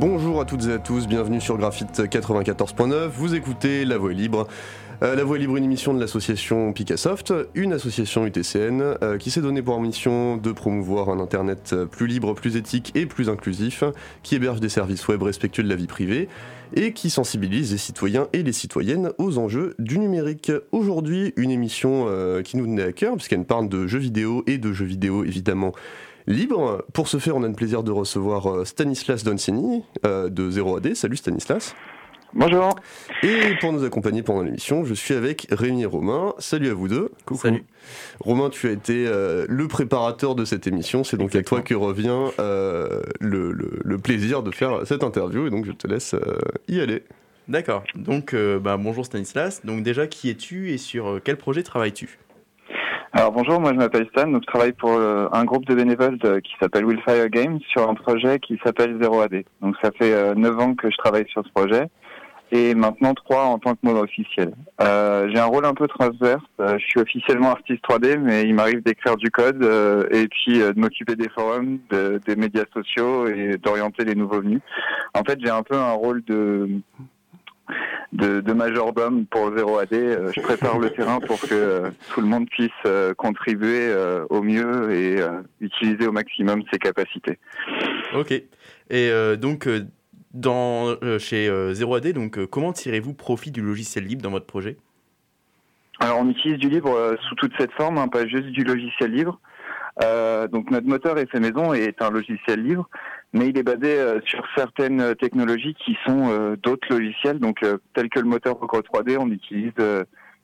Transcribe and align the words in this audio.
Bonjour 0.00 0.40
à 0.40 0.44
toutes 0.44 0.66
et 0.66 0.72
à 0.74 0.78
tous, 0.78 1.08
bienvenue 1.08 1.40
sur 1.40 1.58
Graphite 1.58 1.98
94.9, 1.98 3.08
vous 3.08 3.34
écoutez 3.34 3.84
La 3.84 3.98
Voix 3.98 4.12
libre. 4.12 4.46
Euh, 5.02 5.16
la 5.16 5.24
Voix 5.24 5.38
libre, 5.38 5.56
une 5.56 5.64
émission 5.64 5.92
de 5.92 5.98
l'association 5.98 6.72
Picassoft, 6.72 7.34
une 7.56 7.72
association 7.72 8.24
UTCN 8.24 8.80
euh, 9.02 9.18
qui 9.18 9.32
s'est 9.32 9.40
donnée 9.40 9.60
pour 9.60 9.80
mission 9.80 10.36
de 10.36 10.52
promouvoir 10.52 11.08
un 11.08 11.18
internet 11.18 11.74
plus 11.90 12.06
libre, 12.06 12.32
plus 12.34 12.54
éthique 12.54 12.92
et 12.94 13.06
plus 13.06 13.28
inclusif, 13.28 13.82
qui 14.22 14.36
héberge 14.36 14.60
des 14.60 14.68
services 14.68 15.08
web 15.08 15.20
respectueux 15.24 15.64
de 15.64 15.68
la 15.68 15.74
vie 15.74 15.88
privée 15.88 16.28
et 16.76 16.92
qui 16.92 17.10
sensibilise 17.10 17.72
les 17.72 17.78
citoyens 17.78 18.28
et 18.32 18.44
les 18.44 18.52
citoyennes 18.52 19.10
aux 19.18 19.36
enjeux 19.38 19.74
du 19.80 19.98
numérique. 19.98 20.52
Aujourd'hui, 20.70 21.32
une 21.36 21.50
émission 21.50 22.06
euh, 22.06 22.42
qui 22.42 22.56
nous 22.56 22.66
tenait 22.66 22.84
à 22.84 22.92
cœur 22.92 23.16
puisqu'elle 23.16 23.44
parle 23.44 23.68
de 23.68 23.88
jeux 23.88 23.98
vidéo 23.98 24.44
et 24.46 24.58
de 24.58 24.72
jeux 24.72 24.84
vidéo 24.84 25.24
évidemment 25.24 25.72
libre. 26.28 26.84
Pour 26.92 27.08
ce 27.08 27.18
faire, 27.18 27.36
on 27.36 27.42
a 27.42 27.48
le 27.48 27.54
plaisir 27.54 27.82
de 27.82 27.90
recevoir 27.90 28.66
Stanislas 28.66 29.24
Doncini 29.24 29.84
de 30.04 30.50
0AD. 30.50 30.94
Salut 30.94 31.16
Stanislas. 31.16 31.74
Bonjour. 32.34 32.74
Et 33.22 33.54
pour 33.58 33.72
nous 33.72 33.84
accompagner 33.84 34.22
pendant 34.22 34.42
l'émission, 34.42 34.84
je 34.84 34.92
suis 34.92 35.14
avec 35.14 35.46
Rémi 35.50 35.82
et 35.82 35.86
Romain. 35.86 36.34
Salut 36.38 36.68
à 36.68 36.74
vous 36.74 36.86
deux. 36.86 37.10
Salut. 37.34 37.64
Romain, 38.20 38.50
tu 38.50 38.68
as 38.68 38.72
été 38.72 39.06
euh, 39.06 39.46
le 39.48 39.66
préparateur 39.66 40.34
de 40.34 40.44
cette 40.44 40.66
émission. 40.66 41.04
C'est 41.04 41.16
donc 41.16 41.34
à 41.34 41.42
toi 41.42 41.62
que 41.62 41.74
revient 41.74 42.30
euh, 42.38 43.02
le, 43.20 43.96
plaisir 43.98 44.42
de 44.42 44.50
faire 44.50 44.86
cette 44.86 45.02
interview. 45.02 45.46
Et 45.46 45.50
donc 45.50 45.64
je 45.64 45.72
te 45.72 45.86
laisse 45.86 46.14
euh, 46.14 46.38
y 46.68 46.80
aller. 46.80 47.02
D'accord. 47.48 47.82
Donc 47.94 48.34
bah, 48.34 48.76
bonjour 48.76 49.06
Stanislas. 49.06 49.64
Donc 49.64 49.82
déjà, 49.82 50.06
qui 50.06 50.28
es-tu 50.28 50.70
et 50.70 50.78
sur 50.78 51.20
quel 51.24 51.38
projet 51.38 51.62
travailles-tu? 51.62 52.18
Alors 53.12 53.32
bonjour, 53.32 53.60
moi 53.60 53.72
je 53.72 53.78
m'appelle 53.78 54.06
Stan, 54.12 54.28
donc 54.28 54.42
je 54.42 54.46
travaille 54.46 54.72
pour 54.72 54.92
un 54.92 55.44
groupe 55.44 55.64
de 55.66 55.74
bénévoles 55.74 56.18
qui 56.42 56.52
s'appelle 56.60 56.86
Willfire 56.86 57.28
Games 57.30 57.58
sur 57.68 57.88
un 57.88 57.94
projet 57.94 58.38
qui 58.38 58.60
s'appelle 58.62 58.98
0AD. 58.98 59.44
Donc 59.62 59.76
ça 59.82 59.90
fait 59.92 60.34
9 60.34 60.58
ans 60.60 60.74
que 60.74 60.90
je 60.90 60.96
travaille 60.98 61.26
sur 61.28 61.42
ce 61.44 61.50
projet 61.50 61.88
et 62.50 62.74
maintenant 62.74 63.14
trois 63.14 63.44
en 63.44 63.58
tant 63.58 63.74
que 63.74 63.80
mode 63.82 63.96
officiel. 63.96 64.54
Euh, 64.80 65.28
j'ai 65.32 65.38
un 65.38 65.46
rôle 65.46 65.64
un 65.64 65.74
peu 65.74 65.86
transverse. 65.86 66.42
Euh, 66.60 66.78
je 66.78 66.84
suis 66.84 67.00
officiellement 67.00 67.50
artiste 67.50 67.82
3D, 67.88 68.18
mais 68.18 68.42
il 68.42 68.54
m'arrive 68.54 68.82
d'écrire 68.82 69.16
du 69.16 69.30
code 69.30 69.62
euh, 69.62 70.06
et 70.10 70.28
puis 70.28 70.60
euh, 70.60 70.72
de 70.72 70.80
m'occuper 70.80 71.16
des 71.16 71.28
forums, 71.28 71.78
des 71.90 72.36
médias 72.36 72.64
sociaux 72.72 73.26
et 73.28 73.56
d'orienter 73.58 74.04
les 74.04 74.14
nouveaux 74.14 74.40
venus. 74.40 74.60
En 75.14 75.22
fait, 75.24 75.38
j'ai 75.42 75.50
un 75.50 75.62
peu 75.62 75.76
un 75.76 75.92
rôle 75.92 76.22
de 76.24 76.68
de, 78.12 78.40
de 78.40 78.52
majordome 78.52 79.26
pour 79.26 79.50
0AD. 79.50 80.32
je 80.34 80.40
prépare 80.40 80.78
le 80.78 80.90
terrain 80.90 81.20
pour 81.20 81.40
que 81.40 81.90
tout 82.12 82.20
le 82.20 82.26
monde 82.26 82.48
puisse 82.48 82.70
contribuer 83.16 83.92
au 84.30 84.42
mieux 84.42 84.92
et 84.92 85.18
utiliser 85.60 86.06
au 86.06 86.12
maximum 86.12 86.62
ses 86.72 86.78
capacités. 86.78 87.38
Ok. 88.14 88.32
Et 88.90 89.10
donc, 89.36 89.68
dans, 90.34 90.96
euh, 91.02 91.18
chez 91.18 91.48
0AD, 91.48 92.06
euh, 92.06 92.12
donc, 92.12 92.38
euh, 92.38 92.46
comment 92.46 92.72
tirez-vous 92.72 93.14
profit 93.14 93.50
du 93.50 93.62
logiciel 93.62 94.04
libre 94.04 94.22
dans 94.22 94.30
votre 94.30 94.46
projet? 94.46 94.76
Alors, 96.00 96.18
on 96.20 96.28
utilise 96.28 96.58
du 96.58 96.68
libre 96.68 97.16
sous 97.28 97.34
toute 97.36 97.52
cette 97.58 97.72
forme, 97.72 97.98
hein, 97.98 98.08
pas 98.08 98.26
juste 98.26 98.46
du 98.48 98.62
logiciel 98.62 99.10
libre. 99.10 99.40
donc, 100.52 100.70
notre 100.70 100.86
moteur 100.86 101.18
effet 101.18 101.40
maison 101.40 101.74
est 101.74 102.00
un 102.00 102.10
logiciel 102.10 102.62
libre, 102.62 102.88
mais 103.32 103.48
il 103.48 103.58
est 103.58 103.62
basé 103.62 103.98
sur 104.24 104.42
certaines 104.56 105.14
technologies 105.16 105.74
qui 105.74 105.96
sont 106.06 106.56
d'autres 106.62 106.88
logiciels. 106.90 107.38
Donc, 107.38 107.64
tel 107.94 108.08
que 108.08 108.20
le 108.20 108.26
moteur 108.26 108.56
Procro 108.56 108.80
3D, 108.80 109.18
on 109.18 109.30
utilise 109.30 109.72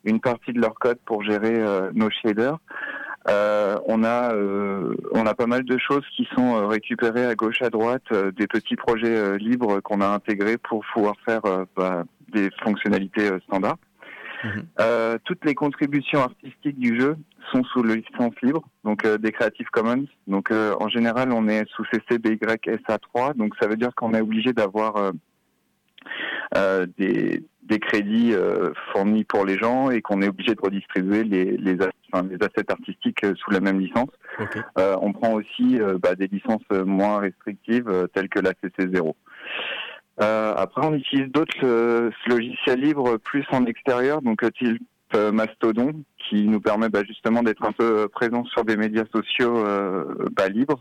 une 0.05 0.21
partie 0.21 0.53
de 0.53 0.61
leur 0.61 0.75
code 0.75 0.99
pour 1.07 1.23
gérer 1.23 1.63
nos 1.95 2.11
shaders. 2.11 2.59
Euh, 3.29 3.79
on 3.87 4.05
a 4.05 4.35
euh, 4.35 4.95
on 5.13 5.25
a 5.25 5.35
pas 5.35 5.47
mal 5.47 5.65
de 5.65 5.79
choses 5.79 6.05
qui 6.15 6.29
sont 6.37 6.57
euh, 6.57 6.67
récupérées 6.67 7.25
à 7.25 7.35
gauche 7.35 7.63
à 7.63 7.71
droite, 7.71 8.13
des 8.37 8.47
petits 8.47 8.77
projets 8.77 9.39
libres 9.39 9.81
qu'on 9.81 10.01
a 10.01 10.09
intégrés 10.09 10.59
pour 10.59 10.85
pouvoir 10.93 11.15
faire 11.25 11.43
bah, 11.77 12.05
des 12.33 12.51
fonctionnalités 12.63 13.31
standards. 13.47 13.79
Mhm. 14.45 15.19
toutes 15.25 15.45
les 15.45 15.55
contributions 15.55 16.21
artistiques 16.21 16.79
du 16.79 17.01
jeu 17.01 17.17
sont 17.53 17.65
sous 17.65 17.83
le 17.83 17.95
licence 17.95 18.35
libre, 18.43 18.63
donc 18.85 19.07
des 19.07 19.33
Creative 19.33 19.69
Commons. 19.73 20.07
Donc 20.27 20.51
en 20.51 20.89
général, 20.89 21.33
on 21.33 21.49
est 21.49 21.65
sous 21.71 21.85
CC 21.87 22.19
BY 22.19 22.37
SA3, 22.37 23.37
donc 23.37 23.55
ça 23.61 23.69
veut 23.69 23.77
dire 23.77 23.95
qu'on 23.95 24.13
est 24.13 24.21
obligé 24.21 24.53
d'avoir 24.53 25.13
euh, 26.57 26.87
des, 26.99 27.43
des, 27.63 27.79
crédits 27.81 28.33
euh, 28.33 28.73
fournis 28.93 29.25
pour 29.25 29.45
les 29.45 29.59
gens 29.59 29.91
et 29.91 30.03
qu'on 30.03 30.23
est 30.23 30.29
obligé 30.29 30.55
de 30.55 30.61
redistribuer 30.61 31.25
les, 31.25 31.57
les, 31.57 31.77
enfin, 32.13 32.27
les 32.29 32.37
assets 32.37 32.71
artistiques 32.71 33.25
euh, 33.25 33.35
sous 33.37 33.51
la 33.51 33.61
même 33.61 33.81
licence. 33.81 34.11
on 34.77 35.13
prend 35.13 35.33
aussi 35.33 35.79
bah, 36.01 36.15
des 36.15 36.29
licences 36.29 36.69
moins 36.71 37.19
restrictives 37.19 38.09
telles 38.13 38.29
que 38.29 38.41
la 38.41 38.53
CC0. 38.53 39.15
Après, 40.19 40.87
on 40.87 40.95
utilise 40.95 41.31
d'autres 41.33 42.11
logiciels 42.27 42.81
libres 42.81 43.17
plus 43.19 43.45
en 43.51 43.65
extérieur, 43.67 44.23
donc 44.23 44.41
type 44.55 44.83
Mastodon, 45.33 45.93
qui 46.19 46.45
nous 46.45 46.61
permet 46.61 46.89
bah, 46.89 47.03
justement 47.07 47.43
d'être 47.43 47.65
un 47.65 47.73
peu 47.73 48.09
présent 48.09 48.45
sur 48.47 48.65
des 48.65 48.77
médias 48.77 49.05
sociaux 49.13 49.65
bah, 50.37 50.49
libres. 50.49 50.81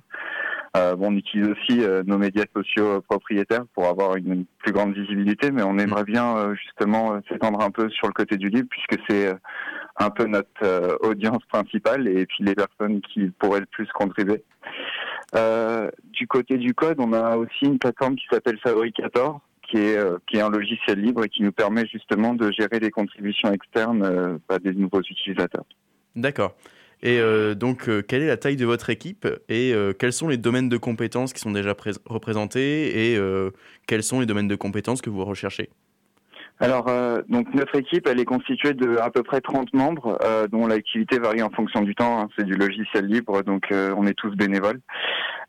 Euh, 0.75 0.95
bon, 0.95 1.11
on 1.11 1.15
utilise 1.15 1.49
aussi 1.49 1.83
euh, 1.83 2.01
nos 2.07 2.17
médias 2.17 2.45
sociaux 2.55 2.99
propriétaires 3.01 3.65
pour 3.75 3.85
avoir 3.85 4.15
une, 4.15 4.45
plus 4.57 4.71
grande 4.71 4.95
visibilité, 4.95 5.51
mais 5.51 5.61
on 5.61 5.77
aimerait 5.77 6.03
bien 6.03 6.35
euh, 6.35 6.55
justement 6.55 7.21
s'étendre 7.29 7.61
un 7.61 7.69
peu 7.69 7.89
sur 7.89 8.07
le 8.07 8.13
côté 8.13 8.37
du 8.37 8.49
libre, 8.49 8.69
puisque 8.71 8.99
c'est 9.07 9.31
un 9.97 10.09
peu 10.09 10.25
notre 10.25 10.97
audience 11.05 11.43
principale 11.51 12.07
et 12.07 12.25
puis 12.25 12.43
les 12.43 12.55
personnes 12.55 13.01
qui 13.01 13.27
pourraient 13.37 13.59
le 13.59 13.67
plus 13.67 13.87
contribuer. 13.93 14.43
Du 15.33 16.27
côté 16.27 16.57
du 16.57 16.73
code, 16.73 16.97
on 16.99 17.13
a 17.13 17.37
aussi 17.37 17.65
une 17.65 17.79
plateforme 17.79 18.15
qui 18.15 18.25
s'appelle 18.31 18.59
Fabricator, 18.59 19.41
qui 19.63 19.77
est, 19.77 19.99
qui 20.27 20.37
est 20.37 20.41
un 20.41 20.49
logiciel 20.49 20.99
libre 20.99 21.23
et 21.23 21.29
qui 21.29 21.41
nous 21.41 21.51
permet 21.51 21.85
justement 21.87 22.33
de 22.33 22.51
gérer 22.51 22.79
les 22.79 22.91
contributions 22.91 23.51
externes 23.51 24.39
bah, 24.47 24.59
des 24.59 24.73
nouveaux 24.73 25.01
utilisateurs. 25.01 25.65
D'accord. 26.15 26.55
Et 27.03 27.19
euh, 27.19 27.53
donc, 27.53 27.89
euh, 27.89 28.01
quelle 28.01 28.21
est 28.21 28.27
la 28.27 28.37
taille 28.37 28.55
de 28.55 28.65
votre 28.65 28.89
équipe 28.89 29.27
et 29.49 29.73
euh, 29.73 29.91
quels 29.91 30.13
sont 30.13 30.29
les 30.29 30.37
domaines 30.37 30.69
de 30.69 30.77
compétences 30.77 31.33
qui 31.33 31.41
sont 31.41 31.51
déjà 31.51 31.75
représentés 32.05 33.11
et 33.11 33.19
quels 33.87 34.03
sont 34.03 34.21
les 34.21 34.25
domaines 34.25 34.47
de 34.47 34.55
compétences 34.55 35.01
que 35.01 35.09
vous 35.09 35.25
recherchez? 35.25 35.69
Alors, 36.59 36.85
donc 37.27 37.53
notre 37.53 37.75
équipe, 37.75 38.07
elle 38.07 38.19
est 38.19 38.25
constituée 38.25 38.73
de 38.73 38.97
à 38.97 39.09
peu 39.09 39.23
près 39.23 39.41
30 39.41 39.73
membres, 39.73 40.17
dont 40.51 40.67
l'activité 40.67 41.19
varie 41.19 41.41
en 41.41 41.49
fonction 41.49 41.81
du 41.81 41.93
temps. 41.95 42.21
Hein. 42.21 42.29
c'est 42.37 42.45
du 42.45 42.53
logiciel 42.53 43.05
libre, 43.05 43.41
donc 43.41 43.67
on 43.71 44.05
est 44.05 44.13
tous 44.13 44.33
bénévoles. 44.35 44.79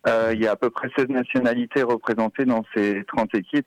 il 0.06 0.42
y 0.42 0.46
a 0.46 0.52
à 0.52 0.56
peu 0.56 0.70
près 0.70 0.88
16 0.96 1.08
nationalités 1.10 1.82
représentées 1.82 2.46
dans 2.46 2.64
ces 2.74 3.04
30 3.06 3.34
équipes. 3.34 3.66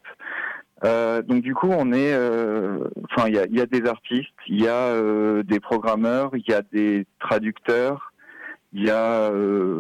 Euh, 0.84 1.22
donc 1.24 1.42
du 1.42 1.54
coup, 1.56 1.70
on 1.72 1.92
est, 1.92 2.14
euh, 2.14 2.88
enfin, 3.12 3.28
il 3.28 3.36
y 3.36 3.40
a, 3.40 3.46
y 3.50 3.62
a, 3.62 3.66
des 3.66 3.88
artistes, 3.88 4.30
il 4.48 4.62
y 4.62 4.68
a 4.68 4.90
euh, 4.94 5.44
des 5.44 5.60
programmeurs, 5.60 6.32
il 6.36 6.44
y 6.48 6.54
a 6.54 6.62
des 6.72 7.08
traducteurs, 7.20 8.14
il 8.74 8.86
y 8.86 8.92
a 8.92 9.32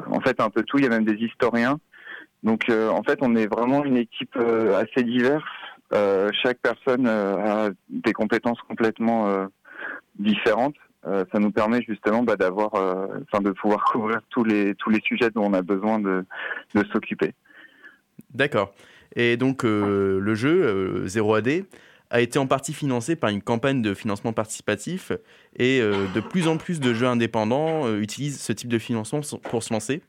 en 0.09 0.19
fait 0.21 0.39
un 0.39 0.49
peu 0.49 0.63
tout. 0.63 0.79
Il 0.79 0.85
y 0.85 0.87
a 0.87 0.89
même 0.89 1.05
des 1.05 1.23
historiens. 1.23 1.79
Donc 2.43 2.69
en 2.69 3.03
fait, 3.03 3.19
on 3.21 3.35
est 3.35 3.47
vraiment 3.47 3.83
une 3.83 3.97
équipe 3.97 4.37
assez 4.37 5.03
diverse. 5.03 5.43
Chaque 5.91 6.59
personne 6.61 7.07
a 7.07 7.69
des 7.89 8.13
compétences 8.13 8.59
complètement 8.67 9.47
différentes. 10.19 10.75
ça 11.03 11.39
nous 11.39 11.51
permet 11.51 11.81
justement 11.81 12.23
bah, 12.23 12.35
d'avoir, 12.35 12.73
enfin, 12.73 13.41
de 13.41 13.51
pouvoir 13.51 13.83
couvrir 13.91 14.21
tous 14.29 14.43
les 14.43 14.75
tous 14.75 14.89
les 14.89 15.01
sujets 15.01 15.29
dont 15.29 15.45
on 15.45 15.53
a 15.53 15.61
besoin 15.61 15.99
de, 15.99 16.25
s'occuper. 16.91 17.33
D'accord. 18.33 18.73
Et 19.15 19.37
donc 19.37 19.63
euh, 19.63 20.19
le 20.19 20.35
jeu, 20.35 21.05
0AD, 21.05 21.47
euh, 21.47 21.61
a 22.09 22.21
été 22.21 22.39
en 22.39 22.47
partie 22.47 22.73
financé 22.73 23.15
par 23.15 23.29
une 23.29 23.41
campagne 23.41 23.81
de 23.81 23.93
financement 23.93 24.31
participatif 24.31 25.11
et 25.57 25.81
euh, 25.81 26.05
de 26.13 26.21
plus 26.21 26.47
en 26.47 26.57
plus 26.57 26.79
de 26.79 26.93
jeux 26.93 27.07
indépendants 27.07 27.93
utilisent 27.97 28.39
ce 28.39 28.53
type 28.53 28.69
de 28.69 28.79
financement 28.79 29.19
pour 29.43 29.63
se 29.63 29.73
lancer. 29.73 30.01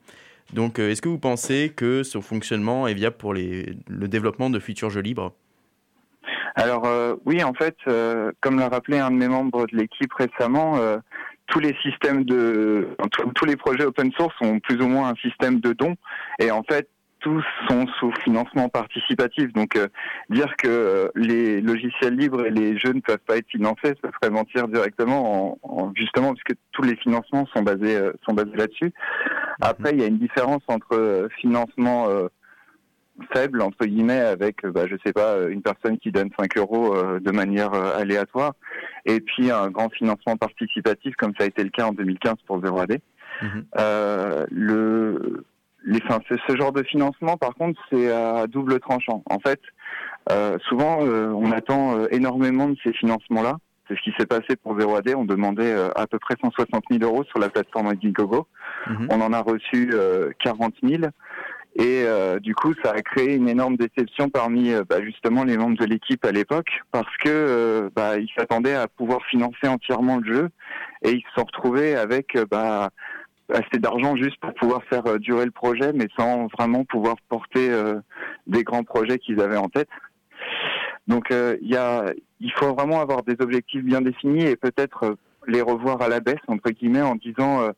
Donc 0.53 0.79
est-ce 0.79 1.03
que 1.03 1.09
vous 1.09 1.19
pensez 1.19 1.73
que 1.75 2.03
ce 2.03 2.21
fonctionnement 2.21 2.87
est 2.87 2.95
viable 2.95 3.17
pour 3.17 3.35
le 3.35 4.07
développement 4.07 4.49
de 4.49 4.59
futurs 4.59 4.91
jeux 4.91 5.01
libres? 5.01 5.35
Alors 6.55 6.87
oui, 7.25 7.43
en 7.43 7.55
fait, 7.55 7.77
comme 8.41 8.59
l'a 8.59 8.69
rappelé 8.69 8.99
un 8.99 9.11
de 9.11 9.17
mes 9.17 9.29
membres 9.29 9.67
de 9.67 9.77
l'équipe 9.77 10.13
récemment, 10.13 10.79
tous 11.47 11.61
les 11.61 11.75
systèmes 11.83 12.25
de 12.25 12.89
tous 13.35 13.45
les 13.45 13.57
projets 13.57 13.85
open 13.85 14.13
source 14.13 14.35
ont 14.41 14.61
plus 14.61 14.81
ou 14.83 14.89
moins 14.89 15.11
un 15.11 15.15
système 15.17 15.61
de 15.61 15.73
dons 15.73 15.97
et 16.39 16.51
en 16.51 16.63
fait 16.63 16.89
tous 17.21 17.45
sont 17.69 17.87
sous 17.99 18.13
financement 18.23 18.69
participatif. 18.69 19.53
Donc 19.53 19.77
euh, 19.77 19.89
dire 20.31 20.55
que 20.57 20.69
euh, 20.69 21.09
les 21.15 21.61
logiciels 21.61 22.15
libres 22.15 22.47
et 22.47 22.51
les 22.51 22.79
jeux 22.79 22.93
ne 22.93 23.01
peuvent 23.01 23.19
pas 23.19 23.37
être 23.37 23.49
financés, 23.49 23.95
ce 24.03 24.11
serait 24.13 24.31
mentir 24.31 24.69
directement, 24.69 25.59
en, 25.63 25.93
justement 25.95 26.35
puisque 26.35 26.59
tous 26.73 26.83
les 26.83 26.97
financements 26.97 27.47
sont 27.55 27.63
basés 27.63 27.97
euh, 27.97 28.13
sont 28.27 28.35
basés 28.35 28.57
là-dessus. 28.57 28.93
Après, 29.61 29.91
il 29.93 30.01
y 30.01 30.05
a 30.05 30.07
une 30.07 30.19
différence 30.19 30.63
entre 30.69 31.29
financement 31.41 32.07
faible 33.33 33.63
entre 33.63 33.85
guillemets 33.87 34.21
avec 34.21 34.65
bah, 34.67 34.87
je 34.89 34.97
sais 35.05 35.13
pas 35.13 35.43
une 35.49 35.63
personne 35.63 35.99
qui 35.99 36.13
donne 36.13 36.31
5 36.39 36.57
euros 36.59 36.95
de 37.19 37.31
manière 37.31 37.73
aléatoire 37.73 38.53
et 39.05 39.21
puis 39.21 39.51
un 39.51 39.71
grand 39.71 39.91
financement 39.91 40.37
participatif 40.37 41.15
comme 41.17 41.33
ça 41.39 41.45
a 41.45 41.47
été 41.49 41.65
le 41.65 41.71
cas 41.71 41.87
en 41.87 41.93
2015 41.93 42.35
pour 42.47 42.61
0AD. 42.61 42.99
Mhm. 43.43 43.65
le 44.51 45.45
les, 45.85 46.01
ce 46.49 46.57
genre 46.57 46.73
de 46.73 46.83
financement, 46.83 47.37
par 47.37 47.55
contre, 47.55 47.81
c'est 47.91 48.13
à 48.13 48.47
double 48.47 48.81
tranchant. 48.81 49.23
En 49.31 49.39
fait, 49.39 49.61
euh, 50.31 50.59
souvent, 50.69 50.99
euh, 51.03 51.29
on 51.31 51.51
attend 51.53 51.99
euh, 51.99 52.07
énormément 52.11 52.69
de 52.69 52.77
ces 52.85 52.93
financements-là. 52.93 53.57
C'est 53.89 53.97
ce 53.97 54.03
qui 54.03 54.13
s'est 54.19 54.27
passé 54.27 54.57
pour 54.63 54.77
0AD. 54.77 55.15
On 55.17 55.25
demandait 55.25 55.75
à 55.97 56.07
peu 56.07 56.19
près 56.19 56.35
160 56.43 56.85
000 56.91 57.03
euros 57.03 57.25
sur 57.25 57.39
la 57.39 57.49
plateforme 57.49 57.87
Indiegogo. 57.87 58.47
Mhm. 58.87 59.09
On 59.11 59.21
en 59.23 59.33
a 59.33 59.41
reçu 59.41 59.91
40 60.41 60.75
000. 60.83 61.05
Et 61.77 62.05
du 62.41 62.57
coup, 62.57 62.75
ça 62.83 62.91
a 62.91 63.03
créé 63.03 63.37
une 63.37 63.49
énorme 63.49 63.77
déception 63.77 64.29
parmi 64.31 64.73
bah, 64.89 65.01
justement 65.03 65.45
les 65.45 65.57
membres 65.57 65.79
de 65.79 65.85
l'équipe 65.85 66.25
à 66.25 66.33
l'époque, 66.33 66.71
parce 66.91 67.17
que 67.19 67.89
bah, 67.95 68.19
ils 68.19 68.31
s'attendaient 68.37 68.75
à 68.75 68.89
pouvoir 68.89 69.25
financer 69.27 69.69
entièrement 69.69 70.17
le 70.17 70.35
jeu, 70.35 70.49
et 71.03 71.11
ils 71.11 71.23
se 71.23 71.29
sont 71.37 71.45
retrouvés 71.45 71.95
avec 71.95 72.37
bah, 72.51 72.91
assez 73.53 73.79
d'argent 73.79 74.17
juste 74.17 74.41
pour 74.41 74.53
pouvoir 74.55 74.83
faire 74.85 75.21
durer 75.21 75.45
le 75.45 75.53
projet, 75.53 75.93
mais 75.93 76.09
sans 76.19 76.49
vraiment 76.49 76.85
pouvoir 76.85 77.15
porter 77.29 77.71
des 78.49 78.65
grands 78.65 78.85
projets 78.85 79.19
qu'ils 79.19 79.41
avaient 79.41 79.57
en 79.57 79.69
tête. 79.69 79.89
Donc 81.09 81.31
euh, 81.31 81.57
il 81.63 81.71
y 81.71 81.79
il 82.41 82.53
faut 82.53 82.73
vraiment 82.75 83.01
avoir 83.01 83.23
des 83.25 83.35
objectifs 83.41 83.83
bien 83.83 84.03
définis 84.03 84.45
et 84.45 84.57
peut-être 84.57 85.05
euh, 85.05 85.15
les 85.47 85.63
revoir 85.63 86.03
à 86.03 86.09
la 86.09 86.21
baisse 86.21 86.37
entre 86.47 86.71
guillemets 86.71 87.03
en 87.03 87.17
disant 87.17 87.71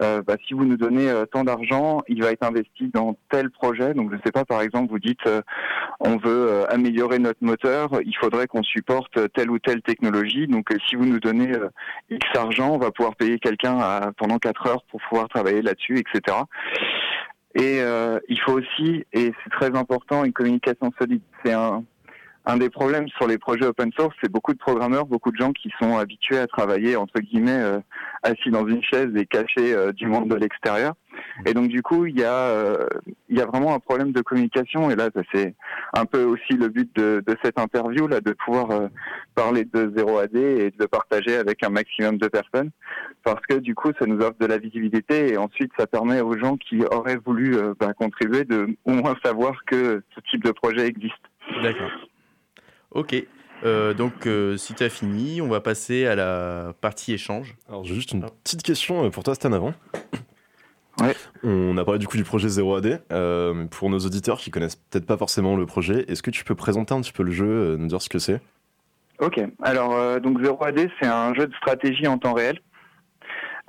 euh, 0.00 0.14
euh, 0.14 0.22
bah, 0.22 0.36
si 0.46 0.54
vous 0.54 0.64
nous 0.64 0.76
donnez 0.76 1.10
tant 1.32 1.44
d'argent, 1.44 2.02
il 2.08 2.22
va 2.22 2.30
être 2.32 2.44
investi 2.44 2.88
dans 2.92 3.16
tel 3.30 3.50
projet. 3.50 3.94
Donc 3.94 4.10
je 4.10 4.16
ne 4.16 4.20
sais 4.24 4.32
pas, 4.32 4.44
par 4.44 4.60
exemple, 4.60 4.90
vous 4.90 4.98
dites 4.98 5.28
on 6.00 6.16
veut 6.16 6.70
améliorer 6.70 7.18
notre 7.18 7.42
moteur, 7.42 7.90
il 8.04 8.16
faudrait 8.16 8.46
qu'on 8.46 8.62
supporte 8.62 9.32
telle 9.32 9.50
ou 9.50 9.58
telle 9.58 9.82
technologie. 9.82 10.46
Donc 10.46 10.68
si 10.88 10.96
vous 10.96 11.06
nous 11.06 11.20
donnez 11.20 11.52
X 12.10 12.26
argent, 12.36 12.74
on 12.74 12.78
va 12.78 12.90
pouvoir 12.90 13.16
payer 13.16 13.38
quelqu'un 13.38 14.12
pendant 14.16 14.38
4 14.38 14.66
heures 14.66 14.84
pour 14.90 15.00
pouvoir 15.08 15.28
travailler 15.28 15.62
là-dessus, 15.62 15.98
etc. 15.98 16.38
Et 17.54 17.80
il 18.28 18.40
faut 18.40 18.52
aussi, 18.52 19.04
et 19.12 19.32
c'est 19.42 19.50
très 19.50 19.76
important, 19.76 20.24
une 20.24 20.32
communication 20.32 20.92
solide. 20.98 21.22
C'est 21.44 21.52
un 21.52 21.84
un 22.46 22.58
des 22.58 22.68
problèmes 22.68 23.08
sur 23.08 23.26
les 23.26 23.38
projets 23.38 23.64
open 23.64 23.90
source, 23.92 24.14
c'est 24.22 24.30
beaucoup 24.30 24.52
de 24.52 24.58
programmeurs, 24.58 25.06
beaucoup 25.06 25.32
de 25.32 25.36
gens 25.36 25.52
qui 25.52 25.72
sont 25.80 25.96
habitués 25.96 26.38
à 26.38 26.46
travailler 26.46 26.94
entre 26.96 27.20
guillemets 27.20 27.52
euh, 27.52 27.78
assis 28.22 28.50
dans 28.50 28.66
une 28.68 28.82
chaise 28.82 29.10
et 29.16 29.24
cachés 29.24 29.74
euh, 29.74 29.92
du 29.92 30.06
monde 30.06 30.28
de 30.28 30.34
l'extérieur. 30.34 30.94
Et 31.46 31.54
donc 31.54 31.68
du 31.68 31.80
coup, 31.80 32.04
il 32.04 32.18
y 32.18 32.24
a 32.24 32.34
euh, 32.34 32.86
y 33.30 33.40
a 33.40 33.46
vraiment 33.46 33.74
un 33.74 33.78
problème 33.78 34.12
de 34.12 34.20
communication. 34.20 34.90
Et 34.90 34.96
là, 34.96 35.08
c'est 35.32 35.54
un 35.94 36.04
peu 36.04 36.24
aussi 36.24 36.52
le 36.52 36.68
but 36.68 36.94
de, 36.96 37.22
de 37.26 37.36
cette 37.42 37.58
interview 37.58 38.06
là, 38.06 38.20
de 38.20 38.32
pouvoir 38.32 38.90
parler 39.34 39.64
de 39.64 39.92
0 39.96 40.18
AD 40.18 40.36
et 40.36 40.70
de 40.70 40.86
partager 40.86 41.36
avec 41.36 41.64
un 41.64 41.70
maximum 41.70 42.18
de 42.18 42.28
personnes, 42.28 42.70
parce 43.22 43.40
que 43.48 43.54
du 43.54 43.74
coup, 43.74 43.90
ça 43.98 44.06
nous 44.06 44.18
offre 44.18 44.36
de 44.38 44.46
la 44.46 44.58
visibilité 44.58 45.32
et 45.32 45.38
ensuite, 45.38 45.72
ça 45.78 45.86
permet 45.86 46.20
aux 46.20 46.36
gens 46.36 46.56
qui 46.56 46.82
auraient 46.84 47.18
voulu 47.24 47.56
bah, 47.80 47.94
contribuer 47.94 48.44
de 48.44 48.76
au 48.84 48.92
moins 48.92 49.14
savoir 49.24 49.64
que 49.66 50.02
ce 50.14 50.20
type 50.30 50.44
de 50.44 50.52
projet 50.52 50.86
existe. 50.86 51.14
D'accord. 51.62 51.90
Ok. 52.94 53.16
Euh, 53.64 53.94
donc, 53.94 54.26
euh, 54.26 54.56
si 54.56 54.74
tu 54.74 54.84
as 54.84 54.88
fini, 54.88 55.40
on 55.40 55.48
va 55.48 55.60
passer 55.60 56.06
à 56.06 56.14
la 56.14 56.74
partie 56.80 57.12
échange. 57.12 57.56
Alors, 57.68 57.84
j'ai 57.84 57.94
juste 57.94 58.12
une 58.12 58.24
petite 58.44 58.62
question 58.62 59.04
euh, 59.04 59.10
pour 59.10 59.24
toi, 59.24 59.34
Stan, 59.34 59.52
avant. 59.52 59.74
Ouais. 61.00 61.16
On 61.42 61.76
a 61.76 61.84
parlé 61.84 61.98
du 61.98 62.06
coup 62.06 62.16
du 62.16 62.22
projet 62.22 62.46
0AD. 62.46 63.00
pour 63.70 63.90
nos 63.90 63.98
auditeurs 63.98 64.38
qui 64.38 64.52
connaissent 64.52 64.76
peut-être 64.76 65.06
pas 65.06 65.16
forcément 65.16 65.56
le 65.56 65.66
projet, 65.66 66.04
est-ce 66.06 66.22
que 66.22 66.30
tu 66.30 66.44
peux 66.44 66.54
présenter 66.54 66.94
un 66.94 67.00
petit 67.00 67.10
peu 67.10 67.24
le 67.24 67.32
jeu, 67.32 67.76
nous 67.76 67.88
dire 67.88 68.00
ce 68.00 68.08
que 68.08 68.20
c'est? 68.20 68.40
Ok. 69.18 69.40
Alors, 69.60 70.20
donc 70.20 70.40
0AD, 70.40 70.88
c'est 71.00 71.08
un 71.08 71.34
jeu 71.34 71.48
de 71.48 71.54
stratégie 71.56 72.06
en 72.06 72.16
temps 72.16 72.32
réel. 72.32 72.60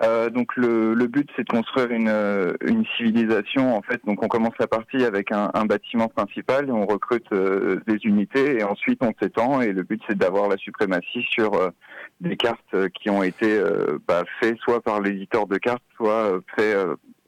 Euh, 0.02 0.30
donc 0.30 0.58
le, 0.58 0.94
le 0.94 1.08
but 1.08 1.30
c'est 1.36 1.48
de 1.48 1.50
construire 1.50 1.90
une, 1.90 2.10
euh, 2.10 2.54
une, 2.66 2.84
civilisation 2.98 3.78
en 3.78 3.82
fait. 3.82 4.02
Donc 4.06 4.24
on 4.24 4.28
commence 4.28 4.54
la 4.60 4.68
partie 4.68 5.06
avec 5.06 5.32
un, 5.32 5.52
un 5.54 5.66
bâtiment 5.66 6.10
principal, 6.10 6.70
on 6.70 6.86
recrute 6.86 7.32
euh, 7.32 7.80
des 7.88 8.00
unités 8.04 8.60
et 8.60 8.64
ensuite 8.64 9.02
on 9.02 9.14
s'étend 9.22 9.62
et 9.62 9.72
le 9.72 9.84
but 9.84 10.02
c'est 10.06 10.18
d'avoir 10.18 10.50
la 10.50 10.58
suprématie 10.58 11.26
sur 11.30 11.72
des 12.20 12.36
cartes 12.36 12.90
qui 12.94 13.10
ont 13.10 13.24
été 13.24 13.62
bah, 14.06 14.24
faites 14.42 14.58
soit 14.58 14.82
par 14.82 15.00
l'éditeur 15.00 15.48
de 15.48 15.58
cartes, 15.58 15.84
soit 15.96 16.42
fait 16.58 16.76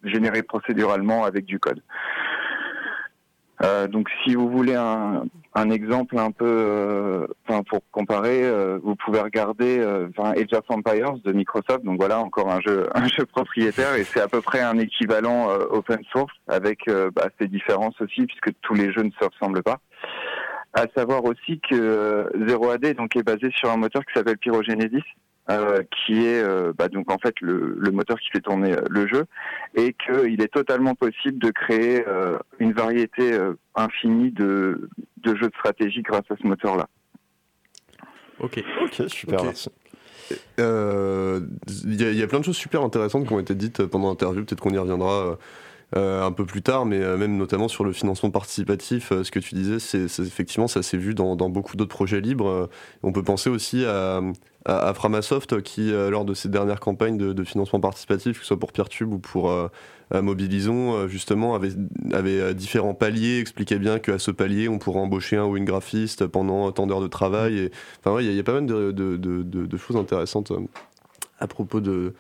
générées 0.03 0.43
procéduralement 0.43 1.23
avec 1.23 1.45
du 1.45 1.59
code. 1.59 1.81
Euh, 3.63 3.87
donc, 3.87 4.07
si 4.23 4.35
vous 4.35 4.49
voulez 4.49 4.75
un, 4.75 5.25
un 5.55 5.69
exemple 5.69 6.17
un 6.19 6.31
peu, 6.31 6.45
euh, 6.45 7.27
enfin, 7.47 7.63
pour 7.63 7.79
comparer, 7.91 8.43
euh, 8.43 8.79
vous 8.83 8.95
pouvez 8.95 9.19
regarder 9.19 9.83
enfin, 10.09 10.31
Age 10.31 10.53
of 10.53 10.63
Empires 10.69 11.17
de 11.23 11.31
Microsoft. 11.31 11.83
Donc 11.83 11.99
voilà, 11.99 12.19
encore 12.19 12.51
un 12.51 12.61
jeu, 12.61 12.87
un 12.95 13.07
jeu 13.07 13.25
propriétaire, 13.25 13.95
et 13.95 14.03
c'est 14.03 14.21
à 14.21 14.27
peu 14.27 14.41
près 14.41 14.61
un 14.61 14.77
équivalent 14.77 15.47
open 15.71 15.99
source 16.11 16.33
avec 16.47 16.79
bah, 17.15 17.29
différences 17.41 17.99
aussi, 18.01 18.25
puisque 18.25 18.51
tous 18.61 18.73
les 18.73 18.91
jeux 18.93 19.03
ne 19.03 19.11
se 19.11 19.25
ressemblent 19.25 19.63
pas. 19.63 19.79
À 20.73 20.85
savoir 20.95 21.23
aussi 21.25 21.59
que 21.59 22.29
Zero 22.47 22.69
AD 22.69 22.93
donc 22.93 23.15
est 23.15 23.23
basé 23.23 23.49
sur 23.55 23.71
un 23.71 23.77
moteur 23.77 24.05
qui 24.05 24.13
s'appelle 24.13 24.37
Pyrogenesis, 24.37 25.03
euh, 25.49 25.81
qui 25.91 26.25
est 26.25 26.43
euh, 26.43 26.73
bah, 26.77 26.89
donc 26.89 27.09
en 27.09 27.17
fait 27.17 27.33
le, 27.39 27.77
le, 27.79 27.91
moteur 27.91 28.19
qui 28.19 28.27
fait 28.33 28.41
tourner 28.41 28.73
euh, 28.73 28.81
le 28.89 29.07
jeu, 29.07 29.25
et 29.75 29.93
qu'il 29.93 30.41
est 30.41 30.53
totalement 30.53 30.93
possible 30.93 31.39
de 31.39 31.51
créer 31.51 32.03
une 32.59 32.73
variété 32.73 33.37
infinie 33.75 34.31
de, 34.31 34.89
de, 35.17 35.35
jeux 35.35 35.47
de 35.47 35.55
stratégie 35.55 36.01
grâce 36.01 36.29
à 36.29 36.35
ce 36.35 36.45
moteur-là. 36.45 36.87
Ok, 38.39 38.61
ok, 38.83 39.09
super, 39.09 39.43
merci. 39.43 39.69
Il 40.57 42.01
y, 42.01 42.03
y, 42.03 42.23
a 42.23 42.27
plein 42.27 42.39
de 42.39 42.45
choses 42.45 42.57
super 42.57 42.83
intéressantes 42.83 43.25
qui 43.25 43.33
ont 43.33 43.39
été 43.39 43.55
dites 43.55 43.85
pendant 43.85 44.09
l'interview, 44.09 44.43
peut-être 44.43 44.61
qu'on 44.61 44.71
y 44.71 44.77
reviendra. 44.77 45.37
Euh, 45.95 46.21
un 46.21 46.33
peu 46.33 46.45
plus 46.45 46.61
tard, 46.61 46.85
mais 46.85 46.99
même 46.99 47.37
notamment 47.37 47.69
sur 47.69 47.85
le 47.85 47.93
financement 47.93 48.29
participatif, 48.29 49.13
ce 49.23 49.31
que 49.31 49.39
tu 49.39 49.55
disais, 49.55 49.79
c'est 49.79 50.03
effectivement 50.19 50.67
ça 50.67 50.83
s'est 50.83 50.97
vu 50.97 51.13
dans, 51.13 51.37
dans 51.37 51.49
beaucoup 51.49 51.77
d'autres 51.77 51.95
projets 51.95 52.19
libres. 52.19 52.69
on 53.03 53.13
peut 53.13 53.23
penser 53.23 53.49
aussi 53.49 53.85
à, 53.85 54.19
à, 54.67 54.93
Framasoft 54.93 55.61
qui, 55.61 55.93
euh, 55.93 56.09
lors 56.09 56.25
de 56.25 56.33
ses 56.33 56.49
dernières 56.49 56.81
campagnes 56.81 57.17
de, 57.17 57.43
financement 57.43 57.79
participatif, 57.79 58.33
que 58.33 58.39
ce 58.41 58.47
soit 58.47 58.59
pour 58.59 58.73
Peertube 58.73 59.13
ou 59.13 59.17
pour 59.17 59.49
euh, 59.49 59.69
Mobilisons, 60.13 60.93
euh, 60.93 61.07
justement, 61.07 61.55
avait, 61.55 61.69
avait 62.11 62.53
différents 62.53 62.93
paliers, 62.93 63.39
expliquait 63.39 63.79
bien 63.79 63.97
qu'à 63.99 64.19
ce 64.19 64.29
palier, 64.29 64.67
on 64.67 64.77
pourrait 64.77 64.99
embaucher 64.99 65.37
un 65.37 65.45
ou 65.45 65.55
une 65.55 65.63
graphiste 65.63 66.27
pendant 66.27 66.69
tant 66.73 66.85
d'heures 66.85 67.01
de 67.01 67.07
travail. 67.07 67.57
Et, 67.57 67.71
enfin, 68.03 68.19
il 68.21 68.31
y, 68.31 68.39
a 68.39 68.43
pas 68.43 68.53
mal 68.53 68.65
de, 68.65 68.91
de, 68.91 69.77
choses 69.77 69.95
intéressantes 69.95 70.51
à 71.39 71.47
propos 71.47 71.79
de, 71.79 72.13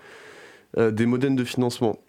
des 0.77 1.05
modèles 1.05 1.35
de 1.35 1.43
financement. 1.43 1.99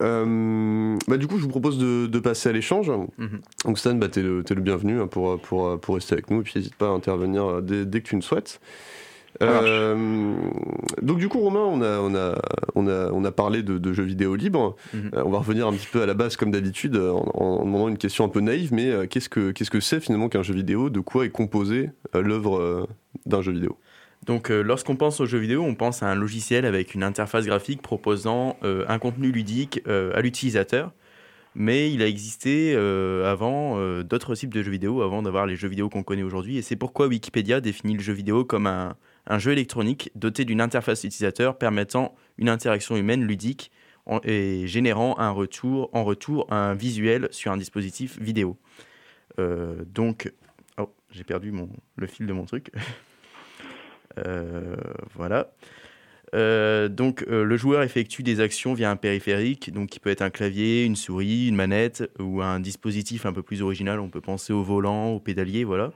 bah, 0.00 1.16
du 1.16 1.28
coup, 1.28 1.38
je 1.38 1.42
vous 1.42 1.50
propose 1.50 1.78
de, 1.78 2.18
passer 2.18 2.48
à 2.48 2.52
l'échange. 2.52 2.90
Mm-hmm. 2.90 3.64
Donc, 3.64 3.78
Stan, 3.78 3.94
bah, 3.94 4.08
tu 4.08 4.18
es, 4.18 4.22
le 4.24 4.60
bienvenu 4.60 5.00
hein, 5.00 5.06
pour, 5.06 5.40
pour, 5.40 5.78
pour, 5.78 5.94
rester 5.94 6.14
avec 6.14 6.30
nous. 6.30 6.40
Et 6.40 6.42
puis, 6.42 6.54
n'hésite 6.56 6.74
pas 6.74 6.88
à 6.88 6.90
intervenir 6.90 7.62
dès, 7.62 7.86
dès, 7.86 8.00
que 8.00 8.08
tu 8.08 8.16
le 8.16 8.22
souhaites. 8.22 8.60
Euh, 9.42 10.36
donc 11.02 11.18
du 11.18 11.28
coup 11.28 11.38
Romain, 11.40 11.60
on 11.60 11.80
a, 11.82 11.98
on 12.00 12.14
a, 12.14 12.40
on 12.74 12.86
a, 12.88 13.10
on 13.12 13.24
a 13.24 13.32
parlé 13.32 13.62
de, 13.62 13.92
jeux 13.92 14.04
vidéo 14.04 14.34
libres. 14.34 14.76
Mhm. 14.92 15.10
Euh, 15.14 15.22
on 15.24 15.30
va 15.30 15.38
revenir 15.38 15.66
un 15.66 15.72
petit 15.72 15.88
peu 15.90 16.02
à 16.02 16.06
la 16.06 16.14
base 16.14 16.36
comme 16.36 16.50
d'habitude 16.50 16.96
en, 16.96 17.64
demandant 17.64 17.88
une 17.88 17.98
question 17.98 18.24
un 18.24 18.28
peu 18.28 18.40
naïve, 18.40 18.72
mais 18.72 18.90
euh, 18.90 19.06
qu'est-ce 19.06 19.28
que 19.28 19.50
qu'est-ce 19.52 19.70
que 19.70 19.80
c'est 19.80 20.00
finalement 20.00 20.28
qu'un 20.28 20.42
jeu 20.42 20.54
vidéo? 20.54 20.90
De 20.90 21.00
quoi 21.00 21.24
est 21.24 21.30
composé 21.30 21.90
l'œuvre 22.14 22.88
d'un 23.26 23.42
jeu 23.42 23.52
vidéo? 23.52 23.76
Donc 24.26 24.48
lorsqu'on 24.48 24.96
pense 24.96 25.20
au 25.20 25.26
jeu 25.26 25.38
vidéo, 25.38 25.62
on 25.62 25.74
pense 25.74 26.02
à 26.02 26.08
un 26.08 26.14
logiciel 26.14 26.64
avec 26.64 26.94
une 26.94 27.02
interface 27.02 27.46
graphique 27.46 27.82
proposant 27.82 28.56
un 28.62 28.98
contenu 28.98 29.30
ludique 29.30 29.82
à 29.86 30.20
l'utilisateur. 30.20 30.92
Mais 31.54 31.90
il 31.92 32.02
a 32.02 32.06
existé 32.06 32.76
avant 33.24 34.02
d'autres 34.02 34.34
types 34.34 34.52
de 34.52 34.62
jeux 34.62 34.70
vidéo, 34.70 35.02
avant 35.02 35.22
d'avoir 35.22 35.46
les 35.46 35.56
jeux 35.56 35.68
vidéo 35.68 35.88
qu'on 35.88 36.02
connaît 36.02 36.22
aujourd'hui. 36.22 36.58
Et 36.58 36.62
c'est 36.62 36.76
pourquoi 36.76 37.06
Wikipédia 37.06 37.60
définit 37.60 37.94
le 37.94 38.02
jeu 38.02 38.12
vidéo 38.12 38.44
comme 38.44 38.66
un, 38.66 38.96
un 39.28 39.38
jeu 39.38 39.52
électronique 39.52 40.10
doté 40.14 40.44
d'une 40.44 40.60
interface 40.60 41.04
utilisateur 41.04 41.58
permettant 41.58 42.16
une 42.38 42.48
interaction 42.48 42.96
humaine 42.96 43.24
ludique 43.24 43.70
et 44.24 44.66
générant 44.66 45.16
en 45.18 45.34
retour 45.34 46.46
un 46.50 46.74
visuel 46.74 47.28
sur 47.30 47.52
un 47.52 47.58
dispositif 47.58 48.18
vidéo. 48.18 48.56
Euh, 49.38 49.84
donc, 49.86 50.32
oh, 50.78 50.90
j'ai 51.10 51.24
perdu 51.24 51.52
le 51.96 52.06
fil 52.06 52.26
de 52.26 52.32
mon 52.32 52.44
truc. 52.44 52.72
Euh, 54.26 54.74
voilà. 55.14 55.52
Euh, 56.34 56.88
donc, 56.88 57.24
le 57.28 57.56
joueur 57.56 57.84
effectue 57.84 58.24
des 58.24 58.40
actions 58.40 58.74
via 58.74 58.90
un 58.90 58.96
périphérique, 58.96 59.72
donc 59.72 59.90
qui 59.90 60.00
peut 60.00 60.10
être 60.10 60.22
un 60.22 60.30
clavier, 60.30 60.84
une 60.84 60.96
souris, 60.96 61.46
une 61.46 61.54
manette 61.54 62.10
ou 62.18 62.42
un 62.42 62.58
dispositif 62.58 63.26
un 63.26 63.32
peu 63.32 63.42
plus 63.42 63.62
original. 63.62 64.00
On 64.00 64.08
peut 64.08 64.20
penser 64.20 64.52
au 64.52 64.64
volant, 64.64 65.10
au 65.10 65.20
pédalier, 65.20 65.62
voilà. 65.62 65.92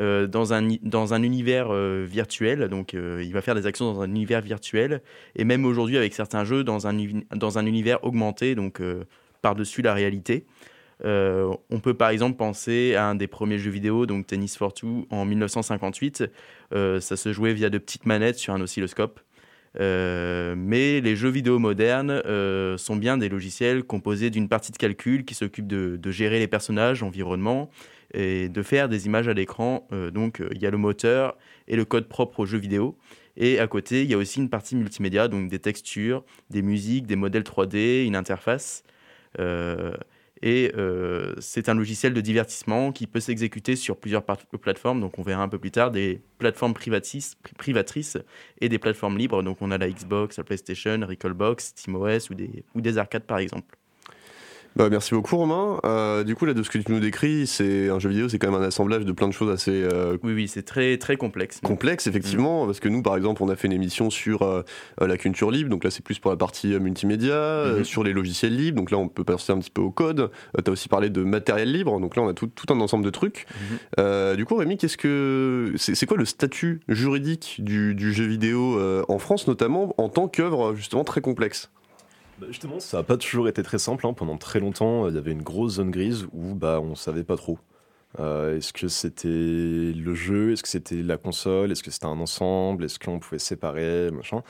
Euh, 0.00 0.28
dans, 0.28 0.52
un, 0.54 0.68
dans 0.82 1.12
un 1.12 1.24
univers 1.24 1.68
euh, 1.70 2.06
virtuel. 2.08 2.68
Donc, 2.68 2.94
euh, 2.94 3.20
il 3.24 3.32
va 3.32 3.42
faire 3.42 3.56
des 3.56 3.66
actions 3.66 3.92
dans 3.92 4.00
un 4.00 4.08
univers 4.08 4.40
virtuel. 4.40 5.02
Et 5.34 5.42
même 5.42 5.64
aujourd'hui, 5.64 5.96
avec 5.96 6.14
certains 6.14 6.44
jeux, 6.44 6.62
dans 6.62 6.86
un, 6.86 6.96
dans 7.34 7.58
un 7.58 7.66
univers 7.66 8.04
augmenté, 8.04 8.54
donc 8.54 8.80
par-dessus 9.42 9.82
la 9.82 9.94
réalité. 9.94 10.46
on 11.04 11.80
peut 11.82 11.94
par 11.94 12.10
exemple 12.10 12.36
penser 12.36 12.94
à 12.94 13.06
un 13.06 13.14
des 13.16 13.26
premiers 13.26 13.58
jeux 13.58 13.70
vidéo, 13.70 14.06
donc 14.06 14.26
Tennis 14.26 14.56
for 14.56 14.72
Two, 14.72 15.06
en 15.10 15.24
1958. 15.24 16.24
ça 16.72 17.00
se 17.00 17.32
jouait 17.32 17.54
via 17.54 17.70
de 17.70 17.78
petites 17.78 18.06
manettes 18.06 18.38
sur 18.38 18.54
un 18.54 18.60
oscilloscope. 18.60 19.20
mais 19.78 21.00
les 21.00 21.16
jeux 21.16 21.28
vidéo 21.28 21.58
modernes 21.58 22.22
sont 22.76 22.96
bien 22.96 23.16
des 23.16 23.28
logiciels 23.28 23.84
composés 23.84 24.30
d'une 24.30 24.48
partie 24.48 24.72
de 24.72 24.76
calcul 24.76 25.24
qui 25.24 25.34
s'occupe 25.34 25.66
de, 25.66 25.96
de, 25.96 26.10
gérer 26.10 26.38
les 26.38 26.48
personnages, 26.48 27.00
l'environnement, 27.00 27.70
et 28.14 28.48
de 28.48 28.62
faire 28.62 28.88
des 28.88 29.06
images 29.06 29.28
à 29.28 29.34
l'écran. 29.34 29.86
donc 30.12 30.42
il 30.52 30.62
y 30.62 30.66
a 30.66 30.70
le 30.70 30.78
moteur 30.78 31.36
et 31.66 31.76
le 31.76 31.84
code 31.84 32.08
propre 32.08 32.40
aux 32.40 32.46
jeux 32.46 32.58
vidéo. 32.58 32.96
Et 33.38 33.60
à 33.60 33.68
côté, 33.68 34.02
il 34.02 34.10
y 34.10 34.14
a 34.14 34.18
aussi 34.18 34.40
une 34.40 34.50
partie 34.50 34.74
multimédia, 34.74 35.28
donc 35.28 35.48
des 35.48 35.60
textures, 35.60 36.24
des 36.50 36.60
musiques, 36.60 37.06
des 37.06 37.14
modèles 37.14 37.44
3D, 37.44 38.04
une 38.04 38.16
interface. 38.16 38.82
Euh, 39.38 39.92
et 40.42 40.72
euh, 40.76 41.34
c'est 41.38 41.68
un 41.68 41.74
logiciel 41.74 42.14
de 42.14 42.20
divertissement 42.20 42.90
qui 42.90 43.06
peut 43.06 43.20
s'exécuter 43.20 43.76
sur 43.76 43.96
plusieurs 43.96 44.24
plateformes. 44.24 45.00
Donc 45.00 45.20
on 45.20 45.22
verra 45.22 45.42
un 45.42 45.48
peu 45.48 45.58
plus 45.58 45.70
tard 45.70 45.92
des 45.92 46.20
plateformes 46.38 46.74
privatrices 46.74 47.36
et 48.60 48.68
des 48.68 48.78
plateformes 48.78 49.18
libres. 49.18 49.44
Donc 49.44 49.58
on 49.60 49.70
a 49.70 49.78
la 49.78 49.88
Xbox, 49.88 50.36
la 50.36 50.44
PlayStation, 50.44 50.98
Recalbox, 51.06 51.74
SteamOS 51.76 52.30
ou 52.30 52.34
ou 52.74 52.80
des 52.80 52.98
arcades 52.98 53.24
par 53.24 53.38
exemple. 53.38 53.76
Bah, 54.76 54.88
merci 54.90 55.14
beaucoup 55.14 55.36
Romain. 55.36 55.80
Euh, 55.84 56.24
du 56.24 56.34
coup 56.34 56.44
là 56.44 56.54
de 56.54 56.62
ce 56.62 56.70
que 56.70 56.78
tu 56.78 56.92
nous 56.92 57.00
décris, 57.00 57.46
c'est 57.46 57.88
un 57.88 57.98
jeu 57.98 58.10
vidéo, 58.10 58.28
c'est 58.28 58.38
quand 58.38 58.50
même 58.50 58.60
un 58.60 58.66
assemblage 58.66 59.04
de 59.04 59.12
plein 59.12 59.26
de 59.26 59.32
choses 59.32 59.50
assez. 59.50 59.82
Euh, 59.82 60.16
oui 60.22 60.32
oui, 60.32 60.48
c'est 60.48 60.62
très 60.62 60.98
très 60.98 61.16
complexe. 61.16 61.60
Complexe 61.62 62.06
effectivement, 62.06 62.62
mm. 62.62 62.66
parce 62.66 62.80
que 62.80 62.88
nous 62.88 63.02
par 63.02 63.16
exemple 63.16 63.42
on 63.42 63.48
a 63.48 63.56
fait 63.56 63.66
une 63.66 63.72
émission 63.72 64.10
sur 64.10 64.42
euh, 64.42 64.62
la 65.00 65.16
culture 65.16 65.50
libre, 65.50 65.70
donc 65.70 65.84
là 65.84 65.90
c'est 65.90 66.04
plus 66.04 66.18
pour 66.18 66.30
la 66.30 66.36
partie 66.36 66.78
multimédia, 66.78 67.34
mm-hmm. 67.34 67.84
sur 67.84 68.04
les 68.04 68.12
logiciels 68.12 68.54
libres, 68.54 68.76
donc 68.76 68.90
là 68.90 68.98
on 68.98 69.08
peut 69.08 69.24
passer 69.24 69.52
un 69.52 69.58
petit 69.58 69.70
peu 69.70 69.82
au 69.82 69.90
code. 69.90 70.30
tu 70.64 70.70
as 70.70 70.72
aussi 70.72 70.88
parlé 70.88 71.10
de 71.10 71.22
matériel 71.24 71.72
libre, 71.72 71.98
donc 71.98 72.14
là 72.14 72.22
on 72.22 72.28
a 72.28 72.34
tout, 72.34 72.46
tout 72.46 72.72
un 72.72 72.80
ensemble 72.80 73.04
de 73.04 73.10
trucs. 73.10 73.46
Mm-hmm. 73.96 74.36
du 74.36 74.44
coup 74.44 74.56
Rémi, 74.56 74.76
qu'est-ce 74.76 74.96
que 74.96 75.72
c'est 75.76 76.06
quoi 76.06 76.16
le 76.16 76.24
statut 76.24 76.80
juridique 76.88 77.56
du, 77.58 77.94
du 77.94 78.12
jeu 78.12 78.26
vidéo 78.26 78.80
en 79.08 79.18
France 79.18 79.48
notamment 79.48 79.94
en 79.98 80.08
tant 80.08 80.28
qu'œuvre 80.28 80.74
justement 80.74 81.04
très 81.04 81.20
complexe? 81.20 81.70
Bah, 82.38 82.46
justement, 82.48 82.80
ça 82.80 82.98
n'a 82.98 83.02
pas 83.02 83.16
toujours 83.16 83.48
été 83.48 83.62
très 83.62 83.78
simple. 83.78 84.06
Hein. 84.06 84.12
Pendant 84.12 84.36
très 84.36 84.60
longtemps, 84.60 85.08
il 85.08 85.14
y 85.14 85.18
avait 85.18 85.32
une 85.32 85.42
grosse 85.42 85.74
zone 85.74 85.90
grise 85.90 86.26
où 86.32 86.54
bah, 86.54 86.80
on 86.80 86.90
ne 86.90 86.94
savait 86.94 87.24
pas 87.24 87.36
trop. 87.36 87.58
Euh, 88.20 88.56
est-ce 88.56 88.72
que 88.72 88.88
c'était 88.88 89.28
le 89.28 90.14
jeu? 90.14 90.52
Est-ce 90.52 90.62
que 90.62 90.68
c'était 90.68 91.02
la 91.02 91.18
console? 91.18 91.72
Est-ce 91.72 91.82
que 91.82 91.90
c'était 91.90 92.06
un 92.06 92.20
ensemble? 92.20 92.84
Est-ce 92.84 92.98
qu'on 92.98 93.18
pouvait 93.18 93.38
séparer? 93.38 94.10
Machin 94.10 94.42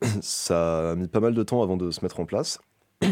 Ça 0.22 0.92
a 0.92 0.94
mis 0.94 1.08
pas 1.08 1.20
mal 1.20 1.34
de 1.34 1.42
temps 1.42 1.62
avant 1.62 1.76
de 1.76 1.90
se 1.90 2.04
mettre 2.04 2.20
en 2.20 2.24
place. 2.26 2.60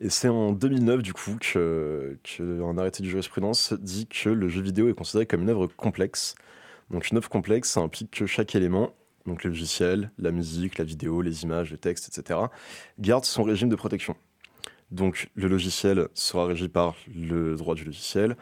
Et 0.00 0.10
c'est 0.10 0.28
en 0.28 0.52
2009, 0.52 1.02
du 1.02 1.14
coup, 1.14 1.38
qu'un 1.40 2.78
arrêté 2.78 3.02
de 3.02 3.08
jurisprudence 3.08 3.72
dit 3.72 4.06
que 4.06 4.28
le 4.28 4.48
jeu 4.48 4.60
vidéo 4.60 4.90
est 4.90 4.94
considéré 4.94 5.24
comme 5.24 5.40
une 5.42 5.48
œuvre 5.48 5.68
complexe. 5.68 6.34
Donc, 6.90 7.08
une 7.10 7.16
œuvre 7.16 7.30
complexe, 7.30 7.70
ça 7.70 7.80
implique 7.80 8.10
que 8.10 8.26
chaque 8.26 8.54
élément 8.54 8.92
donc 9.26 9.44
le 9.44 9.50
logiciel, 9.50 10.10
la 10.18 10.30
musique, 10.30 10.78
la 10.78 10.84
vidéo, 10.84 11.22
les 11.22 11.42
images, 11.42 11.70
le 11.70 11.78
texte, 11.78 12.08
etc., 12.08 12.40
garde 12.98 13.24
son 13.24 13.42
régime 13.42 13.68
de 13.68 13.76
protection. 13.76 14.16
Donc 14.90 15.28
le 15.34 15.48
logiciel 15.48 16.08
sera 16.14 16.46
régi 16.46 16.68
par 16.68 16.94
le 17.14 17.56
droit 17.56 17.74
du 17.74 17.84
logiciel, 17.84 18.36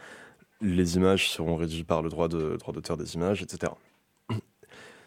les 0.61 0.97
images 0.97 1.31
seront 1.31 1.57
régies 1.57 1.85
par 1.85 2.03
le 2.03 2.09
droit 2.09 2.29
d'auteur 2.29 2.97
des 2.97 3.15
images, 3.15 3.43
etc. 3.43 3.73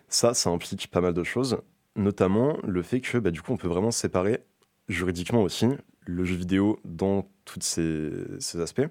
Ça, 0.10 0.34
ça 0.34 0.50
implique 0.50 0.88
pas 0.88 1.02
mal 1.02 1.14
de 1.14 1.24
choses, 1.24 1.60
notamment 1.96 2.58
le 2.64 2.82
fait 2.82 3.02
que 3.02 3.18
bah, 3.18 3.32
du 3.32 3.42
coup 3.42 3.54
on 3.54 3.58
peut 3.58 3.68
vraiment 3.68 3.92
séparer 3.92 4.40
juridiquement 4.88 5.42
aussi 5.42 5.68
le 6.06 6.24
jeu 6.24 6.36
vidéo 6.36 6.80
dans 6.86 7.30
tous 7.44 7.60
ces, 7.62 8.62
aspects. 8.62 8.88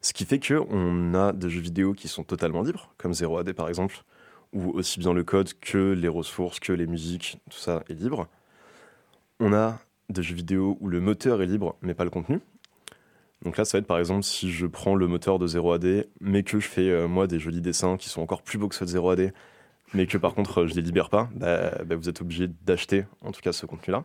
Ce 0.00 0.12
qui 0.12 0.24
fait 0.24 0.40
qu'on 0.40 1.14
a 1.14 1.32
des 1.32 1.50
jeux 1.50 1.60
vidéo 1.60 1.94
qui 1.94 2.08
sont 2.08 2.24
totalement 2.24 2.62
libres, 2.62 2.94
comme 2.96 3.12
0AD 3.12 3.52
par 3.52 3.68
exemple, 3.68 4.04
où 4.54 4.70
aussi 4.70 4.98
bien 5.00 5.12
le 5.12 5.24
code 5.24 5.52
que 5.60 5.92
les 5.92 6.08
ressources, 6.08 6.60
que 6.60 6.72
les 6.72 6.86
musiques, 6.86 7.38
tout 7.50 7.58
ça 7.58 7.82
est 7.88 7.94
libre. 7.94 8.28
On 9.40 9.52
a 9.52 9.80
des 10.08 10.22
jeux 10.22 10.36
vidéo 10.36 10.78
où 10.80 10.88
le 10.88 11.00
moteur 11.00 11.42
est 11.42 11.46
libre, 11.46 11.76
mais 11.82 11.92
pas 11.92 12.04
le 12.04 12.10
contenu. 12.10 12.40
Donc 13.42 13.58
là, 13.58 13.64
ça 13.64 13.76
va 13.76 13.80
être 13.80 13.86
par 13.86 13.98
exemple 13.98 14.22
si 14.22 14.50
je 14.50 14.66
prends 14.66 14.94
le 14.94 15.06
moteur 15.06 15.38
de 15.38 15.46
0AD, 15.46 16.06
mais 16.20 16.44
que 16.44 16.60
je 16.60 16.68
fais 16.68 16.88
euh, 16.88 17.08
moi 17.08 17.26
des 17.26 17.38
jolis 17.38 17.60
dessins 17.60 17.96
qui 17.96 18.08
sont 18.08 18.22
encore 18.22 18.42
plus 18.42 18.56
beaux 18.56 18.68
que 18.68 18.74
ceux 18.74 18.86
de 18.86 18.90
0AD, 18.90 19.32
mais 19.92 20.06
que 20.06 20.16
par 20.16 20.34
contre 20.34 20.66
je 20.66 20.74
les 20.74 20.82
libère 20.82 21.10
pas, 21.10 21.28
bah, 21.34 21.82
bah, 21.84 21.96
vous 21.96 22.08
êtes 22.08 22.22
obligé 22.22 22.48
d'acheter 22.64 23.04
en 23.20 23.32
tout 23.32 23.42
cas 23.42 23.52
ce 23.52 23.66
contenu-là. 23.66 24.04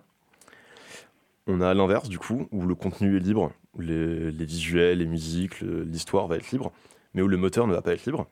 On 1.47 1.61
a 1.61 1.73
l'inverse 1.73 2.09
du 2.09 2.19
coup, 2.19 2.47
où 2.51 2.65
le 2.65 2.75
contenu 2.75 3.17
est 3.17 3.21
libre, 3.21 3.53
les, 3.77 4.31
les 4.31 4.45
visuels, 4.45 4.97
les 4.97 5.07
musiques, 5.07 5.61
l'histoire 5.61 6.27
va 6.27 6.35
être 6.37 6.51
libre, 6.51 6.71
mais 7.13 7.21
où 7.21 7.27
le 7.27 7.37
moteur 7.37 7.65
ne 7.65 7.73
va 7.73 7.81
pas 7.81 7.93
être 7.93 8.05
libre. 8.05 8.27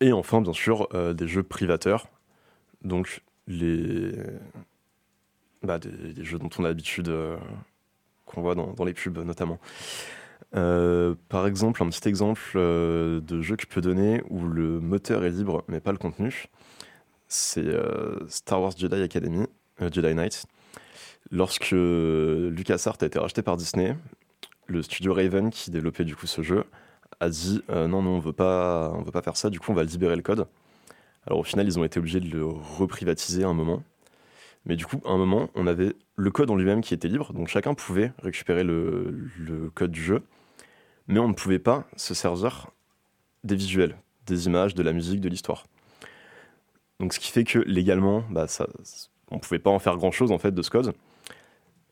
Et 0.00 0.12
enfin, 0.12 0.40
bien 0.40 0.52
sûr, 0.52 0.88
euh, 0.94 1.12
des 1.12 1.26
jeux 1.26 1.42
privateurs. 1.42 2.08
Donc, 2.82 3.22
les. 3.46 4.12
Bah, 5.62 5.78
des, 5.78 6.24
jeux 6.24 6.38
dont 6.38 6.50
on 6.58 6.64
a 6.64 6.68
l'habitude, 6.68 7.08
euh, 7.08 7.36
qu'on 8.26 8.42
voit 8.42 8.54
dans, 8.54 8.84
les 8.84 8.94
pubs 8.94 9.18
notamment. 9.18 9.58
Euh, 10.54 11.14
par 11.28 11.46
exemple, 11.46 11.82
un 11.82 11.88
petit 11.88 12.08
exemple 12.08 12.52
de 12.54 13.42
jeu 13.42 13.56
que 13.56 13.62
je 13.62 13.68
peux 13.68 13.80
donner 13.80 14.22
où 14.30 14.46
le 14.46 14.80
moteur 14.80 15.24
est 15.24 15.30
libre 15.30 15.64
mais 15.68 15.80
pas 15.80 15.92
le 15.92 15.98
contenu, 15.98 16.46
c'est 17.26 17.66
Star 18.28 18.62
Wars 18.62 18.72
Jedi 18.76 19.02
Academy, 19.02 19.46
Jedi 19.80 20.14
Knight. 20.14 20.46
Lorsque 21.32 21.72
LucasArts 21.72 22.98
a 23.00 23.06
été 23.06 23.18
racheté 23.18 23.42
par 23.42 23.56
Disney, 23.56 23.96
le 24.66 24.82
studio 24.82 25.12
Raven 25.12 25.50
qui 25.50 25.70
développait 25.70 26.04
du 26.04 26.14
coup 26.14 26.26
ce 26.26 26.42
jeu 26.42 26.64
a 27.20 27.28
dit 27.28 27.62
euh, 27.70 27.88
non, 27.88 28.02
non, 28.02 28.10
on 28.10 28.18
veut 28.18 28.32
pas, 28.32 28.92
on 28.94 29.02
veut 29.02 29.12
pas 29.12 29.22
faire 29.22 29.36
ça, 29.36 29.50
du 29.50 29.60
coup 29.60 29.72
on 29.72 29.74
va 29.74 29.84
libérer 29.84 30.16
le 30.16 30.22
code. 30.22 30.46
Alors 31.26 31.40
au 31.40 31.44
final, 31.44 31.66
ils 31.66 31.78
ont 31.78 31.84
été 31.84 31.98
obligés 31.98 32.20
de 32.20 32.28
le 32.30 32.46
reprivatiser 32.46 33.44
un 33.44 33.52
moment. 33.52 33.82
Mais 34.64 34.76
du 34.76 34.86
coup, 34.86 35.00
à 35.04 35.10
un 35.10 35.18
moment, 35.18 35.50
on 35.54 35.66
avait 35.66 35.94
le 36.16 36.30
code 36.30 36.50
en 36.50 36.56
lui-même 36.56 36.80
qui 36.80 36.94
était 36.94 37.08
libre, 37.08 37.32
donc 37.32 37.48
chacun 37.48 37.74
pouvait 37.74 38.12
récupérer 38.22 38.64
le, 38.64 39.30
le, 39.38 39.70
code 39.70 39.90
du 39.90 40.02
jeu, 40.02 40.22
mais 41.06 41.18
on 41.18 41.28
ne 41.28 41.32
pouvait 41.32 41.58
pas 41.58 41.86
se 41.96 42.12
servir 42.12 42.68
des 43.44 43.56
visuels, 43.56 43.96
des 44.26 44.46
images, 44.46 44.74
de 44.74 44.82
la 44.82 44.92
musique, 44.92 45.20
de 45.20 45.28
l'histoire. 45.28 45.66
Donc 47.00 47.14
ce 47.14 47.20
qui 47.20 47.30
fait 47.30 47.44
que 47.44 47.60
légalement, 47.60 48.24
bah, 48.30 48.46
ça, 48.46 48.66
on 49.30 49.38
pouvait 49.38 49.58
pas 49.58 49.70
en 49.70 49.78
faire 49.78 49.96
grand-chose 49.96 50.32
en 50.32 50.38
fait 50.38 50.52
de 50.52 50.62
ce 50.62 50.70
code 50.70 50.92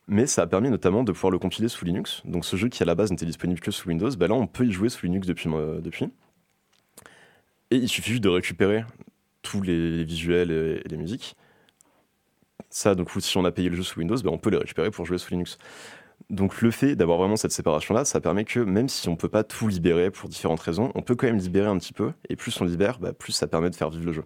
mais 0.09 0.27
ça 0.27 0.43
a 0.43 0.47
permis 0.47 0.71
notamment 0.71 1.03
de 1.03 1.13
pouvoir 1.13 1.31
le 1.31 1.39
compiler 1.39 1.69
sous 1.69 1.85
Linux. 1.85 2.23
Donc 2.25 2.45
ce 2.45 2.57
jeu 2.57 2.69
qui 2.69 2.83
à 2.83 2.87
la 2.87 2.95
base 2.95 3.11
n'était 3.11 3.27
disponible 3.27 3.61
que 3.61 3.71
sous 3.71 3.89
Windows, 3.89 4.11
bah 4.17 4.29
là 4.29 4.35
on 4.35 4.47
peut 4.47 4.65
y 4.65 4.73
jouer 4.73 4.89
sous 4.89 5.07
Linux 5.07 5.27
depuis. 5.27 5.49
Euh, 5.53 5.81
depuis. 5.81 6.07
Et 7.71 7.77
il 7.77 7.89
suffit 7.89 8.11
juste 8.11 8.23
de 8.23 8.29
récupérer 8.29 8.85
tous 9.43 9.61
les, 9.63 10.05
visuels 10.05 10.51
et, 10.51 10.83
les 10.89 10.97
musiques. 10.97 11.37
Ça, 12.71 12.95
donc 12.95 13.11
si 13.19 13.37
on 13.37 13.45
a 13.45 13.51
payé 13.51 13.69
le 13.69 13.77
jeu 13.77 13.83
sous 13.83 13.99
Windows, 13.99 14.17
bah, 14.23 14.31
on 14.33 14.39
peut 14.39 14.51
les 14.51 14.57
récupérer 14.57 14.91
pour 14.91 15.05
jouer 15.07 15.19
sous 15.19 15.31
Linux. 15.33 15.59
Donc 16.31 16.63
le 16.63 16.71
fait 16.71 16.97
d'avoir 16.97 17.19
vraiment 17.19 17.37
cette 17.37 17.53
séparation-là, 17.53 18.05
ça 18.05 18.21
permet 18.21 18.45
que 18.45 18.61
même 18.61 18.89
si 18.89 19.09
on 19.09 19.13
ne 19.13 19.17
peut 19.17 19.29
pas 19.29 19.45
tout 19.45 19.69
libérer 19.69 20.11
pour 20.11 20.29
différentes 20.29 20.61
raisons, 20.61 20.93
on 20.95 21.03
peut 21.03 21.15
quand 21.15 21.27
même 21.27 21.39
libérer 21.39 21.69
un 21.69 21.79
petit 21.79 21.93
peu, 21.93 22.13
et 22.29 22.37
plus 22.37 22.61
on 22.61 22.65
libère, 22.65 22.99
bah, 22.99 23.13
plus 23.13 23.33
ça 23.33 23.47
permet 23.47 23.71
de 23.71 23.77
faire 23.77 23.91
vivre 23.91 24.07
le 24.07 24.13
jeu. 24.13 24.25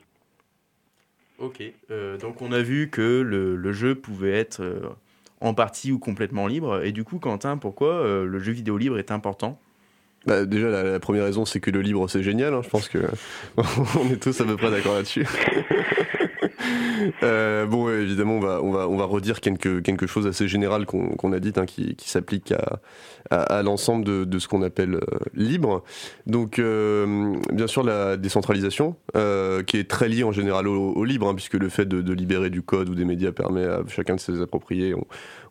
Ok, 1.38 1.62
euh, 1.90 2.18
donc 2.18 2.42
on 2.42 2.52
a 2.52 2.60
vu 2.60 2.90
que 2.90 3.20
le, 3.22 3.56
le 3.56 3.72
jeu 3.72 3.94
pouvait 3.94 4.32
être 4.32 4.60
euh, 4.60 4.80
en 5.40 5.54
partie 5.54 5.92
ou 5.92 5.98
complètement 5.98 6.46
libre. 6.46 6.84
Et 6.84 6.92
du 6.92 7.04
coup, 7.04 7.18
Quentin, 7.18 7.56
pourquoi 7.56 7.94
euh, 7.94 8.24
le 8.24 8.38
jeu 8.38 8.52
vidéo 8.52 8.78
libre 8.78 8.98
est 8.98 9.10
important? 9.10 9.58
Bah, 10.26 10.44
déjà, 10.44 10.68
la, 10.68 11.00
première 11.00 11.24
raison, 11.24 11.44
c'est 11.44 11.60
que 11.60 11.70
le 11.70 11.80
libre, 11.80 12.08
c'est 12.08 12.22
génial. 12.22 12.52
Hein. 12.52 12.60
Je 12.62 12.68
pense 12.68 12.88
que 12.88 12.98
on 13.56 14.10
est 14.10 14.22
tous 14.22 14.38
à 14.40 14.44
peu 14.44 14.56
près 14.56 14.70
d'accord 14.70 14.94
là-dessus. 14.94 15.26
Euh, 17.22 17.66
bon, 17.66 17.88
évidemment, 17.88 18.36
on 18.36 18.96
va, 18.96 19.04
redire 19.04 19.40
quelque, 19.40 20.06
chose 20.06 20.26
assez 20.26 20.48
général 20.48 20.86
qu'on 20.86 21.32
a 21.32 21.40
dit, 21.40 21.52
hein, 21.56 21.66
qui, 21.66 21.96
s'applique 21.98 22.52
à, 23.30 23.62
l'ensemble 23.62 24.04
de, 24.04 24.38
ce 24.38 24.48
qu'on 24.48 24.62
appelle 24.62 24.94
euh, 24.94 25.00
libre. 25.34 25.84
Donc, 26.26 26.58
euh, 26.58 27.34
bien 27.52 27.66
sûr, 27.66 27.82
la 27.82 28.16
décentralisation, 28.16 28.96
qui 29.66 29.76
est 29.76 29.88
très 29.88 30.08
liée 30.08 30.24
en 30.24 30.32
général 30.32 30.68
au, 30.68 31.04
libre, 31.04 31.28
hein, 31.28 31.34
puisque 31.34 31.54
le 31.54 31.68
fait 31.68 31.86
de, 31.86 32.12
libérer 32.12 32.50
du 32.50 32.62
code 32.62 32.88
ou 32.88 32.94
des 32.94 33.04
médias 33.04 33.32
permet 33.32 33.64
à 33.64 33.82
chacun 33.88 34.16
de 34.16 34.20
se 34.20 34.40
approprier. 34.40 34.94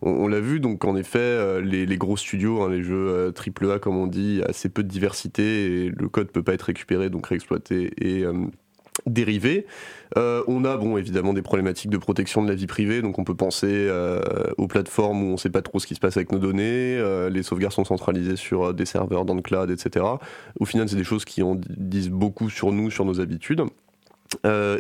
On, 0.01 0.27
l'a 0.27 0.39
vu, 0.39 0.59
donc 0.59 0.85
en 0.85 0.95
effet, 0.95 1.61
les, 1.61 1.97
gros 1.97 2.17
studios, 2.17 2.61
hein, 2.61 2.69
les 2.69 2.83
jeux 2.83 3.33
AAA, 3.35 3.79
comme 3.79 3.97
on 3.97 4.07
dit, 4.07 4.41
assez 4.47 4.69
peu 4.69 4.83
de 4.83 4.87
diversité 4.87 5.85
et 5.85 5.89
le 5.89 6.09
code 6.09 6.31
peut 6.31 6.43
pas 6.43 6.53
être 6.53 6.63
récupéré, 6.63 7.09
donc 7.09 7.27
réexploité 7.27 7.91
dérivés. 9.05 9.65
Euh, 10.17 10.43
on 10.47 10.65
a 10.65 10.75
bon 10.77 10.97
évidemment 10.97 11.33
des 11.33 11.41
problématiques 11.41 11.91
de 11.91 11.97
protection 11.97 12.41
de 12.43 12.47
la 12.47 12.55
vie 12.55 12.67
privée, 12.67 13.01
donc 13.01 13.19
on 13.19 13.23
peut 13.23 13.35
penser 13.35 13.67
euh, 13.69 14.21
aux 14.57 14.67
plateformes 14.67 15.21
où 15.23 15.27
on 15.27 15.31
ne 15.33 15.37
sait 15.37 15.49
pas 15.49 15.61
trop 15.61 15.79
ce 15.79 15.87
qui 15.87 15.95
se 15.95 15.99
passe 15.99 16.17
avec 16.17 16.31
nos 16.31 16.39
données, 16.39 16.97
euh, 16.97 17.29
les 17.29 17.43
sauvegardes 17.43 17.73
sont 17.73 17.85
centralisées 17.85 18.35
sur 18.35 18.73
des 18.73 18.85
serveurs 18.85 19.25
dans 19.25 19.35
le 19.35 19.41
cloud, 19.41 19.69
etc. 19.69 20.05
Au 20.59 20.65
final, 20.65 20.89
c'est 20.89 20.95
des 20.95 21.03
choses 21.03 21.25
qui 21.25 21.43
en 21.43 21.55
disent 21.55 22.09
beaucoup 22.09 22.49
sur 22.49 22.71
nous, 22.71 22.89
sur 22.89 23.05
nos 23.05 23.21
habitudes. 23.21 23.63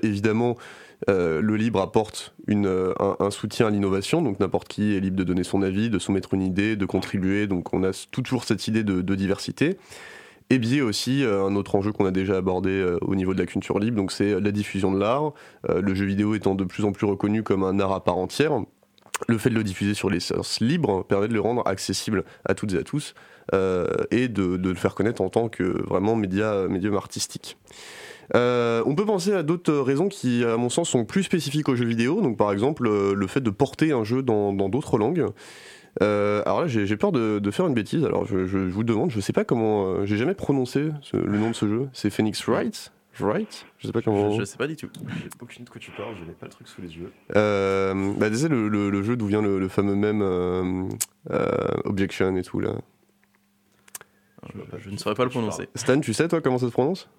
évidemment, 0.03 0.57
le 1.07 1.55
libre 1.55 1.81
apporte 1.81 2.33
un, 2.49 3.31
soutien 3.31 3.67
à 3.67 3.69
l'innovation, 3.69 4.21
donc 4.21 4.39
n'importe 4.39 4.67
qui 4.67 4.95
est 4.95 4.99
libre 4.99 5.17
de 5.17 5.23
donner 5.23 5.43
son 5.43 5.61
avis, 5.61 5.89
de 5.89 5.99
soumettre 5.99 6.33
une 6.33 6.41
idée, 6.41 6.75
de 6.75 6.85
contribuer, 6.85 7.47
donc 7.47 7.73
on 7.73 7.83
a 7.83 7.91
toujours 8.11 8.43
cette 8.43 8.67
idée 8.67 8.83
de 8.83 9.15
diversité. 9.15 9.77
Et 10.49 10.57
biais 10.57 10.81
aussi, 10.81 11.23
un 11.23 11.55
autre 11.55 11.75
enjeu 11.75 11.91
qu'on 11.91 12.05
a 12.05 12.11
déjà 12.11 12.37
abordé 12.37 12.97
au 13.01 13.15
niveau 13.15 13.35
de 13.35 13.39
la 13.39 13.45
culture 13.45 13.77
libre, 13.77 13.97
donc 13.97 14.11
c'est 14.11 14.39
la 14.39 14.51
diffusion 14.51 14.91
de 14.91 14.99
l'art, 14.99 15.33
le 15.67 15.93
jeu 15.93 16.05
vidéo 16.05 16.33
étant 16.33 16.55
de 16.55 16.63
plus 16.63 16.85
en 16.85 16.91
plus 16.91 17.05
reconnu 17.05 17.43
comme 17.43 17.63
un 17.63 17.79
art 17.79 17.91
à 17.91 18.03
part 18.03 18.17
entière. 18.17 18.53
Le 19.27 19.37
fait 19.37 19.51
de 19.51 19.55
le 19.55 19.63
diffuser 19.63 19.93
sur 19.93 20.09
les 20.09 20.19
sources 20.19 20.59
libres 20.59 21.03
permet 21.03 21.27
de 21.27 21.33
le 21.33 21.39
rendre 21.39 21.61
accessible 21.67 22.23
à 22.45 22.55
toutes 22.55 22.73
et 22.73 22.77
à 22.77 22.83
tous 22.83 23.13
et 23.53 24.27
de, 24.27 24.55
le 24.55 24.73
faire 24.73 24.95
connaître 24.95 25.21
en 25.21 25.29
tant 25.29 25.49
que 25.49 25.85
vraiment 25.87 26.15
média, 26.15 26.67
médium 26.67 26.95
artistique. 26.95 27.55
Euh, 28.35 28.83
on 28.85 28.95
peut 28.95 29.05
penser 29.05 29.33
à 29.33 29.43
d'autres 29.43 29.73
raisons 29.73 30.07
qui, 30.07 30.43
à 30.43 30.57
mon 30.57 30.69
sens, 30.69 30.89
sont 30.89 31.05
plus 31.05 31.23
spécifiques 31.23 31.67
aux 31.69 31.75
jeux 31.75 31.85
vidéo. 31.85 32.21
Donc, 32.21 32.37
par 32.37 32.51
exemple, 32.51 32.87
euh, 32.87 33.13
le 33.13 33.27
fait 33.27 33.41
de 33.41 33.49
porter 33.49 33.91
un 33.91 34.03
jeu 34.03 34.21
dans 34.21 34.53
d'autres 34.69 34.97
langues. 34.97 35.25
Euh, 36.01 36.41
alors 36.45 36.61
là, 36.61 36.67
j'ai 36.67 36.97
peur 36.97 37.11
de, 37.11 37.51
faire 37.51 37.67
une 37.67 37.73
bêtise. 37.73 38.05
Alors, 38.05 38.25
je, 38.25 38.37
vous 38.37 38.83
demande, 38.83 39.11
je 39.11 39.19
sais 39.19 39.33
pas 39.33 39.43
comment. 39.43 40.05
j'ai 40.05 40.17
jamais 40.17 40.33
prononcé 40.33 40.91
le 41.13 41.37
nom 41.37 41.49
de 41.49 41.55
ce 41.55 41.67
jeu. 41.67 41.89
C'est 41.93 42.09
Phoenix 42.09 42.43
Wright? 42.47 42.91
Right 43.19 43.65
Je 43.79 43.87
sais 43.87 43.91
pas 43.91 44.01
comment. 44.01 44.31
Je, 44.39 44.45
sais 44.45 44.57
pas 44.57 44.67
du 44.67 44.77
tout. 44.77 44.89
J'ai 45.17 45.29
aucune 45.41 45.65
de 45.65 45.69
quoi 45.69 45.81
tu 45.81 45.91
parles, 45.91 46.15
je 46.17 46.23
n'ai 46.23 46.31
pas 46.31 46.45
le 46.45 46.51
truc 46.51 46.67
sous 46.69 46.81
les 46.81 46.95
yeux. 46.95 47.11
Euh, 47.35 48.13
bah, 48.17 48.29
le, 48.29 49.03
jeu 49.03 49.17
d'où 49.17 49.27
vient 49.27 49.41
le, 49.41 49.67
fameux 49.67 49.95
même 49.95 50.89
Objection 51.83 52.35
et 52.37 52.43
tout 52.43 52.59
là. 52.59 52.75
Je, 54.53 54.79
je 54.79 54.89
ne 54.89 54.97
saurais 54.97 55.15
pas 55.15 55.25
le 55.25 55.29
prononcer. 55.29 55.67
Stan, 55.75 55.99
tu 55.99 56.13
sais 56.13 56.27
toi 56.29 56.39
comment 56.39 56.57
ça 56.57 56.67
se 56.67 56.71
prononce? 56.71 57.09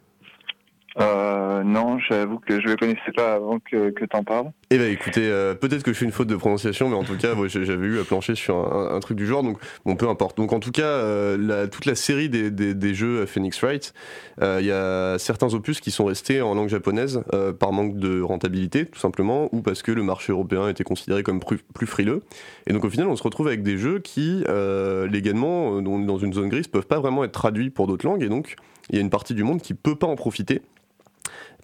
Euh, 0.98 1.62
non, 1.62 1.98
j'avoue 2.08 2.38
que 2.38 2.60
je 2.60 2.66
le 2.66 2.76
connaissais 2.76 3.12
pas 3.14 3.34
avant 3.34 3.58
que, 3.60 3.90
que 3.90 4.04
t'en 4.04 4.24
parles. 4.24 4.50
Eh 4.72 4.78
ben 4.78 4.92
écoutez, 4.92 5.28
euh, 5.28 5.54
peut-être 5.54 5.82
que 5.82 5.92
je 5.92 5.98
fais 5.98 6.04
une 6.04 6.12
faute 6.12 6.28
de 6.28 6.36
prononciation, 6.36 6.88
mais 6.88 6.94
en 6.94 7.02
tout 7.02 7.16
cas, 7.16 7.34
j'avais 7.48 7.86
eu 7.86 7.98
à 7.98 8.04
plancher 8.04 8.34
sur 8.34 8.56
un, 8.56 9.00
truc 9.00 9.16
du 9.16 9.26
genre, 9.26 9.42
donc 9.42 9.58
bon, 9.84 9.96
peu 9.96 10.08
importe. 10.08 10.36
Donc 10.36 10.52
en 10.52 10.60
tout 10.60 10.70
cas, 10.70 10.82
euh, 10.82 11.66
toute 11.66 11.86
la 11.86 11.96
série 11.96 12.28
des, 12.28 12.94
jeux 12.94 13.26
Phoenix 13.26 13.60
Wright, 13.62 13.92
euh, 14.42 14.58
il 14.60 14.66
y 14.66 14.70
a 14.72 15.18
certains 15.18 15.54
opus 15.54 15.80
qui 15.80 15.90
sont 15.90 16.04
restés 16.04 16.40
en 16.40 16.54
langue 16.54 16.68
japonaise 16.68 17.22
par 17.58 17.72
manque 17.72 17.96
de 17.98 18.20
rentabilité, 18.20 18.86
tout 18.86 18.98
simplement, 18.98 19.48
ou 19.52 19.60
parce 19.60 19.82
que 19.82 19.90
le 19.92 20.02
marché 20.02 20.32
européen 20.32 20.68
était 20.68 20.84
considéré 20.84 21.22
comme 21.22 21.40
plus, 21.40 21.58
plus 21.74 21.86
frileux. 21.86 22.22
Et 22.68 22.72
donc 22.72 22.84
au 22.84 22.90
final, 22.90 23.08
on 23.08 23.16
se 23.16 23.22
retrouve 23.22 23.48
avec 23.48 23.62
des 23.62 23.76
jeux 23.76 23.98
qui, 23.98 24.44
légalement, 25.10 25.82
dans 25.82 26.18
une 26.18 26.32
zone 26.32 26.48
grise, 26.48 26.68
peuvent 26.68 26.86
pas 26.86 27.00
vraiment 27.00 27.24
être 27.24 27.32
traduits 27.32 27.70
pour 27.70 27.88
d'autres 27.88 28.06
langues, 28.06 28.22
et 28.22 28.28
donc 28.28 28.54
il 28.88 28.96
y 28.96 28.98
a 28.98 29.02
une 29.02 29.10
partie 29.10 29.34
du 29.34 29.42
monde 29.42 29.60
qui 29.60 29.74
peut 29.74 29.96
pas 29.96 30.06
en 30.06 30.16
profiter 30.16 30.62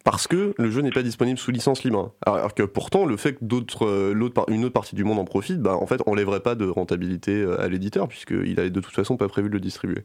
parce 0.07 0.29
que 0.29 0.55
le 0.57 0.71
jeu 0.71 0.83
n'est 0.83 0.93
pas 0.93 1.03
disponible 1.03 1.37
sous 1.37 1.51
licence 1.51 1.83
libre. 1.83 2.15
Alors 2.25 2.55
que 2.55 2.63
pourtant, 2.63 3.07
le 3.07 3.17
fait 3.17 3.33
que 3.33 3.45
d'autres, 3.45 3.85
euh, 3.87 4.31
une 4.47 4.65
autre 4.65 4.73
partie 4.73 4.95
du 4.95 5.03
monde 5.03 5.19
en 5.19 5.25
profite, 5.25 5.59
bah, 5.59 5.75
en 5.75 5.87
fait, 5.89 6.01
enlèverait 6.07 6.45
pas 6.45 6.55
de 6.55 6.65
rentabilité 6.65 7.33
euh, 7.33 7.61
à 7.61 7.67
l'éditeur, 7.67 8.07
puisqu'il 8.07 8.61
a 8.61 8.69
de 8.69 8.81
toute 8.81 8.95
façon 8.95 9.17
pas 9.17 9.27
prévu 9.27 9.49
de 9.49 9.55
le 9.55 9.59
distribuer. 9.59 10.05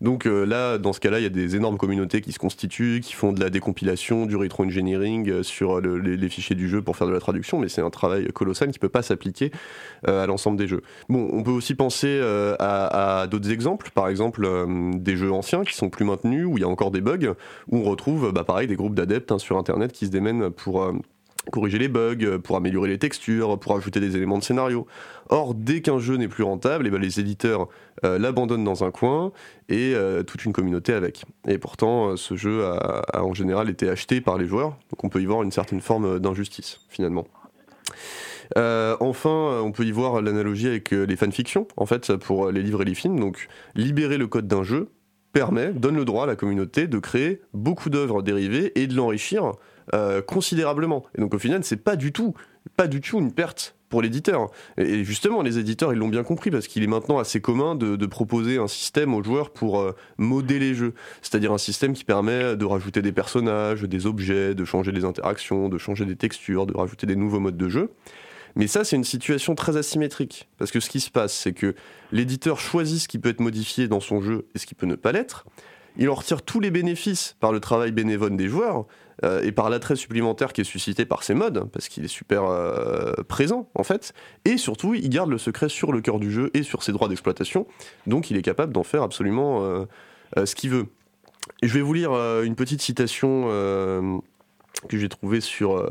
Donc 0.00 0.26
euh, 0.26 0.44
là, 0.44 0.78
dans 0.78 0.92
ce 0.92 1.00
cas-là, 1.00 1.20
il 1.20 1.22
y 1.22 1.26
a 1.26 1.30
des 1.30 1.56
énormes 1.56 1.78
communautés 1.78 2.20
qui 2.20 2.32
se 2.32 2.38
constituent, 2.38 3.00
qui 3.02 3.12
font 3.12 3.32
de 3.32 3.40
la 3.40 3.50
décompilation, 3.50 4.26
du 4.26 4.36
rétro-engineering 4.36 5.30
euh, 5.30 5.42
sur 5.42 5.80
les, 5.80 6.28
fichiers 6.28 6.56
du 6.56 6.68
jeu 6.68 6.82
pour 6.82 6.96
faire 6.96 7.06
de 7.06 7.12
la 7.12 7.20
traduction, 7.20 7.58
mais 7.58 7.68
c'est 7.68 7.82
un 7.82 7.90
travail 7.90 8.26
colossal 8.32 8.68
qui 8.70 8.78
ne 8.78 8.80
peut 8.80 8.88
pas 8.88 9.02
s'appliquer 9.02 9.50
euh, 10.08 10.22
à 10.22 10.26
l'ensemble 10.26 10.56
des 10.56 10.66
jeux. 10.66 10.82
Bon, 11.08 11.28
on 11.32 11.42
peut 11.42 11.50
aussi 11.50 11.74
penser 11.74 12.20
à, 12.58 13.26
d'autres 13.30 13.50
exemples, 13.50 13.90
par 13.94 14.08
exemple 14.08 14.48
des 14.94 15.16
jeux 15.16 15.32
anciens 15.32 15.64
qui 15.64 15.74
sont 15.74 15.90
plus 15.90 16.04
maintenus, 16.04 16.46
où 16.46 16.56
il 16.56 16.62
y 16.62 16.64
a 16.64 16.68
encore 16.68 16.90
des 16.90 17.00
bugs, 17.00 17.34
où 17.68 17.78
on 17.78 17.82
retrouve, 17.82 18.32
bah, 18.32 18.44
pareil, 18.44 18.66
des 18.66 18.76
groupes 18.76 18.94
d'adeptes 18.94 19.32
hein, 19.32 19.38
sur 19.38 19.58
Internet 19.58 19.92
qui 19.92 20.06
se 20.06 20.10
démènent 20.10 20.50
pour 20.50 20.92
corriger 21.50 21.78
les 21.78 21.88
bugs, 21.88 22.38
pour 22.42 22.56
améliorer 22.56 22.88
les 22.88 22.98
textures, 22.98 23.58
pour 23.58 23.76
ajouter 23.76 24.00
des 24.00 24.16
éléments 24.16 24.38
de 24.38 24.44
scénario. 24.44 24.86
Or, 25.30 25.54
dès 25.54 25.80
qu'un 25.80 25.98
jeu 25.98 26.16
n'est 26.16 26.28
plus 26.28 26.44
rentable, 26.44 26.86
eh 26.86 26.90
ben, 26.90 27.00
les 27.00 27.20
éditeurs 27.20 27.68
euh, 28.04 28.18
l'abandonnent 28.18 28.64
dans 28.64 28.84
un 28.84 28.90
coin 28.90 29.32
et 29.68 29.94
euh, 29.94 30.22
toute 30.22 30.44
une 30.44 30.52
communauté 30.52 30.92
avec. 30.92 31.24
Et 31.48 31.58
pourtant, 31.58 32.10
euh, 32.10 32.16
ce 32.16 32.36
jeu 32.36 32.64
a, 32.64 33.22
en 33.22 33.34
général 33.34 33.70
été 33.70 33.88
acheté 33.88 34.20
par 34.20 34.36
les 34.36 34.46
joueurs, 34.46 34.76
donc 34.90 35.02
on 35.02 35.08
peut 35.08 35.22
y 35.22 35.26
voir 35.26 35.42
une 35.42 35.52
certaine 35.52 35.80
forme 35.80 36.18
d'injustice 36.18 36.80
finalement. 36.88 37.26
enfin, 38.56 39.60
on 39.62 39.72
peut 39.72 39.84
y 39.84 39.92
voir 39.92 40.20
l'analogie 40.20 40.68
avec 40.68 40.90
les 40.90 41.16
fanfictions, 41.16 41.66
en 41.76 41.86
fait, 41.86 42.16
pour 42.16 42.50
les 42.50 42.62
livres 42.62 42.82
et 42.82 42.84
les 42.84 42.94
films. 42.94 43.18
Donc, 43.18 43.48
libérer 43.74 44.18
le 44.18 44.26
code 44.26 44.46
d'un 44.46 44.62
jeu 44.62 44.90
permet, 45.32 45.72
donne 45.72 45.96
le 45.96 46.04
droit 46.04 46.24
à 46.24 46.26
la 46.26 46.36
communauté 46.36 46.86
de 46.86 46.98
créer 46.98 47.40
beaucoup 47.52 47.90
d'œuvres 47.90 48.22
dérivées 48.22 48.78
et 48.80 48.86
de 48.86 48.94
l'enrichir 48.94 49.52
euh, 49.92 50.22
considérablement. 50.22 51.04
Et 51.16 51.20
donc 51.20 51.34
au 51.34 51.38
final, 51.38 51.64
c'est 51.64 51.76
pas 51.76 51.96
du 51.96 52.12
tout, 52.12 52.34
pas 52.76 52.86
du 52.86 53.00
tout 53.00 53.18
une 53.18 53.32
perte 53.32 53.76
pour 53.88 54.02
l'éditeur. 54.02 54.50
Et 54.78 55.04
justement, 55.04 55.42
les 55.42 55.58
éditeurs, 55.58 55.92
ils 55.92 55.98
l'ont 55.98 56.08
bien 56.08 56.24
compris 56.24 56.50
parce 56.50 56.66
qu'il 56.66 56.82
est 56.82 56.88
maintenant 56.88 57.18
assez 57.18 57.40
commun 57.40 57.74
de, 57.74 58.06
proposer 58.06 58.58
un 58.58 58.66
système 58.66 59.14
aux 59.14 59.22
joueurs 59.22 59.50
pour 59.50 59.80
euh, 59.80 59.94
modéler 60.18 60.70
les 60.70 60.74
jeux. 60.74 60.94
C'est-à-dire 61.22 61.52
un 61.52 61.58
système 61.58 61.92
qui 61.92 62.04
permet 62.04 62.56
de 62.56 62.64
rajouter 62.64 63.02
des 63.02 63.12
personnages, 63.12 63.82
des 63.82 64.06
objets, 64.06 64.54
de 64.54 64.64
changer 64.64 64.92
des 64.92 65.04
interactions, 65.04 65.68
de 65.68 65.78
changer 65.78 66.04
des 66.06 66.16
textures, 66.16 66.66
de 66.66 66.76
rajouter 66.76 67.06
des 67.06 67.16
nouveaux 67.16 67.40
modes 67.40 67.56
de 67.56 67.68
jeu. 67.68 67.90
Mais 68.56 68.66
ça, 68.66 68.84
c'est 68.84 68.96
une 68.96 69.04
situation 69.04 69.54
très 69.54 69.76
asymétrique. 69.76 70.48
Parce 70.58 70.70
que 70.70 70.80
ce 70.80 70.88
qui 70.88 71.00
se 71.00 71.10
passe, 71.10 71.32
c'est 71.32 71.52
que 71.52 71.74
l'éditeur 72.12 72.60
choisit 72.60 73.00
ce 73.00 73.08
qui 73.08 73.18
peut 73.18 73.28
être 73.28 73.40
modifié 73.40 73.88
dans 73.88 74.00
son 74.00 74.20
jeu 74.20 74.46
et 74.54 74.58
ce 74.58 74.66
qui 74.66 74.74
peut 74.74 74.86
ne 74.86 74.94
pas 74.94 75.12
l'être. 75.12 75.44
Il 75.96 76.08
en 76.08 76.14
retire 76.14 76.42
tous 76.42 76.60
les 76.60 76.70
bénéfices 76.70 77.36
par 77.40 77.52
le 77.52 77.60
travail 77.60 77.92
bénévole 77.92 78.36
des 78.36 78.48
joueurs, 78.48 78.86
euh, 79.22 79.42
et 79.42 79.52
par 79.52 79.70
l'attrait 79.70 79.94
supplémentaire 79.94 80.52
qui 80.52 80.60
est 80.60 80.64
suscité 80.64 81.04
par 81.04 81.22
ces 81.22 81.34
modes, 81.34 81.70
parce 81.70 81.88
qu'il 81.88 82.04
est 82.04 82.08
super 82.08 82.44
euh, 82.44 83.12
présent 83.28 83.68
en 83.76 83.84
fait, 83.84 84.12
et 84.44 84.56
surtout 84.56 84.94
il 84.94 85.08
garde 85.08 85.30
le 85.30 85.38
secret 85.38 85.68
sur 85.68 85.92
le 85.92 86.00
cœur 86.00 86.18
du 86.18 86.32
jeu 86.32 86.50
et 86.52 86.64
sur 86.64 86.82
ses 86.82 86.90
droits 86.90 87.08
d'exploitation, 87.08 87.66
donc 88.08 88.32
il 88.32 88.36
est 88.36 88.42
capable 88.42 88.72
d'en 88.72 88.82
faire 88.82 89.04
absolument 89.04 89.62
euh, 89.62 89.86
ce 90.44 90.56
qu'il 90.56 90.70
veut. 90.70 90.86
Je 91.62 91.72
vais 91.74 91.80
vous 91.80 91.92
lire 91.92 92.12
une 92.42 92.56
petite 92.56 92.82
citation 92.82 93.44
que 94.88 94.98
j'ai 94.98 95.08
trouvée 95.08 95.40
sur 95.40 95.86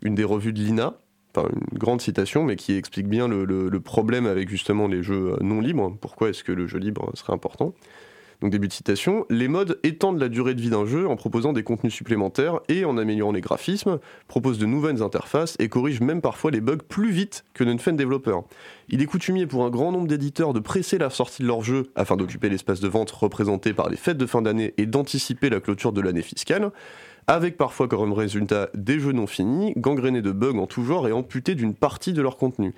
une 0.00 0.14
des 0.14 0.24
revues 0.24 0.52
de 0.52 0.60
l'INA, 0.60 0.94
enfin 1.34 1.48
une 1.48 1.78
grande 1.78 2.00
citation, 2.00 2.44
mais 2.44 2.56
qui 2.56 2.74
explique 2.74 3.08
bien 3.08 3.28
le 3.28 3.80
problème 3.80 4.26
avec 4.26 4.48
justement 4.48 4.86
les 4.86 5.02
jeux 5.02 5.36
non 5.40 5.60
libres, 5.60 5.94
pourquoi 6.00 6.30
est-ce 6.30 6.44
que 6.44 6.52
le 6.52 6.66
jeu 6.68 6.78
libre 6.78 7.10
serait 7.14 7.32
important? 7.32 7.74
Donc 8.40 8.50
début 8.50 8.68
de 8.68 8.72
citation, 8.72 9.24
les 9.30 9.48
modes 9.48 9.78
étendent 9.82 10.18
la 10.18 10.28
durée 10.28 10.54
de 10.54 10.60
vie 10.60 10.70
d'un 10.70 10.84
jeu 10.84 11.08
en 11.08 11.16
proposant 11.16 11.52
des 11.52 11.62
contenus 11.62 11.94
supplémentaires 11.94 12.60
et 12.68 12.84
en 12.84 12.98
améliorant 12.98 13.32
les 13.32 13.40
graphismes, 13.40 13.98
proposent 14.28 14.58
de 14.58 14.66
nouvelles 14.66 15.02
interfaces 15.02 15.56
et 15.58 15.68
corrigent 15.68 16.02
même 16.02 16.20
parfois 16.20 16.50
les 16.50 16.60
bugs 16.60 16.78
plus 16.88 17.10
vite 17.10 17.44
que 17.54 17.64
ne 17.64 17.76
fait 17.78 17.92
un 17.92 17.94
développeur. 17.94 18.44
Il 18.88 19.02
est 19.02 19.06
coutumier 19.06 19.46
pour 19.46 19.64
un 19.64 19.70
grand 19.70 19.92
nombre 19.92 20.06
d'éditeurs 20.06 20.52
de 20.52 20.60
presser 20.60 20.98
la 20.98 21.10
sortie 21.10 21.42
de 21.42 21.46
leur 21.46 21.62
jeu 21.62 21.90
afin 21.96 22.16
d'occuper 22.16 22.48
l'espace 22.48 22.80
de 22.80 22.88
vente 22.88 23.10
représenté 23.10 23.72
par 23.72 23.88
les 23.88 23.96
fêtes 23.96 24.18
de 24.18 24.26
fin 24.26 24.42
d'année 24.42 24.74
et 24.76 24.86
d'anticiper 24.86 25.50
la 25.50 25.60
clôture 25.60 25.92
de 25.92 26.00
l'année 26.00 26.22
fiscale 26.22 26.70
avec 27.26 27.56
parfois 27.56 27.88
comme 27.88 28.12
résultat 28.12 28.68
des 28.74 29.00
jeux 29.00 29.12
non 29.12 29.26
finis, 29.26 29.72
gangrénés 29.76 30.22
de 30.22 30.30
bugs 30.30 30.58
en 30.58 30.66
tout 30.66 30.84
genre 30.84 31.08
et 31.08 31.12
amputés 31.12 31.54
d'une 31.54 31.74
partie 31.74 32.12
de 32.12 32.22
leur 32.22 32.36
contenu. 32.36 32.72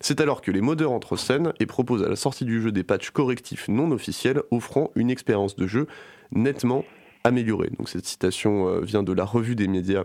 C'est 0.00 0.20
alors 0.20 0.42
que 0.42 0.50
les 0.50 0.60
modeurs 0.60 0.92
entrent 0.92 1.14
en 1.14 1.16
scène 1.16 1.52
et 1.60 1.66
proposent 1.66 2.02
à 2.02 2.08
la 2.08 2.16
sortie 2.16 2.44
du 2.44 2.60
jeu 2.60 2.72
des 2.72 2.84
patchs 2.84 3.10
correctifs 3.10 3.68
non 3.68 3.90
officiels 3.90 4.42
offrant 4.50 4.90
une 4.94 5.10
expérience 5.10 5.56
de 5.56 5.66
jeu 5.66 5.86
nettement 6.32 6.84
améliorée. 7.24 7.70
Cette 7.86 8.06
citation 8.06 8.68
euh, 8.68 8.80
vient 8.80 9.02
de 9.02 9.12
la 9.12 9.24
revue 9.24 9.54
des 9.54 9.68
médias 9.68 10.04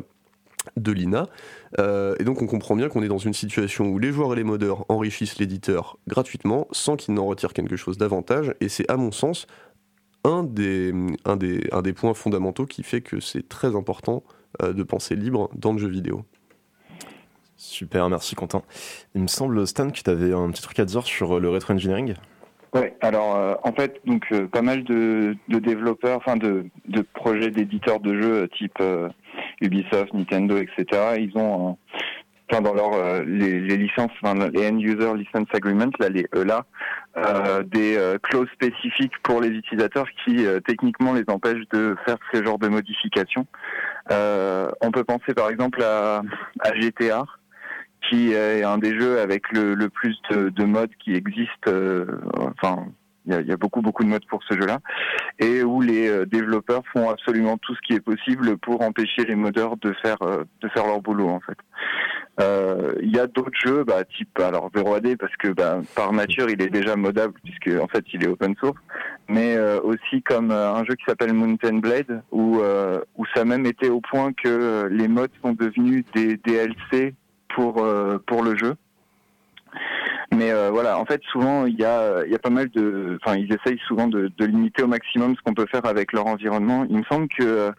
de 0.78 0.91
l'INA. 0.91 1.28
Euh, 1.80 2.15
et 2.19 2.23
donc 2.23 2.41
on 2.41 2.47
comprend 2.47 2.75
bien 2.75 2.89
qu'on 2.89 3.02
est 3.02 3.08
dans 3.08 3.17
une 3.17 3.34
situation 3.34 3.88
où 3.88 3.99
les 3.99 4.12
joueurs 4.12 4.34
et 4.34 4.36
les 4.36 4.43
modeurs 4.43 4.86
enrichissent 4.89 5.39
l'éditeur 5.39 5.97
gratuitement 6.08 6.67
sans 6.71 6.95
qu'il 6.95 7.13
n'en 7.13 7.25
retire 7.25 7.54
quelque 7.54 7.75
chose 7.75 7.97
d'avantage. 7.97 8.54
Et 8.62 8.69
c'est 8.69 8.89
à 8.89 8.97
mon 8.97 9.12
sens 9.12 9.47
un 10.23 10.43
des 10.43 10.93
points 11.95 12.13
fondamentaux 12.13 12.65
qui 12.65 12.84
fait 12.84 13.02
que 13.02 13.19
c'est 13.19 13.47
très 13.47 13.75
important 13.75 14.23
euh, 14.62 14.73
de 14.73 14.84
penser 14.84 15.15
libre 15.15 15.49
dans 15.56 15.73
le 15.73 15.80
jeu 15.80 15.89
vidéo. 15.89 16.25
Super, 17.60 18.10
merci 18.10 18.36
Quentin. 18.36 18.62
Il 19.15 19.22
me 19.22 19.28
semble, 19.28 19.67
Stan, 19.67 19.89
que 19.89 20.00
tu 20.00 20.10
avais 20.10 20.32
un 20.32 20.50
petit 20.50 20.62
truc 20.62 20.80
à 20.80 20.86
dire 20.86 21.04
sur 21.04 21.36
euh, 21.36 21.39
le 21.41 21.50
rétro 21.50 21.74
engineering? 21.74 22.13
Oui, 22.74 22.84
alors 23.02 23.36
euh, 23.36 23.56
en 23.63 23.74
fait, 23.74 24.00
donc 24.06 24.24
euh, 24.32 24.48
pas 24.48 24.62
mal 24.62 24.86
de, 24.86 25.36
développeurs, 25.50 26.15
enfin 26.19 26.38
de, 26.38 26.69
projets 27.13 27.52
d'éditeurs 27.52 28.00
de 28.00 28.13
jeux 28.22 28.48
type 28.58 28.82
Ubisoft, 29.60 30.13
Nintendo, 30.13 30.56
etc. 30.56 31.17
Ils 31.19 31.34
ont, 31.36 31.78
enfin 32.50 32.62
dans 32.62 32.74
leur 32.74 33.26
les, 33.26 33.60
licences, 33.76 34.12
les 34.24 34.69
end 34.69 34.78
user 34.78 35.13
license 35.17 35.48
agreements, 35.54 35.91
là 36.00 36.08
les 36.08 36.28
ELA, 36.34 36.63
des 37.65 38.15
clauses 38.24 38.48
spécifiques 38.54 39.19
pour 39.22 39.41
les 39.41 39.50
utilisateurs 39.50 40.08
qui 40.24 40.45
techniquement 40.65 41.12
les 41.12 41.26
empêchent 41.28 41.67
de 41.74 41.98
faire 42.06 42.17
ce 42.34 42.41
genre 42.41 42.58
de 42.58 42.69
modifications. 42.69 43.45
on 44.10 44.91
peut 44.93 45.04
penser 45.04 45.34
par 45.36 45.50
exemple 45.50 45.84
à 45.84 46.22
GTA 46.76 47.26
qui 48.10 48.34
est 48.34 48.63
un 48.63 48.78
des 48.78 49.00
jeux 49.00 49.19
avec 49.19 49.52
le, 49.52 49.76
plus 49.88 50.17
de, 50.32 50.50
de, 50.50 50.63
modes 50.63 50.91
qui 51.04 51.13
existent. 51.13 51.67
Euh, 51.67 52.06
enfin, 52.54 52.88
il 53.26 53.48
y 53.48 53.52
a, 53.52 53.58
beaucoup 53.58 53.82
beaucoup 53.82 54.04
de 54.04 54.10
modes 54.10 54.26
pour 54.28 54.41
ce 54.50 54.56
jeu-là, 54.56 54.80
et 55.38 55.62
où 55.62 55.82
les 55.82 56.08
euh, 56.08 56.26
développeurs 56.26 56.82
font 56.91 57.10
absolument 57.10 57.58
tout 57.58 57.76
ce 57.76 57.82
qui 57.82 57.93
est 57.93 58.00
possible 58.00 58.58
pour 58.58 58.82
empêcher 58.82 59.24
les 59.26 59.36
modeurs 59.36 59.78
de 59.78 59.93
faire 60.02 60.17
euh, 60.24 60.45
de 60.62 60.69
faire 60.69 60.88
leur 60.88 61.02
boulot 61.02 61.30
en 61.30 61.39
fait. 61.39 61.58
Il 63.02 63.13
y 63.13 63.19
a 63.19 63.28
d'autres 63.28 63.60
jeux, 63.65 63.84
bah, 63.84 64.06
type 64.06 64.39
alors 64.39 64.72
0AD 64.72 65.17
parce 65.17 65.36
que 65.36 65.50
bah, 65.50 65.82
par 65.93 66.13
nature 66.13 66.50
il 66.50 66.62
est 66.62 66.69
déjà 66.69 66.95
modable 66.95 67.34
puisque 67.43 67.78
en 67.82 67.88
fait 67.89 68.06
il 68.13 68.24
est 68.24 68.28
open 68.28 68.56
source, 68.62 68.80
mais 69.28 69.60
aussi 69.84 70.22
comme 70.24 70.52
un 70.52 70.86
jeu 70.86 70.95
qui 70.95 71.04
s'appelle 71.06 71.34
Mountain 71.34 71.80
Blade 71.80 72.24
où 72.32 72.62
où 73.17 73.26
ça 73.36 73.43
même 73.43 73.65
été 73.65 73.89
au 73.89 74.00
point 74.00 74.32
que 74.32 74.88
les 74.89 75.10
modes 75.10 75.32
sont 75.41 75.52
devenus 75.52 76.06
des 76.15 76.38
DLC 76.38 77.13
pour 77.60 77.84
euh, 77.84 78.17
pour 78.26 78.43
le 78.43 78.58
jeu. 78.58 78.76
Mais 80.34 80.52
euh, 80.52 80.69
voilà, 80.72 80.98
en 80.98 81.06
fait, 81.06 81.22
souvent 81.32 81.65
il 81.65 81.78
y 81.78 81.84
a 81.84 82.26
y 82.26 82.36
a 82.36 82.39
pas 82.39 82.50
mal 82.50 82.69
de, 82.69 83.17
enfin 83.22 83.36
ils 83.38 83.52
essayent 83.54 83.82
souvent 83.88 84.08
de, 84.08 84.32
limiter 84.39 84.84
au 84.84 84.88
maximum 84.88 85.36
ce 85.36 85.41
qu'on 85.41 85.54
peut 85.54 85.67
faire 85.69 85.86
avec 85.86 86.13
leur 86.13 86.28
environnement. 86.28 86.86
Il 86.89 86.98
me 86.98 87.04
semble 87.04 87.28
que 87.28 87.72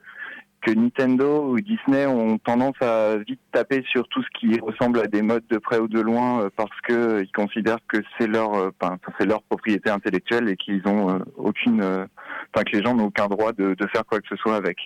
que 0.61 0.73
Nintendo 0.73 1.49
ou 1.49 1.59
Disney 1.59 2.05
ont 2.05 2.37
tendance 2.37 2.77
à 2.83 3.17
vite 3.27 3.41
taper 3.51 3.83
sur 3.91 4.07
tout 4.09 4.23
ce 4.23 4.29
qui 4.39 4.61
ressemble 4.61 5.01
à 5.01 5.07
des 5.07 5.23
modes 5.23 5.47
de 5.49 5.57
près 5.57 5.79
ou 5.79 5.89
de 5.89 6.01
loin 6.01 6.43
euh, 6.43 6.51
parce 6.55 6.79
que 6.83 7.23
ils 7.23 7.33
considèrent 7.33 7.79
que 7.89 7.97
c'est 8.19 8.27
leur, 8.27 8.51
enfin, 8.51 8.99
c'est 9.19 9.25
leur 9.25 9.43
propriété 9.45 9.89
intellectuelle 9.89 10.51
et 10.51 10.57
qu'ils 10.57 10.87
ont 10.87 11.19
aucune, 11.39 11.83
enfin 11.83 12.65
que 12.65 12.77
les 12.77 12.83
gens 12.83 12.95
n'ont 12.95 13.07
aucun 13.07 13.29
droit 13.29 13.53
de, 13.53 13.73
de 13.73 13.87
faire 13.87 14.05
quoi 14.05 14.21
que 14.21 14.29
ce 14.29 14.37
soit 14.37 14.57
avec. 14.57 14.77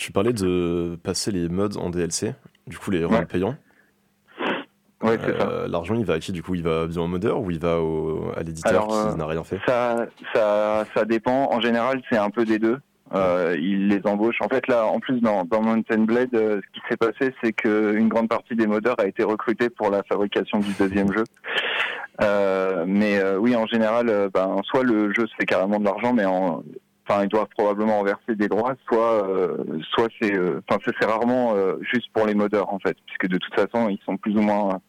Tu 0.00 0.12
parlais 0.12 0.32
de 0.32 0.98
passer 1.04 1.30
les 1.30 1.50
mods 1.50 1.76
en 1.76 1.90
DLC, 1.90 2.34
du 2.66 2.78
coup 2.78 2.90
les 2.90 3.04
Ouais. 3.04 3.24
payants. 3.26 3.56
Ouais, 5.02 5.16
ça. 5.16 5.26
Euh, 5.28 5.66
L'argent, 5.68 5.94
il 5.94 6.04
va 6.04 6.14
à 6.14 6.18
qui 6.18 6.30
du 6.30 6.42
coup? 6.42 6.54
Il 6.54 6.62
va 6.62 6.86
bien 6.86 7.00
au 7.00 7.06
modeur 7.06 7.40
ou 7.40 7.50
il 7.50 7.58
va 7.58 7.80
au- 7.80 8.32
à 8.36 8.42
l'éditeur 8.42 8.86
qui 8.86 8.94
euh, 8.94 9.14
n'a 9.14 9.26
rien 9.26 9.42
fait? 9.44 9.58
Ça, 9.66 10.06
ça, 10.34 10.84
ça 10.94 11.04
dépend. 11.06 11.50
En 11.50 11.60
général, 11.60 12.02
c'est 12.10 12.18
un 12.18 12.28
peu 12.28 12.44
des 12.44 12.58
deux. 12.58 12.78
Euh, 13.14 13.56
ils 13.58 13.88
les 13.88 14.00
embauchent. 14.04 14.40
En 14.42 14.48
fait, 14.48 14.66
là, 14.68 14.84
en 14.86 15.00
plus, 15.00 15.20
dans, 15.20 15.44
dans 15.44 15.62
Mountain 15.62 16.04
Blade, 16.04 16.34
euh, 16.34 16.60
ce 16.62 16.72
qui 16.80 16.86
s'est 16.88 16.96
passé, 16.98 17.34
c'est 17.42 17.52
qu'une 17.54 18.08
grande 18.08 18.28
partie 18.28 18.54
des 18.54 18.66
modeurs 18.66 18.94
a 19.00 19.06
été 19.06 19.24
recrutée 19.24 19.70
pour 19.70 19.90
la 19.90 20.02
fabrication 20.02 20.58
du 20.58 20.72
deuxième 20.78 21.10
jeu. 21.12 21.24
Euh, 22.22 22.84
mais 22.86 23.20
oui, 23.38 23.56
en 23.56 23.66
général, 23.66 24.28
ben, 24.34 24.56
soit 24.64 24.82
le 24.84 25.12
jeu 25.14 25.26
se 25.26 25.34
fait 25.40 25.46
carrément 25.46 25.78
de 25.80 25.84
l'argent, 25.86 26.12
mais 26.12 26.26
en, 26.26 26.62
enfin, 27.10 27.24
ils 27.24 27.28
doivent 27.28 27.48
probablement 27.56 28.00
en 28.00 28.04
verser 28.04 28.36
des 28.36 28.48
droits, 28.48 28.74
soit, 28.88 29.28
euh, 29.28 29.56
soit 29.90 30.08
c'est, 30.20 30.34
euh, 30.34 30.60
enfin, 30.68 30.80
c'est 30.86 31.06
rarement 31.06 31.54
euh, 31.54 31.76
juste 31.82 32.08
pour 32.12 32.26
les 32.26 32.34
modeurs, 32.34 32.72
en 32.72 32.78
fait, 32.78 32.96
puisque 33.06 33.26
de 33.28 33.38
toute 33.38 33.54
façon, 33.54 33.88
ils 33.88 34.00
sont 34.06 34.16
plus 34.16 34.36
ou 34.36 34.42
moins 34.42 34.80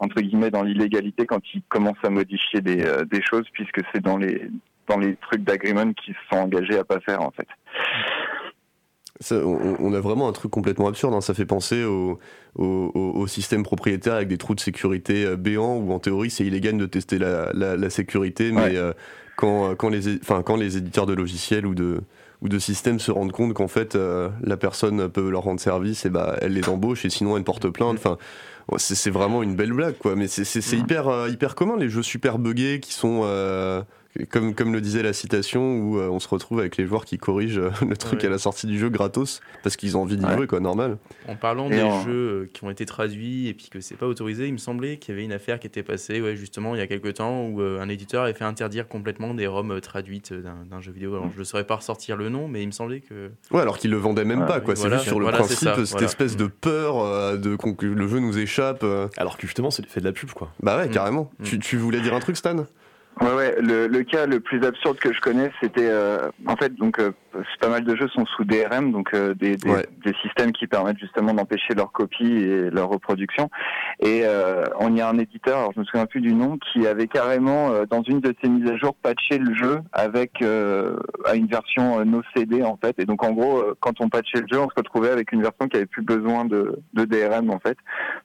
entre 0.00 0.20
guillemets 0.20 0.50
dans 0.50 0.62
l'illégalité 0.62 1.26
quand 1.26 1.40
ils 1.54 1.62
commencent 1.68 2.04
à 2.04 2.10
modifier 2.10 2.60
des, 2.60 2.84
euh, 2.84 3.04
des 3.04 3.22
choses 3.22 3.46
puisque 3.52 3.80
c'est 3.92 4.00
dans 4.00 4.16
les 4.16 4.48
dans 4.88 4.98
les 4.98 5.16
trucs 5.16 5.42
d'agreement 5.44 5.92
qu'ils 5.92 6.14
se 6.14 6.20
sont 6.30 6.42
engagés 6.42 6.78
à 6.78 6.84
pas 6.84 7.00
faire 7.00 7.20
en 7.20 7.30
fait. 7.30 7.48
Ça, 9.20 9.34
on, 9.44 9.76
on 9.80 9.92
a 9.94 10.00
vraiment 10.00 10.28
un 10.28 10.32
truc 10.32 10.50
complètement 10.52 10.86
absurde. 10.88 11.12
hein. 11.14 11.20
Ça 11.20 11.34
fait 11.34 11.44
penser 11.46 11.82
au, 11.84 12.18
au, 12.56 12.64
au- 12.94 13.12
au 13.18 13.26
système 13.26 13.62
propriétaire 13.64 14.14
avec 14.14 14.28
des 14.28 14.38
trous 14.38 14.54
de 14.54 14.60
sécurité 14.60 15.24
euh, 15.24 15.36
béants 15.36 15.76
où 15.76 15.92
en 15.92 15.98
théorie 15.98 16.30
c'est 16.30 16.44
illégal 16.46 16.78
de 16.78 16.86
tester 16.86 17.18
la, 17.18 17.50
la, 17.52 17.76
la 17.76 17.90
sécurité, 17.90 18.52
mais 18.52 18.60
Ouais. 18.62 18.76
euh, 18.76 18.92
quand, 19.36 19.74
quand, 19.76 19.88
les, 19.88 20.08
é- 20.08 20.18
enfin, 20.22 20.42
quand 20.42 20.56
les 20.56 20.76
éditeurs 20.76 21.06
de 21.06 21.14
logiciels 21.14 21.66
ou 21.66 21.74
de, 21.74 22.00
ou 22.42 22.48
de 22.48 22.58
systèmes 22.60 23.00
se 23.00 23.10
rendent 23.10 23.32
compte 23.32 23.54
qu'en 23.54 23.66
fait 23.68 23.96
euh, 23.96 24.28
la 24.42 24.56
personne 24.56 25.08
peut 25.08 25.28
leur 25.30 25.42
rendre 25.42 25.58
service, 25.60 26.06
et 26.06 26.10
bah, 26.10 26.36
elle 26.40 26.52
les 26.52 26.68
embauche 26.68 27.04
et 27.04 27.10
sinon 27.10 27.36
elle 27.36 27.44
porte 27.44 27.68
plainte. 27.70 27.96
Enfin, 27.98 28.18
c'est 28.76 29.10
vraiment 29.10 29.42
une 29.42 29.56
belle 29.56 29.72
blague 29.72 29.96
quoi. 29.98 30.14
Mais 30.14 30.28
c'est- 30.28 30.72
hyper, 30.76 31.08
euh, 31.08 31.28
hyper 31.28 31.54
commun 31.56 31.76
les 31.76 31.88
jeux 31.88 32.02
super 32.04 32.38
buggés 32.38 32.78
qui 32.80 32.92
sont. 32.92 33.22
Comme, 34.26 34.54
comme 34.54 34.72
le 34.72 34.80
disait 34.80 35.02
la 35.02 35.12
citation, 35.12 35.78
où 35.80 35.98
euh, 35.98 36.08
on 36.08 36.18
se 36.20 36.28
retrouve 36.28 36.60
avec 36.60 36.76
les 36.76 36.86
joueurs 36.86 37.04
qui 37.04 37.18
corrigent 37.18 37.58
euh, 37.58 37.70
le 37.88 37.96
truc 37.96 38.20
Ouais. 38.20 38.26
à 38.26 38.30
la 38.30 38.38
sortie 38.38 38.66
du 38.66 38.78
jeu 38.78 38.88
gratos 38.88 39.40
parce 39.62 39.76
qu'ils 39.76 39.96
ont 39.96 40.02
envie 40.02 40.16
d'y 40.16 40.24
Ouais. 40.24 40.34
jouer, 40.36 40.46
quoi, 40.46 40.60
normal. 40.60 40.98
En 41.28 41.36
parlant 41.36 41.66
Et 41.68 41.76
des 41.76 41.82
en- 41.82 42.02
jeux 42.04 42.10
euh, 42.12 42.50
qui 42.52 42.64
ont 42.64 42.70
été 42.70 42.84
traduits 42.86 43.48
et 43.48 43.54
puis 43.54 43.68
que 43.70 43.80
c'est 43.80 43.96
pas 43.96 44.06
autorisé, 44.06 44.46
il 44.46 44.52
me 44.52 44.58
semblait 44.58 44.96
qu'il 44.98 45.14
y 45.14 45.18
avait 45.18 45.24
une 45.24 45.32
affaire 45.32 45.58
qui 45.60 45.66
était 45.66 45.82
passée, 45.82 46.20
ouais, 46.20 46.36
justement, 46.36 46.74
il 46.74 46.78
y 46.78 46.82
a 46.82 46.86
quelques 46.86 47.14
temps, 47.14 47.46
où 47.46 47.60
euh, 47.60 47.80
un 47.80 47.88
éditeur 47.88 48.24
avait 48.24 48.34
fait 48.34 48.44
interdire 48.44 48.88
complètement 48.88 49.34
des 49.34 49.46
ROM 49.46 49.80
traduites 49.80 50.32
d'un 50.32 50.80
jeu 50.80 50.92
vidéo. 50.92 51.14
Alors, 51.14 51.30
je 51.34 51.38
ne 51.38 51.44
saurais 51.44 51.64
pas 51.64 51.76
ressortir 51.76 52.16
le 52.16 52.28
nom, 52.28 52.48
mais 52.48 52.62
il 52.62 52.66
me 52.66 52.72
semblait 52.72 53.00
que. 53.00 53.30
Ouais, 53.50 53.60
alors 53.60 53.78
qu'ils 53.78 53.90
le 53.90 53.96
vendaient 53.98 54.24
même 54.24 54.46
pas, 54.46 54.60
quoi. 54.60 54.74
c'est 54.74 54.82
voilà, 54.82 54.96
juste 54.96 55.08
sur 55.08 55.18
le 55.18 55.24
voilà, 55.24 55.38
principe, 55.38 55.58
cette 55.58 55.88
voilà. 55.90 56.06
espèce 56.06 56.36
de 56.36 56.44
Mm. 56.44 56.50
peur 56.60 56.98
euh, 57.00 57.36
de 57.36 57.54
qu'on- 57.56 57.74
que 57.74 57.86
le 57.86 58.08
jeu 58.08 58.18
nous 58.20 58.38
échappe. 58.38 58.80
euh. 58.82 59.06
Alors 59.16 59.36
que 59.36 59.46
justement, 59.46 59.70
c'est 59.70 59.86
fait 59.86 60.00
de 60.00 60.04
la 60.06 60.12
pub, 60.12 60.30
quoi. 60.32 60.50
Bah 60.62 60.76
ouais, 60.78 60.88
Mm. 60.88 60.90
carrément. 60.90 61.30
Mm. 61.38 61.44
Tu, 61.44 61.58
tu 61.58 61.76
voulais 61.76 62.00
dire 62.00 62.14
un 62.14 62.20
truc, 62.20 62.36
Stan? 62.36 62.64
Ouais 63.20 63.34
ouais, 63.34 63.56
le, 63.60 63.86
le 63.88 64.02
cas 64.04 64.26
le 64.26 64.40
plus 64.40 64.64
absurde 64.64 64.98
que 64.98 65.12
je 65.12 65.20
connais, 65.20 65.50
c'était 65.60 65.88
euh, 65.90 66.28
en 66.46 66.56
fait 66.56 66.74
donc 66.76 66.98
euh, 67.00 67.10
pas 67.60 67.68
mal 67.68 67.84
de 67.84 67.96
jeux 67.96 68.08
sont 68.08 68.24
sous 68.26 68.44
DRM 68.44 68.92
donc 68.92 69.12
euh, 69.14 69.34
des, 69.34 69.56
des, 69.56 69.68
Ouais. 69.70 69.86
des 70.04 70.14
systèmes 70.22 70.52
qui 70.52 70.66
permettent 70.66 70.98
justement 70.98 71.34
d'empêcher 71.34 71.74
leur 71.74 71.90
copie 71.92 72.32
et 72.32 72.70
leur 72.70 72.88
reproduction. 72.88 73.50
Et 74.00 74.22
euh, 74.24 74.64
on 74.78 74.94
y 74.94 75.00
a 75.00 75.08
un 75.08 75.18
éditeur, 75.18 75.58
alors 75.58 75.72
je 75.74 75.80
me 75.80 75.84
souviens 75.84 76.06
plus 76.06 76.20
du 76.20 76.32
nom, 76.32 76.58
qui 76.58 76.86
avait 76.86 77.06
carrément 77.08 77.70
euh, 77.70 77.84
dans 77.86 78.02
une 78.02 78.20
de 78.20 78.34
ses 78.42 78.48
mises 78.48 78.70
à 78.70 78.76
jour 78.76 78.94
patché 78.94 79.38
le 79.38 79.54
jeu 79.54 79.80
avec 79.92 80.40
euh, 80.42 80.96
à 81.24 81.34
une 81.34 81.46
version 81.46 82.04
no 82.04 82.22
CD 82.36 82.62
en 82.62 82.76
fait. 82.76 82.98
Et 82.98 83.04
donc 83.04 83.24
en 83.24 83.32
gros, 83.32 83.62
quand 83.80 84.00
on 84.00 84.08
patchait 84.08 84.40
le 84.40 84.46
jeu, 84.50 84.60
on 84.60 84.68
se 84.68 84.74
retrouvait 84.76 85.10
avec 85.10 85.32
une 85.32 85.42
version 85.42 85.66
qui 85.68 85.76
avait 85.76 85.86
plus 85.86 86.02
besoin 86.02 86.44
de, 86.44 86.78
de 86.94 87.04
DRM 87.04 87.50
en 87.50 87.58
fait, 87.58 87.76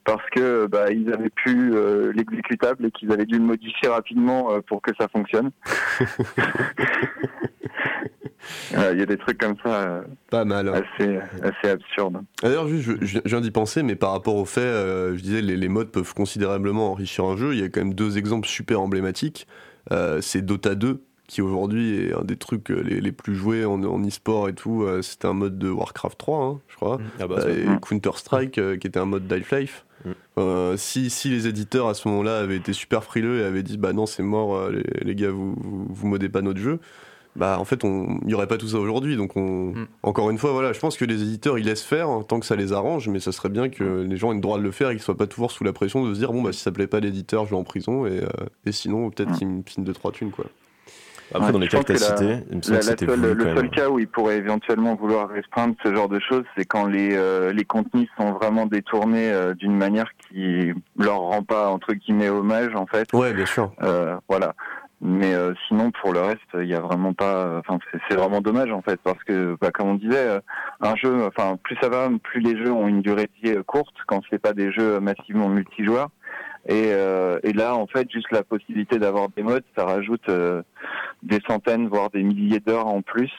parce 0.04 0.24
que 0.30 0.66
bah, 0.66 0.90
ils 0.90 1.12
avaient 1.12 1.30
plus 1.30 1.74
euh, 1.74 2.12
l'exécutable 2.14 2.86
et 2.86 2.90
qu'ils 2.90 3.12
avaient 3.12 3.26
dû 3.26 3.38
le 3.38 3.44
modifier 3.44 3.88
rapidement 3.88 4.52
euh, 4.52 4.60
pour 4.66 4.82
que 4.84 4.92
ça 4.98 5.08
fonctionne. 5.08 5.50
Euh, 8.76 8.90
Il 8.92 8.98
y 8.98 9.02
a 9.02 9.06
des 9.06 9.16
trucs 9.16 9.38
comme 9.38 9.54
ça 9.64 9.82
euh, 9.88 10.02
Pas 10.30 10.44
mal. 10.44 10.68
assez 10.68 11.18
assez 11.42 11.68
absurdes. 11.70 12.18
D'ailleurs, 12.42 12.68
juste, 12.68 12.84
je, 13.00 13.06
je- 13.06 13.18
je 13.24 13.28
viens 13.30 13.40
d'y 13.40 13.50
penser, 13.50 13.82
mais 13.82 13.94
par 13.96 14.10
rapport 14.12 14.36
au 14.36 14.44
fait, 14.44 14.60
euh, 14.60 15.16
je 15.16 15.22
disais, 15.22 15.40
les, 15.40 15.56
les 15.56 15.68
modes 15.68 15.90
peuvent 15.90 16.12
considérablement 16.12 16.90
enrichir 16.92 17.24
un 17.24 17.36
jeu. 17.38 17.54
Il 17.54 17.60
y 17.60 17.62
a 17.62 17.68
quand 17.70 17.80
même 17.80 17.94
deux 17.94 18.18
exemples 18.18 18.46
super 18.46 18.80
emblématiques. 18.82 19.46
Euh, 19.92 20.20
c'est 20.20 20.42
Dota 20.42 20.74
2, 20.74 21.02
qui 21.26 21.40
aujourd'hui 21.40 21.96
est 22.08 22.12
un 22.14 22.22
des 22.24 22.36
trucs 22.36 22.68
les, 22.68 23.00
les 23.00 23.12
plus 23.12 23.34
joués 23.34 23.64
en, 23.64 23.82
en 23.82 24.02
e-sport 24.06 24.50
et 24.50 24.54
tout. 24.54 24.82
Euh, 24.82 25.00
C'était 25.00 25.26
un 25.28 25.32
mode 25.34 25.58
de 25.58 25.70
Warcraft 25.70 26.18
3, 26.18 26.44
hein, 26.44 26.60
je 26.68 26.76
crois. 26.76 26.98
Ah 27.20 27.26
bah, 27.26 27.36
Euh, 27.46 27.64
et 27.64 27.66
Mm. 27.66 27.80
Counter-Strike, 27.80 28.58
euh, 28.58 28.76
qui 28.76 28.86
était 28.88 29.00
un 29.00 29.06
mode 29.06 29.32
Life. 29.32 29.83
Mm. 30.04 30.10
Euh, 30.38 30.76
si, 30.76 31.10
si 31.10 31.28
les 31.30 31.46
éditeurs 31.46 31.88
à 31.88 31.94
ce 31.94 32.08
moment-là 32.08 32.38
avaient 32.38 32.56
été 32.56 32.72
super 32.72 33.04
frileux 33.04 33.40
et 33.40 33.44
avaient 33.44 33.62
dit 33.62 33.78
bah 33.78 33.92
non 33.92 34.06
c'est 34.06 34.22
mort 34.22 34.54
euh, 34.56 34.70
les, 34.70 35.04
les 35.04 35.14
gars 35.14 35.30
vous, 35.30 35.54
vous, 35.56 35.86
vous 35.88 36.06
modez 36.08 36.28
pas 36.28 36.42
notre 36.42 36.60
jeu 36.60 36.78
bah 37.36 37.56
en 37.58 37.64
fait 37.64 37.82
on 37.84 38.20
il 38.24 38.30
y 38.30 38.34
aurait 38.34 38.46
pas 38.46 38.58
tout 38.58 38.68
ça 38.68 38.78
aujourd'hui 38.78 39.16
donc 39.16 39.36
on 39.36 39.72
Mm. 39.74 39.86
encore 40.04 40.30
une 40.30 40.38
fois 40.38 40.52
voilà 40.52 40.72
je 40.72 40.78
pense 40.78 40.96
que 40.96 41.04
les 41.04 41.22
éditeurs 41.22 41.58
ils 41.58 41.64
laissent 41.64 41.82
faire 41.82 42.08
hein, 42.08 42.22
tant 42.28 42.38
que 42.38 42.46
ça 42.46 42.54
les 42.56 42.72
arrange 42.72 43.08
mais 43.08 43.18
ça 43.18 43.32
serait 43.32 43.48
bien 43.48 43.68
que 43.68 44.02
les 44.08 44.16
gens 44.16 44.30
aient 44.30 44.36
le 44.36 44.40
droit 44.40 44.58
de 44.58 44.62
le 44.62 44.70
faire 44.70 44.90
et 44.90 44.94
qu'ils 44.94 45.02
soient 45.02 45.16
pas 45.16 45.26
toujours 45.26 45.50
sous 45.50 45.64
la 45.64 45.72
pression 45.72 46.06
de 46.06 46.12
se 46.14 46.18
dire 46.18 46.32
bon 46.32 46.42
bah 46.42 46.52
si 46.52 46.60
ça 46.60 46.70
plaît 46.70 46.86
pas 46.86 47.00
l'éditeur 47.00 47.44
je 47.46 47.50
vais 47.50 47.56
en 47.56 47.64
prison 47.64 48.06
et, 48.06 48.20
euh, 48.20 48.26
et 48.66 48.72
sinon 48.72 49.10
peut-être 49.10 49.30
Mm. 49.30 49.36
qu'il 49.38 49.48
me 49.48 49.62
signe 49.68 49.84
deux 49.84 49.92
trois 49.94 50.12
thunes 50.12 50.30
quoi 50.30 50.44
Après, 51.32 51.46
Ouais, 51.46 51.52
dans 51.52 51.58
les 51.58 51.68
cas 51.68 51.78
que 51.82 51.84
tu 51.86 51.92
as 51.92 51.96
cités, 51.98 52.38
il 52.50 52.56
me 52.58 52.62
semble 52.62 52.74
La, 52.76 52.80
que 52.80 52.86
la 52.86 52.90
c'était 52.92 53.06
seule- 53.06 53.18
voulu 53.20 53.34
le 53.34 53.44
quand 53.44 53.54
seul 53.54 53.62
même. 53.62 53.70
cas 53.70 53.88
où 53.88 53.98
ils 53.98 54.06
pourraient 54.08 54.36
éventuellement 54.38 54.94
vouloir 54.94 55.28
restreindre 55.28 55.74
ce 55.82 55.94
genre 55.94 56.08
de 56.08 56.20
choses, 56.20 56.44
c'est 56.56 56.64
quand 56.64 56.86
les, 56.86 57.16
euh, 57.16 57.52
les 57.52 57.64
contenus 57.64 58.08
sont 58.18 58.32
vraiment 58.32 58.66
détournés 58.66 59.30
euh, 59.32 59.54
d'une 59.54 59.76
manière 59.76 60.10
qui 60.28 60.72
leur 60.98 61.18
rend 61.18 61.42
pas 61.42 61.68
entre 61.70 61.92
guillemets 61.94 62.28
hommage 62.28 62.74
en 62.76 62.86
fait. 62.86 63.12
ouais 63.12 63.32
bien 63.32 63.46
sûr 63.46 63.72
Euh, 63.82 64.16
voilà. 64.28 64.54
Mais 65.06 65.34
euh, 65.34 65.52
sinon, 65.68 65.90
pour 66.00 66.14
le 66.14 66.20
reste, 66.20 66.38
il 66.54 66.64
y 66.68 66.74
a 66.74 66.80
vraiment 66.80 67.12
pas. 67.12 67.58
Enfin, 67.58 67.78
c'est- 67.92 67.98
c'est 68.08 68.16
vraiment 68.16 68.40
dommage 68.40 68.70
en 68.70 68.80
fait, 68.80 68.98
parce 69.04 69.22
que, 69.24 69.54
bah, 69.60 69.70
comme 69.70 69.88
on 69.88 69.94
disait, 69.96 70.16
euh, 70.28 70.40
un 70.80 70.94
jeu, 70.96 71.26
enfin, 71.26 71.58
plus 71.62 71.76
ça 71.82 71.90
va, 71.90 72.08
plus 72.22 72.40
les 72.40 72.56
jeux 72.56 72.72
ont 72.72 72.86
une 72.88 73.02
durée 73.02 73.26
de 73.26 73.48
vie 73.50 73.54
euh, 73.56 73.62
courte 73.62 73.94
quand 74.06 74.22
c'est 74.30 74.38
pas 74.38 74.54
des 74.54 74.72
jeux 74.72 75.00
massivement 75.00 75.48
multijoueurs. 75.50 76.08
Et, 76.66 76.92
euh, 76.92 77.38
et 77.42 77.52
là, 77.52 77.74
en 77.74 77.86
fait, 77.86 78.10
juste 78.10 78.30
la 78.30 78.42
possibilité 78.42 78.98
d'avoir 78.98 79.28
des 79.30 79.42
modes, 79.42 79.64
ça 79.76 79.84
rajoute 79.84 80.28
euh, 80.28 80.62
des 81.22 81.40
centaines, 81.46 81.88
voire 81.88 82.10
des 82.10 82.22
milliers 82.22 82.60
d'heures 82.60 82.86
en 82.86 83.02
plus. 83.02 83.32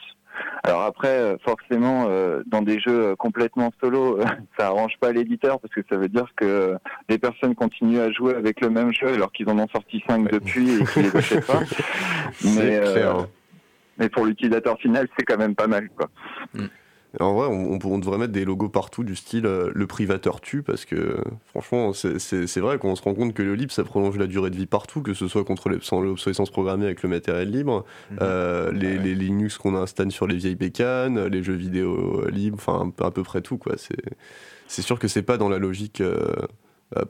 Alors 0.64 0.82
après, 0.82 1.08
euh, 1.08 1.36
forcément, 1.44 2.06
euh, 2.08 2.42
dans 2.46 2.62
des 2.62 2.78
jeux 2.78 3.16
complètement 3.16 3.72
solo, 3.82 4.20
ça 4.58 4.66
arrange 4.66 4.92
pas 5.00 5.12
l'éditeur 5.12 5.58
parce 5.60 5.74
que 5.74 5.80
ça 5.90 5.96
veut 5.96 6.08
dire 6.08 6.26
que 6.36 6.76
les 7.08 7.18
personnes 7.18 7.54
continuent 7.54 8.00
à 8.00 8.10
jouer 8.12 8.34
avec 8.34 8.60
le 8.60 8.68
même 8.68 8.92
jeu 8.92 9.08
alors 9.08 9.32
qu'ils 9.32 9.48
en 9.48 9.58
ont 9.58 9.68
sorti 9.68 10.04
5 10.06 10.30
depuis 10.30 10.80
et 10.80 10.84
qu'ils 10.84 11.02
les 11.04 11.16
achètent 11.16 11.46
pas. 11.46 11.62
Mais, 12.44 12.80
clair 12.80 13.26
mais 13.98 14.08
pour 14.08 14.26
l'utilisateur 14.26 14.78
final, 14.78 15.08
c'est 15.16 15.24
quand 15.24 15.38
même 15.38 15.54
pas 15.54 15.66
mal, 15.66 15.88
quoi. 15.96 16.08
En 17.20 17.32
vrai, 17.34 17.46
on, 17.48 17.78
on- 17.82 17.98
devrait 17.98 18.18
mettre 18.18 18.32
des 18.32 18.44
logos 18.44 18.68
partout 18.68 19.02
du 19.04 19.16
style 19.16 19.46
euh, 19.46 19.70
le 19.74 19.86
privateur 19.86 20.40
tue 20.42 20.62
parce 20.62 20.84
que 20.84 21.16
franchement, 21.46 21.92
c'est- 21.94 22.58
vrai 22.60 22.78
qu'on 22.78 22.94
se 22.94 23.02
rend 23.02 23.14
compte 23.14 23.32
que 23.32 23.42
le 23.42 23.54
libre 23.54 23.72
ça 23.72 23.84
prolonge 23.84 24.18
la 24.18 24.26
durée 24.26 24.50
de 24.50 24.56
vie 24.56 24.66
partout, 24.66 25.00
que 25.00 25.14
ce 25.14 25.26
soit 25.26 25.44
contre 25.44 25.68
l'obsolescence 25.70 26.50
programmée 26.50 26.84
avec 26.84 27.02
le 27.02 27.08
matériel 27.08 27.50
libre, 27.50 27.84
Mhm. 28.10 28.18
euh, 28.20 28.72
les, 28.72 28.98
Ouais. 28.98 29.02
les 29.02 29.14
Linux 29.14 29.56
qu'on 29.56 29.74
installe 29.76 30.10
sur 30.12 30.26
les 30.26 30.36
vieilles 30.36 30.56
bécanes, 30.56 31.24
les 31.26 31.42
jeux 31.42 31.54
vidéo 31.54 32.22
euh, 32.26 32.30
libres, 32.30 32.58
enfin 32.60 32.92
à 33.00 33.10
peu 33.10 33.22
près 33.22 33.40
tout 33.40 33.56
quoi. 33.56 33.76
C'est 34.68 34.82
sûr 34.82 34.98
que 34.98 35.08
c'est 35.08 35.22
pas 35.22 35.38
dans 35.38 35.48
la 35.48 35.58
logique. 35.58 36.00
euh, 36.00 36.26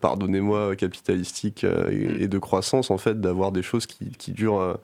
Pardonnez-moi, 0.01 0.75
capitalistique 0.75 1.63
euh, 1.65 1.91
et, 1.91 2.23
et 2.23 2.29
de 2.29 2.39
croissance 2.39 2.91
en 2.91 2.97
fait, 2.97 3.21
d'avoir 3.21 3.53
des 3.53 3.63
choses 3.63 3.85
qui, 3.87 4.09
qui 4.13 4.33
durent, 4.33 4.79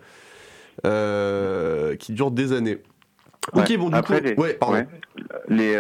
qui 1.98 2.12
durent 2.12 2.30
des 2.30 2.52
années. 2.52 2.78
Ok, 3.52 3.66
Ouais. 3.68 3.76
bon, 3.76 3.88
du 3.90 3.94
Après, 3.96 4.20
coup, 4.20 4.24
les- 4.26 4.34
ouais, 4.34 4.54
pardon. 4.54 4.74
ouais. 4.76 4.86
les, 5.48 5.72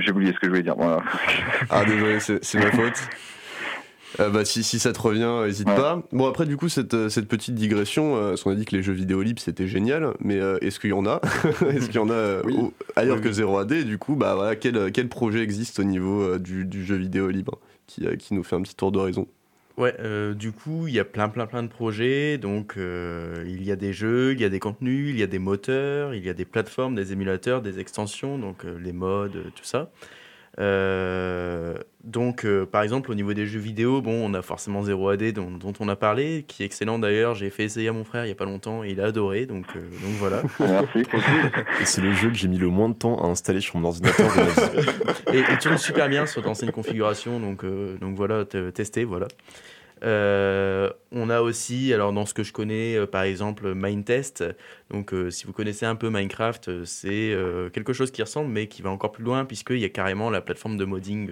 j'ai 0.00 0.10
oublié 0.10 0.32
ce 0.32 0.38
que 0.38 0.46
je 0.46 0.48
voulais 0.50 0.62
dire. 0.62 0.74
Voilà. 0.76 1.02
ah 1.70 1.84
désolé, 1.84 2.18
c'est 2.20 2.58
ma 2.58 2.70
faute. 2.72 2.94
Euh, 4.20 4.30
bah, 4.30 4.44
si, 4.44 4.62
si 4.62 4.78
ça 4.78 4.92
te 4.92 5.00
revient, 5.00 5.42
n'hésite 5.44 5.66
pas. 5.66 6.02
Bon, 6.12 6.26
après, 6.26 6.46
du 6.46 6.56
coup, 6.56 6.68
cette, 6.70 6.94
euh, 6.94 7.08
cette 7.10 7.28
petite 7.28 7.54
digression, 7.54 8.16
euh, 8.16 8.34
on 8.46 8.50
a 8.50 8.54
dit 8.54 8.64
que 8.64 8.74
les 8.74 8.82
jeux 8.82 8.92
vidéo 8.94 9.20
libres 9.20 9.42
c'était 9.42 9.66
génial, 9.66 10.14
mais 10.20 10.38
est-ce 10.62 10.80
qu'il 10.80 10.90
y 10.90 10.94
en 10.94 11.04
a? 11.06 11.20
Est-ce 11.68 11.86
qu'il 11.86 11.96
y 11.96 11.98
en 11.98 12.08
a 12.08 12.40
ailleurs 12.94 13.20
que 13.20 13.28
0AD 13.30 13.84
Du 13.84 13.98
coup, 13.98 14.14
bah 14.14 14.34
voilà, 14.34 14.56
quel, 14.56 14.90
quel 14.92 15.08
projet 15.08 15.40
existe 15.42 15.80
au 15.80 15.84
niveau 15.84 16.38
du, 16.38 16.64
du, 16.64 16.84
jeu 16.84 16.96
vidéo 16.96 17.28
libre 17.28 17.58
qui, 17.86 18.06
qui 18.16 18.32
nous 18.32 18.42
fait 18.44 18.56
un 18.56 18.62
petit 18.62 18.76
tour 18.76 18.90
d'horizon? 18.90 19.26
Ouais, 19.76 19.94
du 20.34 20.52
coup, 20.52 20.86
il 20.86 20.94
y 20.94 20.98
a 20.98 21.04
plein, 21.04 21.28
plein, 21.28 21.46
plein 21.46 21.62
de 21.62 21.68
projets. 21.68 22.38
Donc, 22.38 22.76
il 22.76 23.62
y 23.62 23.70
a 23.70 23.76
des 23.76 23.92
jeux, 23.92 24.32
il 24.32 24.40
y 24.40 24.44
a 24.44 24.48
des 24.48 24.58
contenus, 24.58 25.10
il 25.10 25.18
y 25.18 25.22
a 25.22 25.26
des 25.26 25.38
moteurs, 25.38 26.14
il 26.14 26.24
y 26.24 26.30
a 26.30 26.34
des 26.34 26.46
plateformes, 26.46 26.94
des 26.94 27.12
émulateurs, 27.12 27.60
des 27.60 27.78
extensions, 27.78 28.38
donc 28.38 28.64
les 28.64 28.92
modes, 28.92 29.52
tout 29.54 29.64
ça. 29.64 29.90
Euh, 30.58 31.74
donc, 32.04 32.44
euh, 32.44 32.64
par 32.64 32.82
exemple, 32.82 33.10
au 33.10 33.14
niveau 33.14 33.34
des 33.34 33.46
jeux 33.46 33.58
vidéo, 33.58 34.00
bon, 34.00 34.12
on 34.12 34.32
a 34.34 34.42
forcément 34.42 34.82
0AD 34.82 35.32
dont, 35.32 35.50
dont 35.50 35.72
on 35.80 35.88
a 35.88 35.96
parlé, 35.96 36.44
qui 36.46 36.62
est 36.62 36.66
excellent 36.66 36.98
d'ailleurs. 36.98 37.34
J'ai 37.34 37.50
fait 37.50 37.64
essayer 37.64 37.88
à 37.88 37.92
mon 37.92 38.04
frère 38.04 38.24
il 38.24 38.28
y 38.28 38.32
a 38.32 38.36
pas 38.36 38.44
longtemps 38.44 38.84
et 38.84 38.90
il 38.90 39.00
a 39.00 39.06
adoré, 39.06 39.46
donc, 39.46 39.66
euh, 39.74 39.80
donc 39.80 40.14
voilà. 40.18 40.42
Merci. 40.60 40.98
et 41.80 41.84
c'est 41.84 42.00
le 42.00 42.12
jeu 42.12 42.30
que 42.30 42.36
j'ai 42.36 42.48
mis 42.48 42.58
le 42.58 42.68
moins 42.68 42.88
de 42.88 42.94
temps 42.94 43.22
à 43.22 43.26
installer 43.26 43.60
sur 43.60 43.76
mon 43.76 43.88
ordinateur 43.88 44.28
de 44.34 45.36
et 45.36 45.42
il 45.50 45.58
tourne 45.58 45.78
super 45.78 46.08
bien 46.08 46.26
sur 46.26 46.42
l'ancienne 46.42 46.72
configuration, 46.72 47.40
donc, 47.40 47.64
donc 48.00 48.16
voilà, 48.16 48.44
tester, 48.44 49.04
voilà. 49.04 49.26
Euh, 50.02 50.90
on 51.10 51.30
a 51.30 51.40
aussi, 51.40 51.92
alors 51.94 52.12
dans 52.12 52.26
ce 52.26 52.34
que 52.34 52.42
je 52.42 52.52
connais, 52.52 52.96
euh, 52.96 53.06
par 53.06 53.22
exemple, 53.22 53.74
Mindtest. 53.74 54.44
Donc, 54.90 55.12
euh, 55.12 55.30
si 55.30 55.46
vous 55.46 55.52
connaissez 55.52 55.86
un 55.86 55.96
peu 55.96 56.10
Minecraft, 56.10 56.84
c'est 56.84 57.36
quelque 57.72 57.92
chose 57.92 58.10
qui 58.10 58.22
ressemble, 58.22 58.50
mais 58.50 58.66
qui 58.66 58.82
va 58.82 58.90
encore 58.90 59.12
plus 59.12 59.24
loin, 59.24 59.44
puisqu'il 59.44 59.78
y 59.78 59.84
a 59.84 59.88
carrément 59.88 60.30
la 60.30 60.40
plateforme 60.40 60.76
de 60.76 60.84
modding 60.84 61.30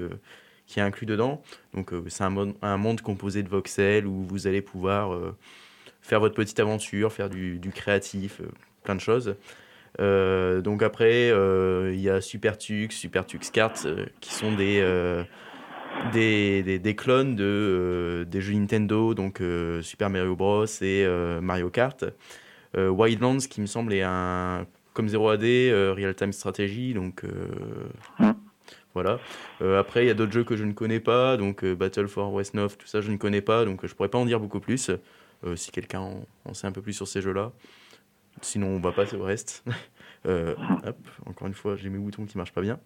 qui 0.66 0.80
est 0.80 0.82
inclus 0.82 1.06
dedans. 1.06 1.42
Donc, 1.74 1.92
c'est 2.08 2.24
un, 2.24 2.76
monde 2.76 3.00
composé 3.00 3.42
de 3.42 3.48
voxels 3.48 4.06
où 4.06 4.22
vous 4.24 4.46
allez 4.46 4.62
pouvoir 4.62 5.18
faire 6.00 6.20
votre 6.20 6.34
petite 6.34 6.58
aventure, 6.60 7.12
faire 7.12 7.30
du, 7.30 7.58
du 7.58 7.70
créatif, 7.70 8.40
plein 8.82 8.94
de 8.94 9.00
choses. 9.00 9.36
donc, 9.98 10.82
après, 10.82 11.28
il 11.28 12.00
y 12.00 12.08
a 12.08 12.20
SuperTux, 12.20 12.90
SuperTux 12.90 13.50
Cards, 13.52 13.86
qui 14.20 14.32
sont 14.32 14.52
des 14.52 14.82
des, 16.12 16.78
des, 16.78 16.96
clones 16.96 17.36
de, 17.36 17.44
euh, 17.44 18.24
des 18.24 18.40
jeux 18.40 18.54
Nintendo, 18.54 19.14
donc 19.14 19.40
euh, 19.40 19.82
Super 19.82 20.10
Mario 20.10 20.36
Bros. 20.36 20.64
et 20.64 21.04
euh, 21.04 21.40
Mario 21.40 21.70
Kart. 21.70 22.04
Wildlands, 22.76 23.38
qui 23.48 23.60
me 23.60 23.66
semble 23.66 23.92
est 23.94 24.02
un, 24.02 24.66
comme 24.94 25.06
0AD, 25.06 25.92
Real-Time 25.94 26.32
Strategy, 26.32 26.92
donc 26.92 27.22
voilà. 28.94 29.20
après, 29.78 30.04
il 30.04 30.08
y 30.08 30.10
a 30.10 30.14
d'autres 30.14 30.32
jeux 30.32 30.42
que 30.42 30.56
je 30.56 30.64
ne 30.64 30.72
connais 30.72 30.98
pas, 30.98 31.36
donc 31.36 31.64
Battle 31.64 32.08
for 32.08 32.32
West 32.32 32.54
North, 32.54 32.76
tout 32.76 32.88
ça, 32.88 33.00
je 33.00 33.12
ne 33.12 33.16
connais 33.16 33.42
pas, 33.42 33.64
donc 33.64 33.86
je 33.86 33.94
pourrais 33.94 34.08
pas 34.08 34.18
en 34.18 34.24
dire 34.24 34.40
beaucoup 34.40 34.58
plus. 34.58 34.90
si 35.54 35.70
quelqu'un 35.70 36.00
en, 36.44 36.52
sait 36.54 36.66
un 36.66 36.72
peu 36.72 36.82
plus 36.82 36.94
sur 36.94 37.06
ces 37.06 37.20
jeux-là. 37.20 37.52
Sinon, 38.42 38.66
on 38.66 38.80
va 38.80 38.90
passer 38.90 39.14
au 39.14 39.22
reste. 39.22 39.64
hop, 40.24 40.98
encore 41.26 41.46
une 41.46 41.54
fois, 41.54 41.76
j'ai 41.76 41.90
mes 41.90 41.98
boutons 41.98 42.26
qui 42.26 42.36
marchent 42.36 42.54
pas 42.54 42.62
bien. 42.62 42.80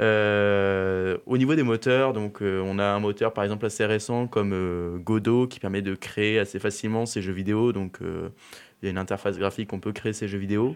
Euh, 0.00 1.18
au 1.26 1.38
niveau 1.38 1.54
des 1.54 1.62
moteurs, 1.62 2.12
donc 2.12 2.42
euh, 2.42 2.60
on 2.64 2.78
a 2.78 2.84
un 2.84 2.98
moteur 2.98 3.32
par 3.32 3.44
exemple 3.44 3.64
assez 3.66 3.86
récent 3.86 4.26
comme 4.26 4.52
euh, 4.52 4.98
Godot 4.98 5.46
qui 5.46 5.60
permet 5.60 5.82
de 5.82 5.94
créer 5.94 6.40
assez 6.40 6.58
facilement 6.58 7.06
ses 7.06 7.22
jeux 7.22 7.32
vidéo. 7.32 7.72
Donc 7.72 7.98
il 8.00 8.86
y 8.86 8.88
a 8.88 8.90
une 8.90 8.98
interface 8.98 9.38
graphique, 9.38 9.72
on 9.72 9.80
peut 9.80 9.92
créer 9.92 10.12
ses 10.12 10.28
jeux 10.28 10.38
vidéo. 10.38 10.74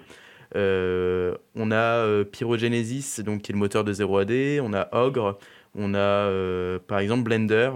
on 0.54 1.70
a 1.72 2.24
Pyrogenesis, 2.24 3.20
donc 3.20 3.42
qui 3.42 3.52
est 3.52 3.54
le 3.54 3.58
moteur 3.58 3.84
de 3.84 3.92
0AD. 3.92 4.60
On 4.60 4.72
a 4.72 4.88
Ogre. 4.92 5.38
On 5.74 5.94
a 5.94 6.78
par 6.86 7.00
exemple 7.00 7.24
Blender 7.24 7.70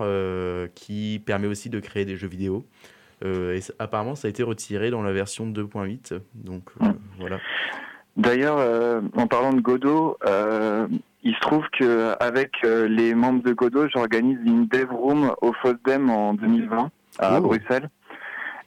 qui 0.75 1.21
permet 1.25 1.49
aussi 1.49 1.71
de 1.71 1.81
créer 1.81 2.05
des 2.05 2.17
jeux 2.17 2.29
vidéo. 2.29 2.65
et 3.25 3.61
apparemment, 3.79 4.15
ça 4.15 4.29
a 4.29 4.31
été 4.31 4.43
retiré 4.45 4.91
dans 4.91 5.03
la 5.03 5.13
version 5.13 5.47
2.8. 5.47 6.21
Donc 6.35 6.71
voilà. 7.19 7.41
D'ailleurs, 8.17 9.03
en 9.17 9.27
parlant 9.27 9.53
de 9.53 9.61
Godot, 9.61 10.19
il 11.23 11.35
se 11.35 11.41
trouve 11.41 11.65
que 11.79 12.15
avec 12.21 12.53
euh, 12.65 12.89
les 12.89 13.15
membres 13.15 13.43
de 13.43 13.53
Godot, 13.53 13.89
j'organise 13.89 14.39
une 14.45 14.67
dev 14.67 14.91
room 14.91 15.35
au 15.41 15.53
FOSDEM 15.53 16.11
en 16.11 16.35
2020 16.35 16.91
à 17.19 17.41
Bruxelles. 17.41 17.89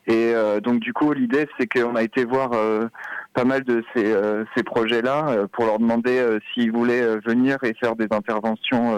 Et 0.08 0.34
euh, 0.34 0.62
donc 0.62 0.80
du 0.80 0.94
coup, 0.94 1.12
l'idée 1.12 1.48
c'est 1.60 1.68
qu'on 1.68 1.96
a 1.96 2.04
été 2.04 2.24
voir 2.24 2.54
euh, 2.54 2.88
pas 3.34 3.44
mal 3.44 3.64
de 3.64 3.84
ces, 3.94 4.16
ces 4.56 4.64
projets-là 4.64 5.48
pour 5.52 5.66
leur 5.66 5.78
demander 5.78 6.26
s'ils 6.54 6.72
voulaient 6.72 7.18
venir 7.18 7.58
et 7.64 7.74
faire 7.74 7.98
des 7.98 8.08
interventions 8.12 8.98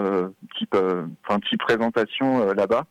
type, 0.56 0.76
enfin 1.26 1.40
type 1.40 1.60
présentation 1.60 2.52
là-bas. 2.52 2.84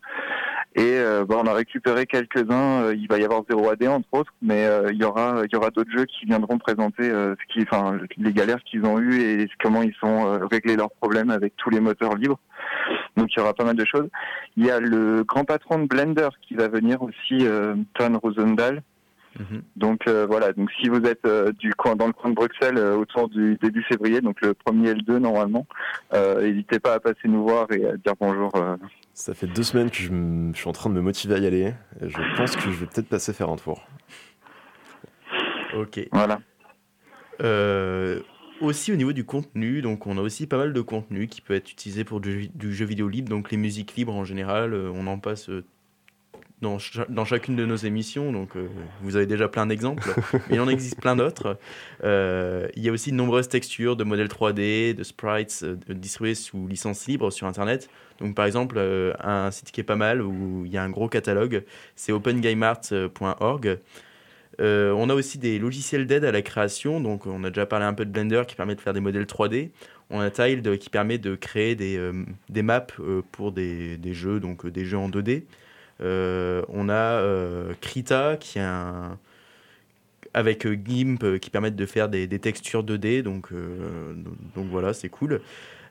Et 0.78 1.00
euh, 1.00 1.26
bah, 1.26 1.38
on 1.44 1.48
a 1.48 1.54
récupéré 1.54 2.06
quelques-uns. 2.06 2.84
Euh, 2.84 2.96
il 2.96 3.08
va 3.08 3.18
y 3.18 3.26
avoir 3.26 3.42
0AD 3.42 3.88
entre 3.90 4.08
autres, 4.12 4.34
mais 4.44 4.64
euh, 4.68 4.90
il 4.92 5.00
y 5.00 5.04
aura 5.04 5.42
il 5.44 5.52
y 5.52 5.56
aura 5.56 5.72
d'autres 5.72 5.90
jeux 5.92 6.06
qui 6.06 6.28
viendront 6.28 6.60
présenter 6.60 7.10
ce 7.10 7.36
qui, 7.52 7.64
enfin, 7.64 7.98
les 8.18 8.32
galères 8.32 8.64
qu'ils 8.64 8.86
ont 8.86 9.00
eues 9.00 9.20
et 9.20 9.50
comment 9.62 9.82
ils 9.82 9.96
sont 9.96 10.40
réglés 10.52 10.76
leurs 10.76 10.92
problèmes 10.92 11.32
avec 11.32 11.56
tous 11.58 11.72
les 11.72 11.80
moteurs 11.80 12.16
libres. 12.16 12.40
Donc 13.16 13.30
il 13.34 13.40
y 13.40 13.42
aura 13.42 13.56
pas 13.56 13.64
mal 13.64 13.76
de 13.76 13.86
choses. 13.86 14.08
Il 14.56 14.66
y 14.68 14.70
a 14.70 14.80
le 14.80 15.24
grand 15.24 15.46
patron 15.46 15.80
de 15.80 15.88
Blender 15.88 16.30
qui 16.48 16.54
va 16.54 16.68
venir 16.68 17.02
aussi, 17.02 17.48
Ton 17.96 18.20
Rosendahl. 18.20 18.84
Mhm. 19.40 19.62
Donc 19.76 20.08
voilà, 20.08 20.54
donc 20.54 20.70
si 20.80 20.90
vous 20.90 21.02
êtes 21.06 21.28
du 21.58 21.74
coin, 21.74 21.96
dans 21.96 22.08
le 22.08 22.14
coin 22.14 22.30
de 22.30 22.36
Bruxelles 22.36 22.78
autour 22.78 23.30
du 23.30 23.58
début 23.62 23.84
février, 23.84 24.22
donc 24.22 24.42
le 24.42 24.54
1er 24.54 24.90
et 24.90 24.94
le 24.94 25.02
2 25.02 25.18
normalement, 25.18 25.66
n'hésitez 26.14 26.80
pas 26.80 26.94
à 26.94 27.00
passer 27.00 27.26
nous 27.26 27.44
voir 27.44 27.66
et 27.72 27.84
à 27.88 27.98
dire 27.98 28.14
bonjour 28.20 28.52
ça 29.18 29.34
fait 29.34 29.48
deux 29.48 29.64
semaines 29.64 29.90
que 29.90 29.98
je, 29.98 30.52
suis 30.54 30.70
en 30.70 30.74
train 30.74 30.92
de 30.92 30.96
me 30.96 31.02
motiver 31.02 31.34
à 31.34 31.38
y 31.40 31.48
aller. 31.48 31.74
Et 32.02 32.08
je 32.08 32.38
pense 32.38 32.56
que 32.56 32.62
je 32.62 32.78
vais 32.78 32.86
peut-être 32.86 33.10
passer 33.10 33.34
faire 33.34 33.50
un 33.50 33.56
tour. 33.56 33.82
Ok. 35.76 36.08
Voilà. 36.12 36.40
Euh, 37.42 38.22
aussi 38.62 38.92
au 38.92 38.96
niveau 38.96 39.14
du 39.14 39.26
contenu, 39.26 39.82
donc 39.82 40.06
on 40.06 40.20
a 40.20 40.22
aussi 40.22 40.46
pas 40.46 40.58
mal 40.58 40.72
de 40.72 40.82
contenu 40.82 41.28
qui 41.28 41.42
peut 41.42 41.56
être 41.56 41.72
utilisé 41.72 42.04
pour 42.04 42.22
du, 42.22 42.52
jeu 42.62 42.86
vidéo 42.86 43.10
libre, 43.10 43.30
donc 43.30 43.50
les 43.50 43.58
musiques 43.58 43.96
libres 43.96 44.14
en 44.14 44.24
général, 44.24 44.74
euh, 44.74 44.92
on 44.94 45.08
en 45.08 45.18
passe 45.18 45.50
euh, 46.64 46.78
dans, 47.10 47.26
chacune 47.26 47.56
de 47.56 47.66
nos 47.66 47.76
émissions, 47.76 48.32
donc 48.32 48.52
vous 49.02 49.16
avez 49.16 49.26
déjà 49.26 49.48
plein 49.48 49.68
d'exemples, 49.68 50.14
mais 50.50 50.56
il 50.56 50.60
en 50.60 50.68
existe 50.68 51.00
plein 51.00 51.16
d'autres. 51.16 51.58
il 52.04 52.84
y 52.84 52.90
a 52.90 52.92
aussi 52.92 53.12
de 53.12 53.16
nombreuses 53.16 53.50
textures 53.50 53.96
de 53.96 54.04
modèles 54.04 54.28
3D, 54.28 54.94
de 54.94 55.04
sprites 55.04 55.66
distribués 55.90 56.36
sous 56.36 56.68
licence 56.68 57.08
libre 57.08 57.32
sur 57.32 57.48
Internet. 57.48 57.90
Donc 58.20 58.36
par 58.36 58.46
exemple, 58.46 58.76
euh, 58.78 59.14
un 59.20 59.52
site 59.52 59.72
qui 59.72 59.82
est 59.82 59.86
pas 59.86 59.96
mal 59.96 60.22
où 60.22 60.66
il 60.66 60.72
y 60.72 60.78
a 60.78 60.84
un 60.84 60.90
gros 60.90 61.08
catalogue, 61.08 61.64
c'est 61.96 62.12
opengamart.org. 62.12 63.80
Euh, 64.60 64.92
on 64.92 65.10
a 65.10 65.14
aussi 65.14 65.38
des 65.38 65.60
logiciels 65.60 66.08
d'aide 66.08 66.26
à 66.26 66.32
la 66.32 66.42
création. 66.42 67.00
Donc 67.00 67.28
on 67.28 67.44
a 67.44 67.50
déjà 67.50 67.66
parlé 67.66 67.86
un 67.86 67.94
peu 67.94 68.06
de 68.06 68.12
Blender 68.12 68.44
qui 68.48 68.56
permet 68.56 68.76
de 68.76 68.82
faire 68.82 68.94
des 68.94 69.00
modèles 69.00 69.26
3D. 69.26 69.72
On 70.10 70.20
a 70.20 70.30
Tiled 70.30 70.78
qui 70.78 70.90
permet 70.90 71.18
de 71.18 71.36
créer 71.36 71.76
des, 71.76 71.98
euh, 71.98 72.14
maps 72.64 72.88
pour 73.32 73.52
des, 73.52 74.00
jeux, 74.14 74.40
donc 74.40 74.66
des 74.66 74.86
jeux 74.86 74.98
en 74.98 75.10
2D. 75.10 75.44
On 76.00 76.90
a 76.90 77.74
Krita 77.82 78.38
qui 78.38 78.60
est 78.60 78.64
un 78.64 79.18
avec 80.34 80.68
GIMP 80.68 81.40
qui 81.40 81.50
permettent 81.50 81.76
de 81.76 81.86
faire 81.88 82.10
des, 82.10 82.28
textures 82.40 82.84
2D. 82.84 83.24
Donc, 83.24 83.50
donc 84.56 84.68
voilà, 84.68 84.94
c'est 84.94 85.10
cool. 85.10 85.42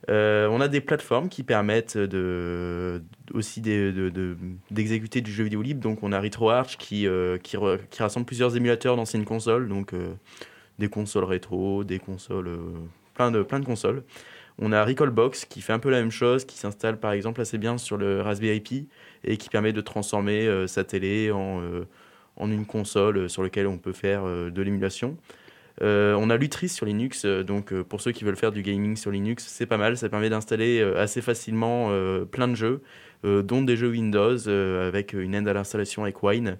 Euh, 0.09 0.49
on 0.51 0.61
a 0.61 0.69
des 0.69 0.81
plateformes 0.81 1.29
qui 1.29 1.43
permettent 1.43 1.99
de, 1.99 3.03
aussi 3.35 3.61
d'exécuter 3.61 5.21
du 5.21 5.33
jeu 5.33 5.45
vidéo 5.45 5.63
libre. 5.63 5.81
Donc 5.81 6.03
on 6.03 6.13
a 6.13 6.21
RetroArch 6.21 6.77
qui, 6.77 7.07
euh, 7.07 7.39
qui, 7.39 7.57
rassemble 7.99 8.27
plusieurs 8.27 8.57
émulateurs 8.57 8.97
d'anciennes 8.97 9.25
consoles, 9.25 9.69
donc 9.69 9.95
euh, 9.95 10.15
des 10.79 10.89
consoles 10.89 11.25
rétro, 11.25 11.85
des 11.85 11.99
consoles, 11.99 12.51
plein, 13.15 13.31
de, 13.31 13.43
plein 13.43 13.61
de 13.61 13.65
consoles. 13.65 14.05
On 14.59 14.73
a 14.73 14.85
Recallbox 14.85 15.45
qui 15.45 15.61
fait 15.61 15.73
un 15.73 15.79
peu 15.79 15.91
la 15.91 16.01
même 16.01 16.11
chose, 16.11 16.45
qui 16.45 16.57
s'installe 16.57 16.99
par 16.99 17.13
exemple 17.13 17.41
assez 17.41 17.59
bien 17.59 17.77
sur 17.77 17.97
le 17.97 18.23
Raspberry 18.23 18.61
Pi 18.61 18.89
et 19.27 19.37
qui 19.37 19.49
permet 19.49 19.73
de 19.73 19.81
transformer 19.81 20.67
sa 20.67 20.85
télé 20.85 21.31
en, 21.31 21.61
en 22.37 22.51
une 22.51 22.67
console 22.67 23.29
sur 23.29 23.43
laquelle 23.43 23.67
on 23.67 23.79
peut 23.79 23.93
faire 23.93 24.25
de 24.25 24.63
l'émulation. 24.63 25.17
Euh, 25.83 26.15
on 26.15 26.31
a 26.31 26.37
Lutris 26.37 26.71
sur 26.71 26.87
Linux, 26.87 27.25
euh, 27.25 27.43
donc 27.43 27.73
euh, 27.73 27.85
pour 27.85 28.01
ceux 28.01 28.13
qui 28.13 28.25
veulent 28.25 28.37
faire 28.37 28.53
du 28.53 28.63
gaming 28.63 28.97
sur 28.97 29.11
Linux, 29.11 29.45
c'est 29.47 29.67
pas 29.67 29.77
mal. 29.77 29.97
Ça 29.97 30.09
permet 30.09 30.31
d'installer 30.31 30.83
assez 30.97 31.21
facilement 31.21 31.91
plein 32.31 32.49
de 32.49 32.55
jeux, 32.55 32.83
dont 33.25 33.63
des 33.63 33.77
jeux 33.77 33.91
Windows 33.91 34.49
avec 34.49 35.13
une 35.13 35.35
aide 35.35 35.49
à 35.49 35.53
l'installation 35.53 36.03
avec 36.03 36.23
Wine. 36.23 36.59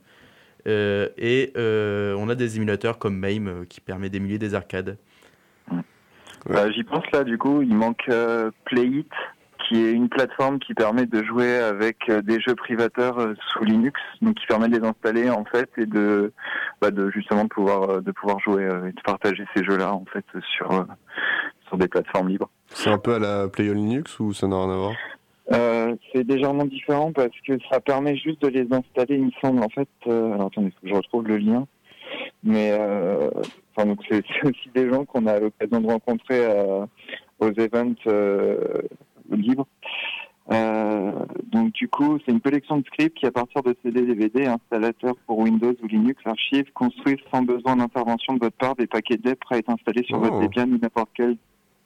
et 0.67 1.53
on 1.57 2.29
a 2.29 2.35
des 2.35 2.57
émulateurs 2.57 2.99
comme 2.99 3.17
MAME 3.17 3.67
qui 3.69 3.81
permet 3.81 4.11
d'émuler 4.11 4.39
des 4.39 4.55
arcades. 4.55 4.97
J'y 6.75 6.85
pense 6.85 7.05
là, 7.13 7.25
du 7.25 7.39
coup, 7.39 7.63
il 7.63 7.75
manque 7.75 8.09
Playit 8.65 9.11
qui 9.67 9.85
est 9.85 9.93
une 9.93 10.09
plateforme 10.09 10.59
qui 10.59 10.75
permet 10.75 11.07
de 11.07 11.25
jouer 11.25 11.57
avec 11.57 12.09
euh, 12.09 12.23
des 12.23 12.41
jeux 12.41 12.55
privateurs 12.55 13.19
euh, 13.19 13.35
sous 13.53 13.65
Linux, 13.65 14.01
donc 14.23 14.35
qui 14.35 14.47
permet 14.47 14.69
de 14.69 14.79
les 14.79 14.87
installer 14.87 15.31
en 15.31 15.45
fait 15.45 15.69
et 15.79 15.87
de, 15.87 16.33
bah 16.81 16.91
de 16.91 17.11
justement 17.11 17.45
de 17.45 17.49
pouvoir 17.49 17.91
euh, 17.91 18.01
de 18.01 18.13
pouvoir 18.13 18.39
jouer 18.41 18.65
et 18.65 18.93
de 18.93 19.03
partager 19.05 19.45
ces 19.55 19.65
jeux-là 19.65 19.93
en 19.93 20.05
fait 20.13 20.25
sur 20.57 20.87
sur 21.67 21.79
des 21.79 21.89
plateformes 21.89 22.29
libres. 22.29 22.51
C'est 22.69 22.91
un 22.91 22.99
peu 22.99 23.15
à 23.15 23.19
la 23.19 23.49
Play 23.49 23.71
on 23.71 23.75
Linux 23.75 24.19
ou 24.21 24.33
ça 24.33 24.47
n'a 24.47 24.57
rien 24.57 24.71
à 24.71 24.77
voir? 24.77 24.93
Euh, 25.53 25.95
c'est 26.13 26.27
légèrement 26.27 26.65
différent 26.65 27.13
parce 27.13 27.39
que 27.47 27.53
ça 27.71 27.81
permet 27.81 28.17
juste 28.17 28.43
de 28.43 28.49
les 28.49 28.67
installer, 28.73 29.17
il 29.17 29.27
me 29.27 29.31
semble. 29.41 29.63
En 29.63 29.69
fait, 29.69 29.89
euh, 30.09 30.33
alors 30.33 30.49
attendez, 30.49 30.71
faut 30.71 30.83
que 30.83 30.89
je 30.89 30.95
retrouve 30.95 31.29
le 31.29 31.37
lien. 31.37 31.67
Mais 32.43 32.71
euh, 32.73 33.31
enfin, 33.75 33.87
donc 33.87 34.01
c'est 34.09 34.25
aussi 34.45 34.71
des 34.75 34.91
gens 34.91 35.05
qu'on 35.05 35.27
a 35.27 35.39
l'occasion 35.39 35.81
de 35.81 35.87
rencontrer 35.87 36.47
aux 37.39 37.51
events 37.51 37.95
libres. 39.31 39.67
Euh, 40.53 41.11
donc 41.51 41.73
du 41.73 41.89
coup, 41.89 42.19
c'est 42.25 42.31
une 42.31 42.41
collection 42.41 42.77
de 42.79 42.85
scripts 42.87 43.17
qui, 43.19 43.27
à 43.27 43.33
partir 43.33 43.63
de 43.65 43.75
CD, 43.83 44.03
DVD, 44.03 44.47
installateurs 44.47 45.17
pour 45.27 45.39
Windows 45.39 45.75
ou 45.83 45.87
Linux, 45.89 46.23
archives, 46.25 46.71
construisent 46.73 47.17
sans 47.33 47.43
besoin 47.43 47.77
d'intervention 47.77 48.35
de 48.35 48.39
votre 48.41 48.57
part 48.57 48.77
des 48.77 48.87
paquets 48.87 49.17
DEP 49.17 49.41
prêts 49.41 49.57
à 49.57 49.59
être 49.59 49.71
installés 49.71 50.05
sur 50.05 50.19
Oh. 50.19 50.21
votre 50.21 50.41
Debian 50.41 50.69
ou 50.71 50.79
n'importe 50.79 51.11
quel 51.15 51.37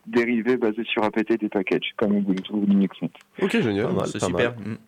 dérivé 0.07 0.57
basé 0.57 0.83
sur 0.85 1.05
APT 1.05 1.39
des 1.39 1.49
packages, 1.49 1.93
comme 1.97 2.17
Ubuntu 2.17 2.53
ou 2.53 2.67
Linux 2.67 3.01
Mint. 3.01 3.13
Ok, 3.41 3.61
génial. 3.61 3.89
C'est 4.07 4.21
super. 4.21 4.55
mal. 4.57 4.67
Mm. 4.67 4.79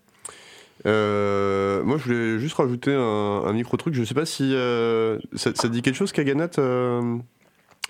Euh, 0.87 1.83
moi, 1.85 1.97
je 1.97 2.05
voulais 2.05 2.38
juste 2.38 2.57
rajouter 2.57 2.93
un, 2.93 3.01
un 3.47 3.53
micro 3.53 3.77
truc. 3.77 3.95
Je 3.95 4.05
sais 4.05 4.15
pas 4.15 4.27
si 4.27 4.55
euh, 4.55 5.19
ça, 5.35 5.55
ça 5.55 5.69
te 5.69 5.73
dit 5.73 5.81
quelque 5.83 5.95
chose, 5.95 6.12
Kaganat, 6.12 6.59
euh, 6.59 7.19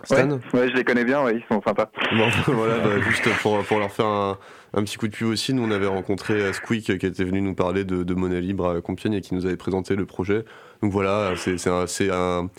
Stan 0.05 0.31
Ouais, 0.53 0.69
je 0.69 0.75
les 0.75 0.85
connais 0.85 1.05
bien, 1.05 1.23
ouais, 1.25 1.37
ils 1.37 1.45
sont 1.49 1.63
sympas. 1.63 1.91
Bon, 2.13 2.29
voilà, 2.53 2.79
bah, 2.79 3.01
juste 3.01 3.29
pour, 3.41 3.63
pour 3.65 3.79
leur 3.79 3.91
faire 3.91 4.07
un, 4.07 4.39
un 4.75 4.83
petit 4.83 4.97
coup 4.97 5.09
de 5.09 5.13
pub 5.15 5.29
aussi, 5.29 5.55
nous 5.55 5.63
on 5.63 5.71
avait 5.71 5.87
rencontré 5.87 6.35
euh, 6.35 6.53
Squeak 6.53 6.91
euh, 6.91 6.97
qui 6.97 7.07
était 7.07 7.25
venu 7.25 7.41
nous 7.41 7.55
parler 7.55 7.85
de, 7.85 8.03
de 8.03 8.15
monnaie 8.15 8.41
libre 8.41 8.69
à 8.69 8.81
Compiègne 8.81 9.15
et 9.15 9.21
qui 9.21 9.35
nous 9.35 9.47
avait 9.47 9.57
présenté 9.57 9.97
le 9.97 10.07
projet. 10.07 10.45
Donc 10.83 10.93
voilà, 10.93 11.35
c'est 11.37 11.69
un. 12.11 12.51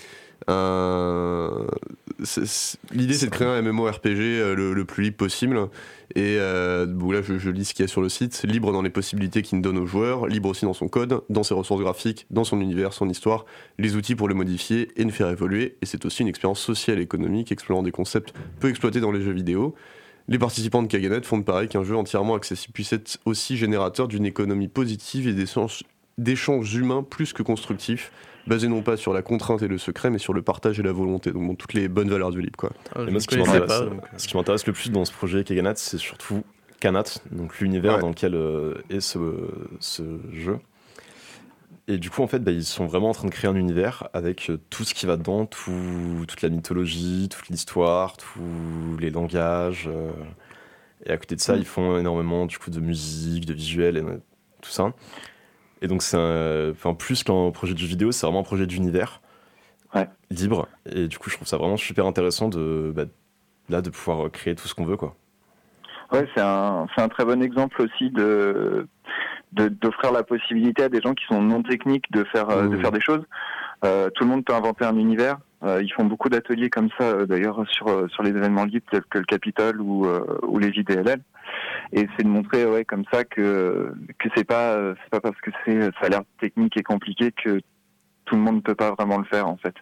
L'idée 2.91 3.13
c'est 3.13 3.25
de 3.25 3.31
créer 3.31 3.47
un 3.47 3.61
MMORPG 3.61 4.19
euh, 4.19 4.55
le, 4.55 4.73
le 4.73 4.85
plus 4.85 5.03
libre 5.03 5.17
possible. 5.17 5.69
Et 6.15 6.37
euh, 6.39 6.85
là 6.85 7.21
je, 7.21 7.37
je 7.37 7.49
lis 7.49 7.65
ce 7.65 7.73
qu'il 7.73 7.83
y 7.83 7.85
a 7.85 7.87
sur 7.87 8.01
le 8.01 8.09
site. 8.09 8.43
Libre 8.43 8.71
dans 8.71 8.81
les 8.81 8.89
possibilités 8.89 9.41
qu'il 9.41 9.61
donne 9.61 9.77
aux 9.77 9.85
joueurs, 9.85 10.27
libre 10.27 10.49
aussi 10.49 10.65
dans 10.65 10.73
son 10.73 10.87
code, 10.87 11.21
dans 11.29 11.43
ses 11.43 11.53
ressources 11.53 11.81
graphiques, 11.81 12.25
dans 12.29 12.43
son 12.43 12.61
univers, 12.61 12.93
son 12.93 13.09
histoire, 13.09 13.45
les 13.79 13.95
outils 13.95 14.15
pour 14.15 14.27
le 14.27 14.35
modifier 14.35 14.89
et 14.95 15.03
le 15.03 15.11
faire 15.11 15.29
évoluer. 15.29 15.77
Et 15.81 15.85
c'est 15.85 16.05
aussi 16.05 16.21
une 16.21 16.27
expérience 16.27 16.59
sociale 16.59 16.99
et 16.99 17.03
économique 17.03 17.51
explorant 17.51 17.83
des 17.83 17.91
concepts 17.91 18.33
peu 18.59 18.69
exploités 18.69 18.99
dans 18.99 19.11
les 19.11 19.21
jeux 19.21 19.33
vidéo. 19.33 19.75
Les 20.29 20.39
participants 20.39 20.81
de 20.81 20.87
Kaganet 20.87 21.23
font 21.23 21.37
de 21.37 21.43
pareil 21.43 21.67
qu'un 21.67 21.83
jeu 21.83 21.97
entièrement 21.97 22.35
accessible 22.35 22.73
puisse 22.73 22.93
être 22.93 23.17
aussi 23.25 23.57
générateur 23.57 24.07
d'une 24.07 24.25
économie 24.25 24.69
positive 24.69 25.27
et 25.27 25.33
d'échanges 26.17 26.75
humains 26.75 27.03
plus 27.03 27.33
que 27.33 27.43
constructifs, 27.43 28.11
basés 28.47 28.67
non 28.67 28.81
pas 28.81 28.97
sur 28.97 29.13
la 29.13 29.21
contrainte 29.21 29.61
et 29.61 29.67
le 29.67 29.77
secret, 29.77 30.09
mais 30.09 30.17
sur 30.19 30.33
le 30.33 30.41
partage 30.41 30.79
et 30.79 30.83
la 30.83 30.91
volonté. 30.91 31.31
Donc 31.31 31.45
bon, 31.47 31.55
toutes 31.55 31.73
les 31.73 31.87
bonnes 31.87 32.09
valeurs 32.09 32.31
du 32.31 32.41
libre, 32.41 32.57
quoi. 32.57 32.71
Ah, 32.95 33.01
Et 33.07 33.11
moi, 33.11 33.19
ce 33.19 33.27
qui 33.27 33.37
m'intéresse, 33.37 33.71
euh, 33.71 33.89
donc, 33.89 34.01
ce 34.17 34.27
qui 34.27 34.35
m'intéresse 34.37 34.65
le 34.67 34.73
plus 34.73 34.91
dans 34.91 35.05
ce 35.05 35.11
projet 35.13 35.43
Kaganat, 35.43 35.75
c'est 35.75 35.97
surtout 35.97 36.43
Kanat, 36.79 37.03
donc 37.31 37.59
l'univers 37.59 37.95
Ouais. 37.95 38.01
dans 38.01 38.09
lequel 38.09 38.35
euh, 38.35 38.73
est 38.89 38.99
ce, 38.99 39.19
ce 39.79 40.03
jeu. 40.33 40.59
Et 41.89 41.97
du 41.97 42.09
coup, 42.09 42.21
en 42.23 42.27
fait, 42.27 42.39
bah, 42.39 42.51
ils 42.51 42.63
sont 42.63 42.85
vraiment 42.85 43.09
en 43.09 43.13
train 43.13 43.27
de 43.27 43.33
créer 43.33 43.49
un 43.49 43.55
univers 43.55 44.07
avec 44.13 44.49
euh, 44.49 44.57
tout 44.69 44.83
ce 44.85 44.93
qui 44.93 45.05
va 45.05 45.17
dedans, 45.17 45.45
tout- 45.45 46.25
toute 46.27 46.41
la 46.41 46.47
mythologie, 46.49 47.27
toute 47.29 47.49
l'histoire, 47.49 48.15
tous 48.17 48.97
les 48.99 49.09
langages. 49.11 49.89
euh, 49.91 50.09
et 51.05 51.11
à 51.11 51.17
côté 51.17 51.35
de 51.35 51.41
ça, 51.41 51.57
ils 51.57 51.65
font 51.65 51.97
énormément 51.97 52.45
du 52.45 52.57
coup 52.57 52.69
de 52.69 52.79
musique, 52.79 53.45
de 53.45 53.53
visuels 53.53 53.97
et 53.97 54.01
euh, 54.01 54.17
tout 54.61 54.69
ça. 54.71 54.93
Et 55.83 55.87
donc, 55.87 56.01
c'est 56.01 56.17
enfin, 56.71 56.93
plus 56.95 57.23
qu'un 57.23 57.51
projet 57.51 57.73
de 57.73 57.77
jeu 57.77 57.87
vidéo, 57.87 58.11
c'est 58.11 58.25
vraiment 58.25 58.39
un 58.39 58.43
projet 58.43 58.65
d'univers 58.65 59.21
Ouais. 59.93 60.07
libre. 60.31 60.67
Et 60.91 61.07
du 61.07 61.19
coup, 61.19 61.29
je 61.29 61.35
trouve 61.35 61.47
ça 61.47 61.57
vraiment 61.57 61.77
super 61.77 62.07
intéressant 62.07 62.49
de, 62.49 62.91
bah, 62.95 63.03
là, 63.69 63.81
de 63.83 63.91
pouvoir 63.91 64.31
créer 64.31 64.55
tout 64.55 64.67
ce 64.67 64.73
qu'on 64.73 64.85
veut, 64.85 64.97
quoi. 64.97 65.15
Ouais, 66.11 66.27
c'est 66.33 66.41
un, 66.41 66.87
c'est 66.95 67.01
un 67.03 67.09
très 67.09 67.25
bon 67.25 67.41
exemple 67.43 67.81
aussi 67.81 68.09
de 68.09 68.87
d'offrir 69.51 70.11
la 70.11 70.23
possibilité 70.23 70.81
à 70.83 70.89
des 70.89 70.99
gens 70.99 71.13
qui 71.13 71.25
sont 71.25 71.39
non 71.41 71.61
techniques 71.61 72.11
de 72.11 72.23
faire 72.23 72.49
euh, 72.49 72.63
de 72.67 72.75
Mhm. 72.75 72.81
faire 72.81 72.91
des 72.91 73.01
choses. 73.01 73.23
Euh, 73.85 74.09
tout 74.09 74.23
le 74.23 74.29
monde 74.31 74.43
peut 74.43 74.53
inventer 74.55 74.83
un 74.85 74.97
univers. 74.97 75.37
Euh, 75.63 75.79
ils 75.83 75.91
font 75.93 76.05
beaucoup 76.05 76.27
d'ateliers 76.29 76.71
comme 76.71 76.89
ça, 76.97 77.25
d'ailleurs 77.27 77.63
sur 77.69 78.09
sur 78.09 78.23
les 78.23 78.31
événements 78.31 78.65
libres 78.65 78.85
tels 78.89 79.03
que 79.03 79.19
le 79.19 79.25
Capitole 79.25 79.79
ou 79.79 80.07
euh, 80.07 80.25
ou 80.47 80.57
les 80.57 80.73
JDLL. 80.73 81.19
Et 81.91 82.07
c'est 82.17 82.23
de 82.23 82.29
montrer 82.29 82.65
ouais 82.65 82.85
comme 82.85 83.03
ça 83.11 83.23
que 83.23 83.93
que 84.19 84.29
c'est 84.35 84.43
pas 84.45 84.73
euh, 84.73 84.93
c'est 85.03 85.09
pas 85.09 85.21
parce 85.21 85.39
que 85.41 85.49
c'est 85.65 85.81
ça 85.81 85.91
a 86.03 86.09
l'air 86.09 86.21
technique 86.39 86.77
et 86.77 86.83
compliqué 86.83 87.31
que 87.31 87.59
tout 88.25 88.35
le 88.35 88.41
monde 88.41 88.57
ne 88.57 88.61
peut 88.61 88.75
pas 88.75 88.91
vraiment 88.91 89.17
le 89.17 89.25
faire 89.25 89.47
en 89.47 89.57
fait. 89.57 89.73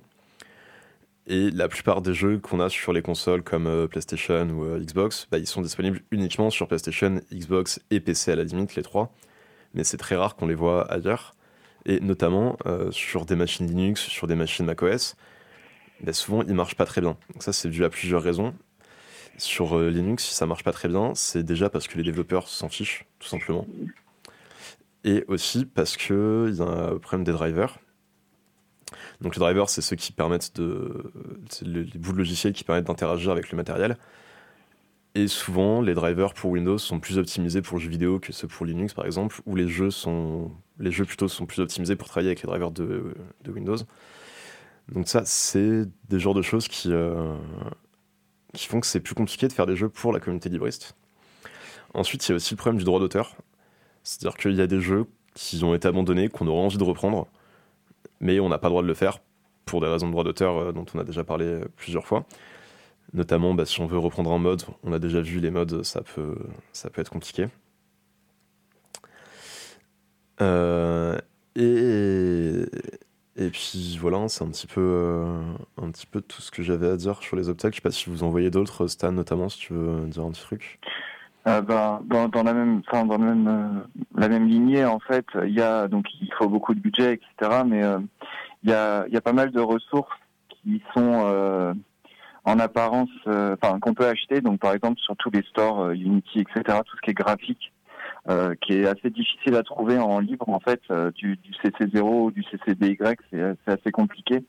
Et 1.26 1.50
la 1.50 1.68
plupart 1.68 2.02
des 2.02 2.14
jeux 2.14 2.38
qu'on 2.38 2.58
a 2.58 2.68
sur 2.68 2.92
les 2.92 3.02
consoles 3.02 3.42
comme 3.42 3.68
euh, 3.68 3.86
PlayStation 3.86 4.48
ou 4.50 4.64
euh, 4.64 4.80
Xbox, 4.80 5.28
bah, 5.30 5.38
ils 5.38 5.46
sont 5.46 5.62
disponibles 5.62 6.00
uniquement 6.10 6.50
sur 6.50 6.66
PlayStation, 6.66 7.20
Xbox 7.32 7.80
et 7.90 8.00
PC 8.00 8.32
à 8.32 8.36
la 8.36 8.44
limite, 8.44 8.74
les 8.74 8.82
trois. 8.82 9.14
Mais 9.74 9.84
c'est 9.84 9.98
très 9.98 10.16
rare 10.16 10.34
qu'on 10.34 10.46
les 10.46 10.54
voit 10.54 10.90
ailleurs. 10.90 11.34
Et 11.86 12.00
notamment 12.00 12.56
euh, 12.66 12.90
sur 12.90 13.24
des 13.24 13.36
machines 13.36 13.66
Linux, 13.66 14.00
sur 14.00 14.26
des 14.26 14.34
machines 14.34 14.66
macOS, 14.66 15.16
bah, 16.02 16.12
souvent 16.12 16.42
ils 16.42 16.54
marchent 16.54 16.74
pas 16.74 16.86
très 16.86 17.00
bien. 17.00 17.16
Donc 17.32 17.42
ça 17.42 17.52
c'est 17.52 17.68
dû 17.68 17.84
à 17.84 17.90
plusieurs 17.90 18.22
raisons. 18.22 18.54
Sur 19.38 19.78
Linux, 19.78 20.24
si 20.24 20.34
ça 20.34 20.46
marche 20.46 20.62
pas 20.62 20.72
très 20.72 20.88
bien, 20.88 21.14
c'est 21.14 21.42
déjà 21.42 21.70
parce 21.70 21.88
que 21.88 21.96
les 21.96 22.04
développeurs 22.04 22.48
s'en 22.48 22.68
fichent, 22.68 23.06
tout 23.18 23.28
simplement. 23.28 23.66
Et 25.04 25.24
aussi 25.26 25.64
parce 25.64 25.96
qu'il 25.96 26.54
y 26.54 26.60
a 26.60 26.64
un 26.64 26.98
problème 26.98 27.24
des 27.24 27.32
drivers. 27.32 27.78
Donc 29.22 29.36
les 29.36 29.40
drivers, 29.40 29.68
c'est 29.68 29.80
ceux 29.80 29.96
qui 29.96 30.12
permettent 30.12 30.56
de. 30.56 31.12
C'est 31.48 31.66
les 31.66 31.84
bouts 31.84 32.12
de 32.12 32.18
logiciel 32.18 32.52
qui 32.52 32.64
permettent 32.64 32.86
d'interagir 32.86 33.30
avec 33.30 33.50
le 33.50 33.56
matériel. 33.56 33.96
Et 35.14 35.28
souvent, 35.28 35.80
les 35.80 35.94
drivers 35.94 36.34
pour 36.34 36.50
Windows 36.50 36.78
sont 36.78 36.98
plus 36.98 37.18
optimisés 37.18 37.62
pour 37.62 37.76
le 37.76 37.82
jeu 37.82 37.90
vidéo 37.90 38.18
que 38.18 38.32
ceux 38.32 38.48
pour 38.48 38.66
Linux, 38.66 38.94
par 38.94 39.06
exemple, 39.06 39.40
où 39.46 39.54
les 39.54 39.68
jeux 39.68 39.90
sont. 39.90 40.50
Les 40.78 40.90
jeux 40.90 41.04
plutôt 41.04 41.28
sont 41.28 41.46
plus 41.46 41.60
optimisés 41.60 41.96
pour 41.96 42.08
travailler 42.08 42.30
avec 42.30 42.42
les 42.42 42.48
drivers 42.48 42.72
de, 42.72 43.14
de 43.44 43.52
Windows. 43.52 43.76
Donc 44.90 45.06
ça, 45.06 45.22
c'est 45.24 45.84
des 46.08 46.18
genres 46.18 46.34
de 46.34 46.42
choses 46.42 46.66
qui, 46.66 46.92
euh, 46.92 47.36
qui 48.52 48.66
font 48.66 48.80
que 48.80 48.86
c'est 48.86 49.00
plus 49.00 49.14
compliqué 49.14 49.46
de 49.46 49.52
faire 49.52 49.66
des 49.66 49.76
jeux 49.76 49.88
pour 49.88 50.12
la 50.12 50.18
communauté 50.18 50.48
libriste. 50.48 50.96
Ensuite, 51.94 52.26
il 52.26 52.30
y 52.30 52.32
a 52.32 52.36
aussi 52.36 52.54
le 52.54 52.58
problème 52.58 52.78
du 52.78 52.84
droit 52.84 52.98
d'auteur. 52.98 53.36
C'est-à-dire 54.02 54.36
qu'il 54.36 54.54
y 54.54 54.60
a 54.60 54.66
des 54.66 54.80
jeux 54.80 55.06
qui 55.34 55.62
ont 55.62 55.74
été 55.74 55.86
abandonnés, 55.86 56.28
qu'on 56.28 56.46
aurait 56.48 56.64
envie 56.64 56.78
de 56.78 56.84
reprendre, 56.84 57.28
mais 58.20 58.40
on 58.40 58.48
n'a 58.48 58.58
pas 58.58 58.68
le 58.68 58.72
droit 58.72 58.82
de 58.82 58.88
le 58.88 58.94
faire 58.94 59.18
pour 59.64 59.80
des 59.80 59.86
raisons 59.86 60.06
de 60.06 60.12
droit 60.12 60.24
d'auteur 60.24 60.56
euh, 60.56 60.72
dont 60.72 60.86
on 60.94 60.98
a 60.98 61.04
déjà 61.04 61.24
parlé 61.24 61.46
euh, 61.46 61.64
plusieurs 61.76 62.06
fois. 62.06 62.24
Notamment, 63.14 63.54
bah, 63.54 63.66
si 63.66 63.80
on 63.80 63.86
veut 63.86 63.98
reprendre 63.98 64.32
un 64.32 64.38
mode, 64.38 64.62
on 64.84 64.92
a 64.92 64.98
déjà 64.98 65.20
vu 65.20 65.40
les 65.40 65.50
modes, 65.50 65.82
ça 65.82 66.02
peut, 66.02 66.36
ça 66.72 66.90
peut 66.90 67.00
être 67.00 67.10
compliqué. 67.10 67.48
Euh, 70.40 71.18
et, 71.54 72.64
et 73.36 73.50
puis 73.50 73.98
voilà, 74.00 74.28
c'est 74.28 74.42
un 74.44 74.48
petit 74.48 74.66
peu, 74.66 75.26
un 75.76 75.90
petit 75.90 76.06
peu 76.06 76.22
tout 76.22 76.40
ce 76.40 76.50
que 76.50 76.62
j'avais 76.62 76.88
à 76.88 76.96
dire 76.96 77.22
sur 77.22 77.36
les 77.36 77.48
obstacles. 77.50 77.74
Je 77.74 77.80
sais 77.80 77.82
pas 77.82 77.90
si 77.90 78.08
vous 78.08 78.24
en 78.24 78.30
voyez 78.30 78.50
d'autres, 78.50 78.86
Stan 78.86 79.12
notamment, 79.12 79.48
si 79.48 79.58
tu 79.58 79.74
veux 79.74 80.06
dire 80.06 80.24
un 80.24 80.30
petit 80.30 80.42
truc. 80.42 80.80
Euh, 81.48 81.60
ben, 81.60 82.00
dans, 82.04 82.28
dans, 82.28 82.44
la 82.44 82.54
même, 82.54 82.82
enfin, 82.86 83.04
dans 83.04 83.18
la 83.18 83.34
même, 83.34 83.48
euh, 83.48 83.98
la 84.14 84.28
même 84.28 84.46
lignée, 84.46 84.84
en 84.84 85.00
fait, 85.00 85.26
il 85.44 85.52
y 85.52 85.60
a 85.60 85.88
donc 85.88 86.06
il 86.20 86.32
faut 86.38 86.48
beaucoup 86.48 86.72
de 86.72 86.80
budget, 86.80 87.14
etc. 87.14 87.62
Mais 87.66 87.82
euh, 87.82 87.98
il 88.62 88.70
y 88.70 88.72
a, 88.72 89.04
il 89.08 89.14
y 89.14 89.16
a 89.16 89.20
pas 89.20 89.32
mal 89.32 89.50
de 89.50 89.60
ressources 89.60 90.12
qui 90.48 90.80
sont 90.94 91.74
en 92.44 92.58
apparence, 92.58 93.10
enfin, 93.26 93.80
qu'on 93.80 93.94
peut 93.94 94.06
acheter. 94.06 94.40
Donc, 94.40 94.60
par 94.60 94.72
exemple, 94.72 95.00
sur 95.00 95.16
tous 95.16 95.30
les 95.30 95.42
stores 95.42 95.90
Unity, 95.90 96.40
etc. 96.40 96.78
Tout 96.86 96.96
ce 96.96 97.00
qui 97.02 97.10
est 97.10 97.14
graphique, 97.14 97.72
qui 98.60 98.74
est 98.74 98.86
assez 98.86 99.10
difficile 99.10 99.56
à 99.56 99.64
trouver 99.64 99.98
en 99.98 100.20
libre, 100.20 100.48
en 100.48 100.60
fait, 100.60 100.80
du, 101.16 101.36
du 101.36 101.50
CC0 101.64 102.00
ou 102.02 102.30
du 102.30 102.44
CCDY, 102.44 102.96
c'est 103.32 103.56
assez 103.66 103.90
compliqué. 103.90 104.44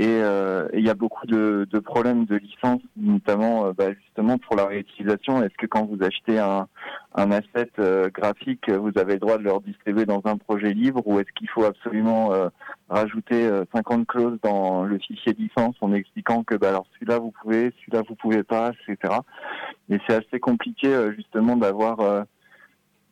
Euh, 0.00 0.68
et 0.72 0.78
il 0.78 0.86
y 0.86 0.90
a 0.90 0.94
beaucoup 0.94 1.26
de, 1.26 1.66
de, 1.68 1.78
problèmes 1.80 2.24
de 2.24 2.36
licence, 2.36 2.80
notamment 2.96 3.66
euh, 3.66 3.72
bah, 3.72 3.92
justement 3.92 4.38
pour 4.38 4.54
la 4.54 4.66
réutilisation. 4.66 5.42
Est-ce 5.42 5.56
que 5.58 5.66
quand 5.66 5.86
vous 5.86 5.98
achetez 6.04 6.38
un, 6.38 6.68
un 7.16 7.30
asset 7.32 7.70
euh, 7.80 8.08
graphique, 8.08 8.70
vous 8.70 8.92
avez 8.96 9.14
le 9.14 9.18
droit 9.18 9.38
de 9.38 9.42
le 9.42 9.52
redistribuer 9.52 10.06
dans 10.06 10.22
un 10.24 10.36
projet 10.36 10.72
libre 10.72 11.02
ou 11.04 11.18
est-ce 11.18 11.32
qu'il 11.34 11.48
faut 11.48 11.64
absolument 11.64 12.30
rajouter 12.88 13.48
50 13.74 14.06
clauses 14.06 14.38
dans 14.42 14.84
le 14.84 14.98
fichier 14.98 15.34
licence 15.36 15.74
en 15.80 15.92
expliquant 15.92 16.44
que 16.44 16.54
bah, 16.54 16.68
alors 16.68 16.86
celui-là 16.94 17.18
vous 17.18 17.32
pouvez, 17.42 17.72
celui-là 17.80 18.02
vous 18.08 18.14
pouvez 18.14 18.44
pas, 18.44 18.70
etc. 18.88 19.14
Et 19.90 19.98
c'est 20.06 20.14
assez 20.14 20.38
compliqué 20.38 21.10
justement 21.16 21.56
d'avoir 21.56 22.24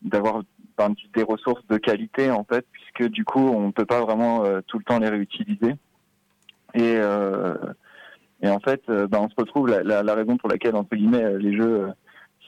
d'avoir 0.03 0.43
ben, 0.79 0.95
des 1.15 1.23
ressources 1.23 1.67
de 1.69 1.79
qualité 1.79 2.31
en 2.31 2.45
fait, 2.45 2.65
puisque 2.71 3.11
du 3.11 3.25
coup 3.25 3.41
on 3.41 3.69
ne 3.69 3.73
peut 3.73 3.87
pas 3.87 4.01
vraiment 4.01 4.45
tout 4.67 4.79
le 4.79 4.85
temps 4.85 4.99
les 5.01 5.09
réutiliser. 5.09 5.75
Et, 6.77 6.97
euh, 6.97 7.55
et 8.43 8.49
en 8.49 8.61
fait, 8.61 8.83
euh, 8.89 9.07
bah, 9.09 9.19
on 9.21 9.29
se 9.29 9.35
retrouve, 9.37 9.67
la, 9.69 10.15
raison 10.15 10.37
pour 10.37 10.49
laquelle, 10.49 10.77
entre 10.77 10.95
guillemets, 10.95 11.25
euh, 11.25 11.39
les 11.39 11.57
jeux 11.57 11.89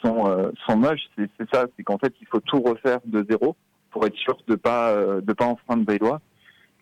sont, 0.02 0.52
sont 0.64 0.76
moches, 0.76 1.08
c'est 1.16 1.50
ça, 1.52 1.66
c'est 1.76 1.82
qu'en 1.82 1.98
fait, 1.98 2.14
il 2.20 2.26
faut 2.28 2.38
tout 2.38 2.60
refaire 2.60 3.00
de 3.04 3.26
zéro 3.28 3.56
pour 3.90 4.06
être 4.06 4.14
sûr 4.14 4.36
de 4.46 4.54
pas 4.54 4.94
de 4.94 5.32
pas 5.32 5.46
enfreindre 5.46 5.84
des 5.84 5.98
lois. 5.98 6.20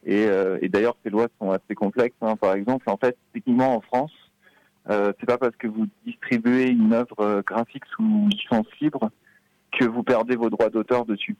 Et, 0.05 0.27
et 0.61 0.69
d'ailleurs, 0.69 0.97
ces 1.03 1.09
lois 1.09 1.29
sont 1.41 1.51
assez 1.51 1.75
complexes. 1.75 2.17
Hein. 2.21 2.37
Par 2.37 2.53
exemple, 2.53 2.91
en 2.91 2.99
fait, 2.99 3.17
techniquement 3.33 3.75
en 3.75 3.81
France, 3.81 4.13
euh, 4.89 5.13
c'est 5.19 5.27
pas 5.27 5.39
parce 5.39 5.57
que 5.57 5.67
vous 5.67 5.87
distribuez 6.05 6.69
une 6.69 6.93
œuvre 6.93 7.43
graphique 7.45 7.85
sous 7.97 8.29
licence 8.29 8.67
libre 8.81 9.11
que 9.73 9.85
vous 9.85 10.03
perdez 10.03 10.37
vos 10.37 10.51
droits 10.51 10.71
d'auteur 10.71 11.05
dessus. 11.05 11.37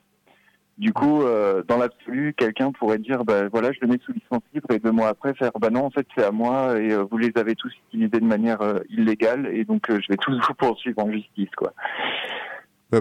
Du 0.79 0.93
coup, 0.93 1.23
euh, 1.23 1.63
dans 1.67 1.79
l'absolu, 1.79 2.35
quelqu'un 2.37 2.71
pourrait 2.71 2.99
dire, 2.99 3.25
bah, 3.25 3.49
voilà, 3.51 3.73
je 3.73 3.79
le 3.81 3.89
mets 3.89 3.99
sous 4.05 4.13
licence 4.13 4.43
libre 4.53 4.71
et 4.71 4.79
deux 4.79 4.91
mois 4.91 5.09
après 5.09 5.33
faire, 5.33 5.53
bah 5.59 5.71
non, 5.71 5.85
en 5.85 5.91
fait, 5.91 6.07
c'est 6.15 6.23
à 6.23 6.33
moi 6.33 6.79
et 6.79 6.93
euh, 6.93 7.07
vous 7.11 7.17
les 7.17 7.33
avez 7.37 7.55
tous 7.55 7.73
utilisés 7.89 8.21
de 8.21 8.27
manière 8.27 8.61
euh, 8.61 8.81
illégale 8.91 9.49
et 9.55 9.65
donc 9.65 9.87
je 9.89 10.07
vais 10.11 10.19
tous 10.19 10.39
vous 10.49 10.55
poursuivre 10.55 11.03
en 11.03 11.11
justice, 11.11 11.49
quoi. 11.57 11.73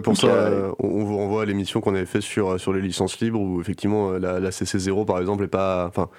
pour 0.02 0.16
ça, 0.16 0.72
on 0.80 1.04
vous 1.04 1.18
renvoie 1.18 1.42
à 1.42 1.46
l'émission 1.46 1.82
qu'on 1.82 1.96
avait 1.96 2.06
fait 2.06 2.22
sur, 2.22 2.58
sur 2.62 2.72
les 2.72 2.82
licences 2.82 3.20
libres 3.20 3.42
où 3.42 3.60
effectivement 3.60 4.12
la, 4.12 4.40
la 4.40 4.50
CC0 4.52 5.06
par 5.06 5.20
exemple 5.20 5.44
est 5.44 5.50
pas, 5.50 5.86
enfin, 5.86 6.10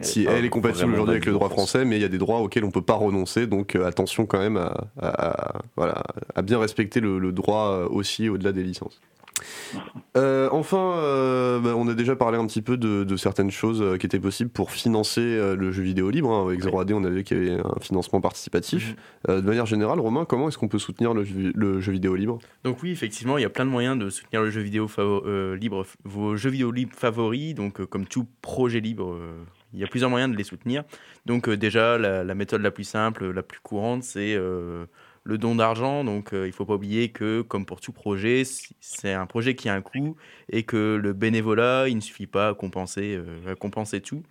si 0.00 0.26
elle 0.26 0.44
est 0.44 0.48
compatible 0.48 0.92
aujourd'hui 0.92 1.14
avec 1.14 1.26
le 1.26 1.32
droit 1.32 1.48
français, 1.48 1.84
mais 1.84 1.96
il 1.96 2.02
y 2.02 2.04
a 2.04 2.08
des 2.08 2.18
droits 2.18 2.38
auxquels 2.38 2.64
on 2.64 2.70
peut 2.70 2.82
pas 2.82 2.94
renoncer, 2.94 3.48
donc 3.48 3.74
attention 3.74 4.26
quand 4.26 4.38
même 4.38 4.58
à, 4.58 4.86
à, 5.00 5.54
voilà, 5.74 6.04
à 6.36 6.42
bien 6.42 6.60
respecter 6.60 7.00
le, 7.00 7.18
le 7.18 7.32
droit 7.32 7.88
aussi 7.90 8.28
au-delà 8.28 8.52
des 8.52 8.62
licences. 8.62 9.00
Euh, 10.16 10.48
enfin, 10.52 10.94
euh, 10.96 11.58
bah, 11.58 11.74
on 11.76 11.88
a 11.88 11.94
déjà 11.94 12.16
parlé 12.16 12.38
un 12.38 12.46
petit 12.46 12.62
peu 12.62 12.76
de, 12.76 13.16
certaines 13.16 13.50
choses 13.50 13.80
euh, 13.82 13.96
qui 13.96 14.06
étaient 14.06 14.20
possibles 14.20 14.50
pour 14.50 14.70
financer 14.70 15.20
le 15.20 15.72
jeu 15.72 15.82
vidéo 15.82 16.10
libre. 16.10 16.30
Hein. 16.30 16.46
Avec 16.46 16.60
0AD, 16.60 16.92
on 16.92 17.04
a 17.04 17.10
vu 17.10 17.24
qu'il 17.24 17.44
y 17.44 17.50
avait 17.50 17.60
un 17.60 17.80
financement 17.80 18.20
participatif. 18.20 18.94
Mhm. 19.28 19.36
de 19.36 19.46
manière 19.46 19.66
générale, 19.66 20.00
Romain, 20.00 20.24
comment 20.24 20.48
est-ce 20.48 20.58
qu'on 20.58 20.68
peut 20.68 20.78
soutenir 20.78 21.14
le, 21.14 21.24
jeu 21.80 21.92
vidéo 21.92 22.14
libre? 22.14 22.38
Donc 22.64 22.82
oui, 22.82 22.90
effectivement, 22.90 23.38
il 23.38 23.42
y 23.42 23.46
a 23.46 23.50
plein 23.50 23.64
de 23.64 23.70
moyens 23.70 23.98
de 23.98 24.10
soutenir 24.10 24.42
le 24.42 24.50
jeu 24.50 24.60
vidéo 24.60 24.88
libre, 25.54 25.86
vos 26.04 26.36
jeux 26.36 26.50
vidéo 26.50 26.70
libres 26.70 26.94
favoris. 26.96 27.54
Donc 27.54 27.84
comme 27.86 28.06
tout 28.06 28.26
projet 28.40 28.80
libre, 28.80 29.18
il 29.72 29.80
y 29.80 29.84
a 29.84 29.86
plusieurs 29.86 30.10
moyens 30.10 30.32
de 30.32 30.36
les 30.36 30.44
soutenir. 30.44 30.84
Donc 31.26 31.48
déjà, 31.48 31.98
la, 31.98 32.24
la, 32.24 32.34
méthode 32.34 32.62
la 32.62 32.70
plus 32.70 32.84
simple, 32.84 33.30
la 33.30 33.42
plus 33.42 33.60
courante, 33.60 34.02
c'est 34.02 34.36
le 35.24 35.38
don 35.38 35.54
d'argent. 35.54 36.04
Donc, 36.04 36.32
euh, 36.32 36.46
il 36.46 36.50
ne 36.50 36.54
faut 36.54 36.64
pas 36.64 36.74
oublier 36.74 37.10
que, 37.10 37.42
comme 37.42 37.66
pour 37.66 37.80
tout 37.80 37.92
projet, 37.92 38.42
c'est 38.80 39.12
un 39.12 39.26
projet 39.26 39.54
qui 39.54 39.68
a 39.68 39.74
un 39.74 39.80
coût 39.80 40.16
et 40.50 40.64
que 40.64 40.98
le 41.00 41.12
bénévolat, 41.12 41.88
il 41.88 41.96
ne 41.96 42.00
suffit 42.00 42.26
pas 42.26 42.48
à 42.48 42.54
compenser, 42.54 43.16
euh, 43.16 43.52
à 43.52 43.54
compenser 43.54 44.00
tout. 44.00 44.22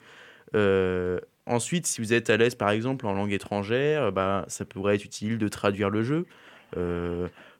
Euh, 0.55 1.19
ensuite, 1.45 1.87
si 1.87 2.01
vous 2.01 2.13
êtes 2.13 2.29
à 2.29 2.37
l'aise, 2.37 2.55
par 2.55 2.71
exemple, 2.71 3.05
en 3.05 3.13
langue 3.13 3.31
étrangère, 3.31 4.11
bah, 4.11 4.45
ça 4.47 4.65
pourrait 4.65 4.95
être 4.95 5.05
utile 5.05 5.37
de 5.37 5.47
traduire 5.47 5.89
le 5.89 6.03
jeu. 6.03 6.25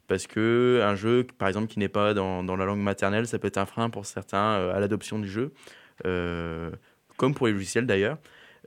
parce 0.07 0.27
que 0.27 0.81
un 0.83 0.95
jeu, 0.95 1.25
par 1.37 1.47
exemple, 1.47 1.67
qui 1.67 1.79
n'est 1.79 1.89
pas 1.89 2.13
dans, 2.13 2.43
dans, 2.43 2.57
la 2.57 2.65
langue 2.65 2.81
maternelle, 2.81 3.27
ça 3.27 3.39
peut 3.39 3.47
être 3.47 3.57
un 3.57 3.65
frein 3.65 3.89
pour 3.89 4.05
certains 4.05 4.69
à 4.69 4.79
l'adoption 4.79 5.19
du 5.19 5.29
jeu, 5.29 5.53
comme 7.17 7.33
pour 7.33 7.47
les 7.47 7.53
logiciels 7.53 7.85
d'ailleurs. 7.85 8.17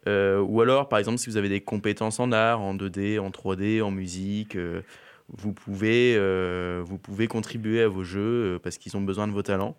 Euh, 0.07 0.41
ou 0.41 0.61
alors, 0.61 0.89
par 0.89 0.99
exemple, 0.99 1.19
si 1.19 1.31
vous 1.31 1.37
avez 1.37 1.49
des 1.49 1.61
compétences 1.61 2.21
en 2.21 2.33
art, 2.33 2.61
en 2.61 2.75
2D, 2.75 3.19
en 3.19 3.31
3D, 3.31 3.83
en 3.83 3.91
musique, 3.91 4.57
euh, 4.57 4.83
vous, 5.29 5.53
pouvez, 5.53 6.15
euh, 6.17 6.83
vous 6.85 6.99
pouvez 6.99 7.27
contribuer 7.27 7.83
à 7.83 7.89
vos 7.89 8.05
jeux 8.05 8.59
parce 8.63 8.79
qu'ils 8.79 8.97
ont 8.97 9.01
besoin 9.01 9.27
de 9.27 9.33
vos 9.33 9.43
talents. 9.43 9.77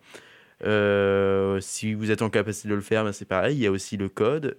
si 1.62 1.94
vous 1.94 2.12
êtes 2.12 2.22
en 2.22 2.30
capacité 2.30 2.70
de 2.70 2.76
le 2.76 2.82
faire, 2.82 3.04
ben 3.04 3.12
c'est 3.12 3.26
pareil. 3.26 3.56
Il 3.58 3.62
y 3.62 3.68
a 3.68 3.72
aussi 3.72 3.98
le 3.98 4.10
code, 4.10 4.58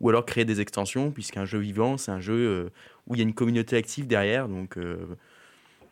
ou 0.00 0.08
alors 0.08 0.26
créer 0.26 0.44
des 0.44 0.60
extensions, 0.60 1.10
puisqu'un 1.10 1.44
jeu 1.44 1.58
vivant, 1.58 1.96
c'est 1.96 2.10
un 2.10 2.20
jeu 2.20 2.70
où 3.06 3.14
il 3.14 3.18
y 3.18 3.20
a 3.22 3.24
une 3.24 3.34
communauté 3.34 3.76
active 3.76 4.06
derrière. 4.06 4.48
Donc, 4.48 4.78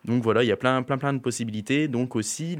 voilà, 0.05 0.43
il 0.43 0.47
y 0.47 0.51
a 0.51 0.57
plein, 0.57 0.83
plein, 0.83 0.97
plein 0.99 1.13
de 1.13 1.19
possibilités. 1.19 1.87
Donc 1.87 2.15
aussi, 2.15 2.57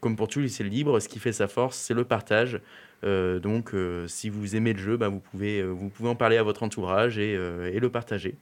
comme 0.00 0.14
pour 0.14 0.28
tout 0.28 0.38
lycée 0.38 0.62
libre, 0.62 1.00
ce 1.00 1.08
qui 1.08 1.18
fait 1.18 1.32
sa 1.32 1.48
force, 1.48 1.76
c'est 1.76 1.94
le 1.94 2.04
partage. 2.04 2.60
Euh, 3.04 3.38
donc, 3.38 3.74
euh, 3.74 4.06
si 4.08 4.28
vous 4.28 4.56
aimez 4.56 4.72
le 4.72 4.78
jeu, 4.78 4.96
bah, 4.96 5.08
vous, 5.08 5.20
pouvez, 5.20 5.60
euh, 5.60 5.68
vous 5.68 5.88
pouvez 5.88 6.08
en 6.08 6.14
parler 6.14 6.36
à 6.36 6.42
votre 6.42 6.62
entourage 6.62 7.18
et, 7.18 7.32
et 7.32 7.80
le 7.80 7.88
partager. 7.88 8.34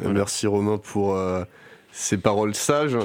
Merci 0.00 0.46
Romain 0.46 0.78
pour 0.78 1.18
ces 1.92 2.16
paroles 2.16 2.54
sages. 2.54 2.96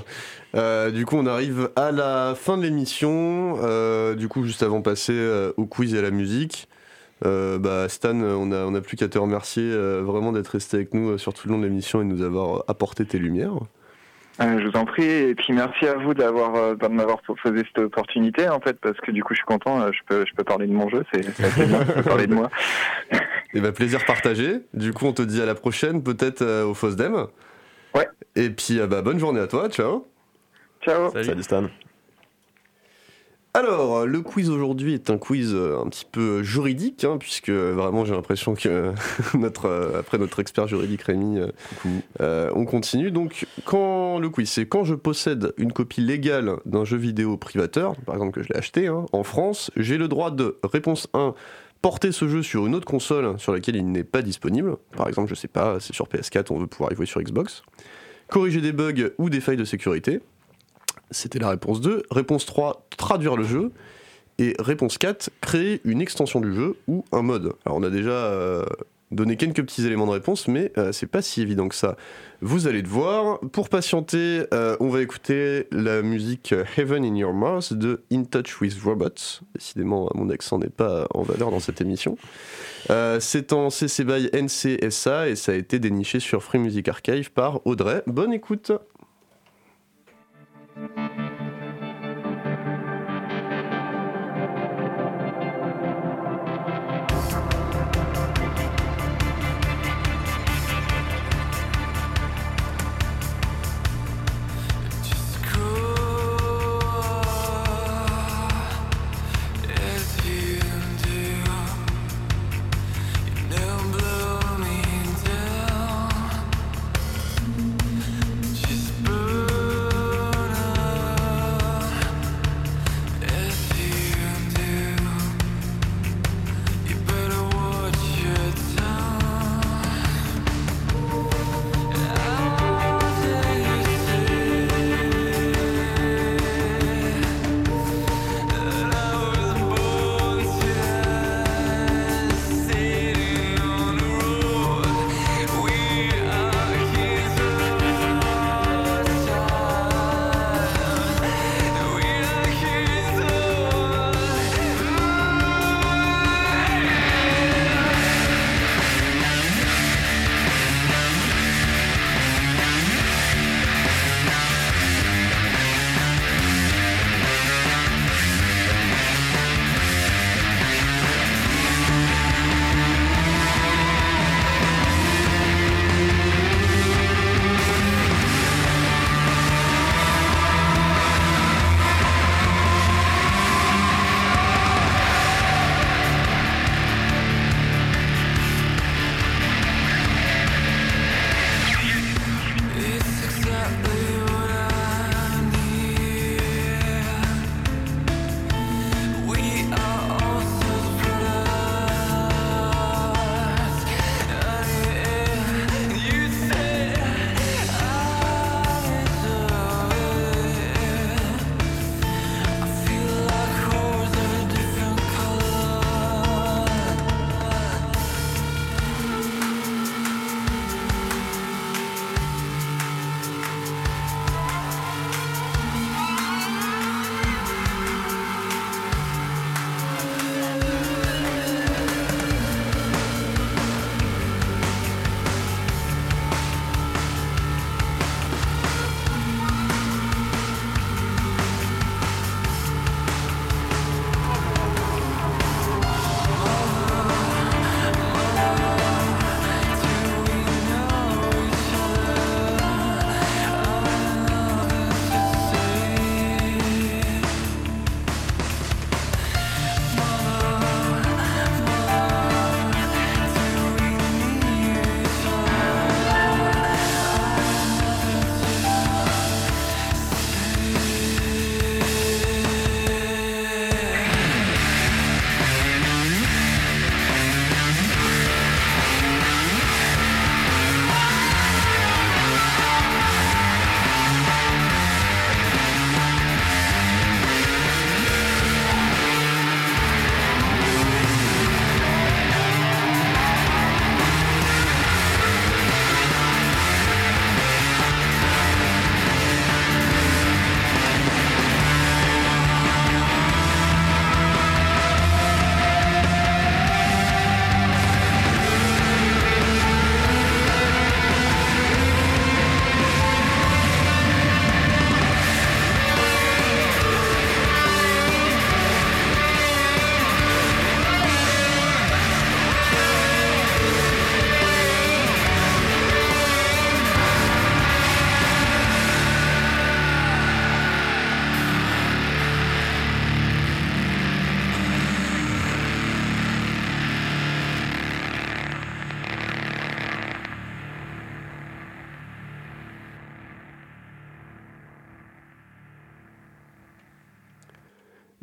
du 0.54 1.06
coup, 1.06 1.18
on 1.18 1.26
arrive 1.26 1.70
à 1.76 1.92
la 1.92 2.36
fin 2.36 2.58
de 2.58 2.64
l'émission. 2.64 3.56
du 4.16 4.28
coup, 4.28 4.44
juste 4.44 4.64
avant 4.64 4.80
de 4.80 4.84
passer 4.84 5.52
au 5.58 5.66
quiz 5.66 5.96
et 5.96 6.00
à 6.00 6.02
la 6.02 6.12
musique, 6.12 6.68
bah, 7.24 7.90
Stan, 7.90 8.20
on 8.20 8.48
n'a 8.48 8.68
on 8.68 8.76
a 8.76 8.82
plus 8.82 8.98
qu'à 8.98 9.08
te 9.08 9.18
remercier 9.18 9.72
vraiment 10.02 10.32
d'être 10.32 10.50
resté 10.50 10.78
avec 10.78 10.94
nous 10.94 11.18
sur 11.18 11.34
tout 11.34 11.48
le 11.48 11.54
long 11.54 11.60
de 11.60 11.66
l'émission 11.66 12.02
et 12.02 12.06
de 12.06 12.10
nous 12.10 12.22
avoir 12.22 12.64
apporté 12.68 13.06
tes 13.06 13.18
lumières. 13.18 13.60
Euh, 14.42 14.60
je 14.60 14.68
vous 14.68 14.78
en 14.78 14.86
prie, 14.86 15.04
et 15.04 15.36
puis 15.36 15.52
merci 15.52 15.86
à 15.86 15.96
vous 15.96 16.14
d'avoir 16.14 16.56
euh, 16.56 16.76
de 16.76 16.88
m'avoir 16.88 17.22
proposé 17.22 17.64
cette 17.66 17.84
opportunité 17.84 18.48
en 18.48 18.62
fait, 18.62 18.80
parce 18.80 18.98
que 19.02 19.12
du 19.12 19.22
coup 19.22 19.34
je 19.34 19.40
suis 19.40 19.46
content, 19.46 19.82
euh, 19.82 19.92
je 19.92 20.00
peux 20.06 20.26
je 20.26 20.34
peux 20.34 20.46
parler 20.46 20.66
de 20.66 20.72
mon 20.72 20.90
jeu, 20.90 21.04
c'est 21.12 21.20
bien, 21.20 21.32
je 21.86 21.92
peux 21.94 22.04
parler 22.04 22.28
de 22.28 22.34
moi. 22.34 22.50
et 23.12 23.18
eh 23.56 23.60
ben 23.60 23.74
plaisir 23.74 24.06
partagé. 24.06 24.62
Du 24.74 24.94
coup 24.94 25.06
on 25.06 25.14
te 25.14 25.22
dit 25.22 25.42
à 25.42 25.46
la 25.46 25.56
prochaine, 25.56 26.04
peut-être 26.04 26.64
au 26.64 26.74
Fosdem. 26.74 27.28
Ouais. 27.94 28.08
Et 28.36 28.50
puis 28.50 28.80
bah, 28.88 29.02
bonne 29.02 29.20
journée 29.20 29.42
à 29.42 29.48
toi, 29.48 29.68
ciao. 29.70 30.08
Ciao. 30.82 31.12
Salut 31.12 31.44
Stan. 31.44 31.66
Alors, 33.60 34.06
le 34.06 34.22
quiz 34.22 34.50
aujourd'hui 34.50 34.94
est 34.94 35.10
un 35.10 35.18
quiz 35.18 35.54
euh, 35.54 35.82
un 35.82 35.90
petit 35.90 36.06
peu 36.10 36.44
juridique, 36.44 37.04
hein, 37.04 37.18
puisque 37.20 37.50
vraiment 37.50 38.06
j'ai 38.06 38.14
l'impression 38.14 38.54
que 38.54 38.94
notre, 39.38 39.66
euh, 39.66 40.00
après 40.00 40.18
notre 40.18 40.40
expert 40.40 40.66
juridique 40.66 41.02
Rémi, 41.02 41.42
euh, 42.22 42.50
on 42.56 42.64
continue. 42.64 43.12
Donc, 43.12 43.46
quand 43.66 44.18
le 44.18 44.30
quiz, 44.30 44.50
c'est 44.50 44.66
quand 44.66 44.86
je 44.86 44.96
possède 44.96 45.52
une 45.58 45.74
copie 45.74 46.00
légale 46.00 46.54
d'un 46.66 46.86
jeu 46.86 46.96
vidéo 46.96 47.36
privateur, 47.36 47.98
par 48.06 48.16
exemple 48.16 48.32
que 48.32 48.44
je 48.44 48.48
l'ai 48.48 48.56
acheté 48.56 48.88
hein, 48.88 49.06
en 49.12 49.24
France, 49.24 49.72
j'ai 49.76 49.98
le 49.98 50.08
droit 50.08 50.32
de 50.32 50.58
réponse 50.64 51.10
1 51.14 51.34
porter 51.82 52.14
ce 52.14 52.30
jeu 52.30 52.42
sur 52.42 52.66
une 52.66 52.76
autre 52.76 52.88
console 52.88 53.38
sur 53.40 53.52
laquelle 53.52 53.76
il 53.76 53.92
n'est 53.92 54.06
pas 54.06 54.22
disponible. 54.22 54.78
Par 54.96 55.10
exemple, 55.10 55.28
je 55.28 55.36
sais 55.36 55.50
pas, 55.50 55.82
c'est 55.82 55.94
sur 55.94 56.08
PS4, 56.08 56.46
on 56.52 56.60
veut 56.60 56.68
pouvoir 56.68 56.94
y 56.94 56.96
jouer 56.96 57.06
sur 57.06 57.22
Xbox. 57.22 57.64
Corriger 58.30 58.62
des 58.62 58.72
bugs 58.72 59.12
ou 59.18 59.30
des 59.30 59.42
failles 59.42 59.58
de 59.58 59.66
sécurité. 59.66 60.22
C'était 61.12 61.40
la 61.40 61.50
réponse 61.50 61.82
2. 61.82 62.04
Réponse 62.12 62.46
3, 62.46 62.88
traduire 62.98 63.36
le 63.36 63.44
jeu. 63.44 63.72
Et 64.38 64.56
réponse 64.58 64.98
4, 64.98 65.32
créer 65.42 65.82
une 65.84 66.02
extension 66.02 66.40
du 66.40 66.54
jeu 66.54 66.78
ou 66.88 67.04
un 67.12 67.22
mode. 67.22 67.54
Alors 67.66 67.78
on 67.78 67.84
a 67.84 67.90
déjà 67.90 68.12
euh, 68.12 68.64
donner 69.12 69.38
quelques 69.38 69.62
petits 69.64 69.86
éléments 69.86 70.06
de 70.06 70.12
réponse, 70.12 70.48
mais 70.48 70.72
euh, 70.78 70.92
c'est 70.92 71.08
pas 71.08 71.22
si 71.22 71.42
évident 71.42 71.68
que 71.68 71.76
ça. 71.76 71.96
Vous 72.42 72.68
allez 72.68 72.82
le 72.82 72.88
voir. 72.88 73.40
Pour 73.52 73.70
patienter, 73.70 74.46
euh, 74.54 74.78
on 74.80 74.90
va 74.90 75.02
écouter 75.02 75.68
la 75.72 76.02
musique 76.02 76.54
Heaven 76.78 77.04
in 77.04 77.16
Your 77.16 77.34
Mouth 77.34 77.74
de 77.74 78.04
In 78.12 78.24
Touch 78.24 78.62
with 78.62 78.80
Robots. 78.84 79.42
Décidément, 79.56 80.10
mon 80.14 80.30
accent 80.30 80.60
n'est 80.60 80.70
pas 80.70 81.08
en 81.14 81.24
valeur 81.24 81.52
dans 81.52 81.60
cette 81.60 81.82
émission. 81.82 82.18
Euh, 82.90 83.20
c'est 83.20 83.52
en 83.52 83.70
CC 83.70 84.04
by 84.04 84.30
NCSA 84.34 85.30
et 85.30 85.36
ça 85.36 85.52
a 85.52 85.56
été 85.56 85.80
déniché 85.80 86.20
sur 86.20 86.44
Free 86.44 86.60
Music 86.60 86.88
Archive 86.88 87.32
par 87.32 87.66
Audrey. 87.66 88.04
Bonne 88.08 88.34
écoute! 88.34 88.72
Thank 90.80 91.20
you. 91.20 91.29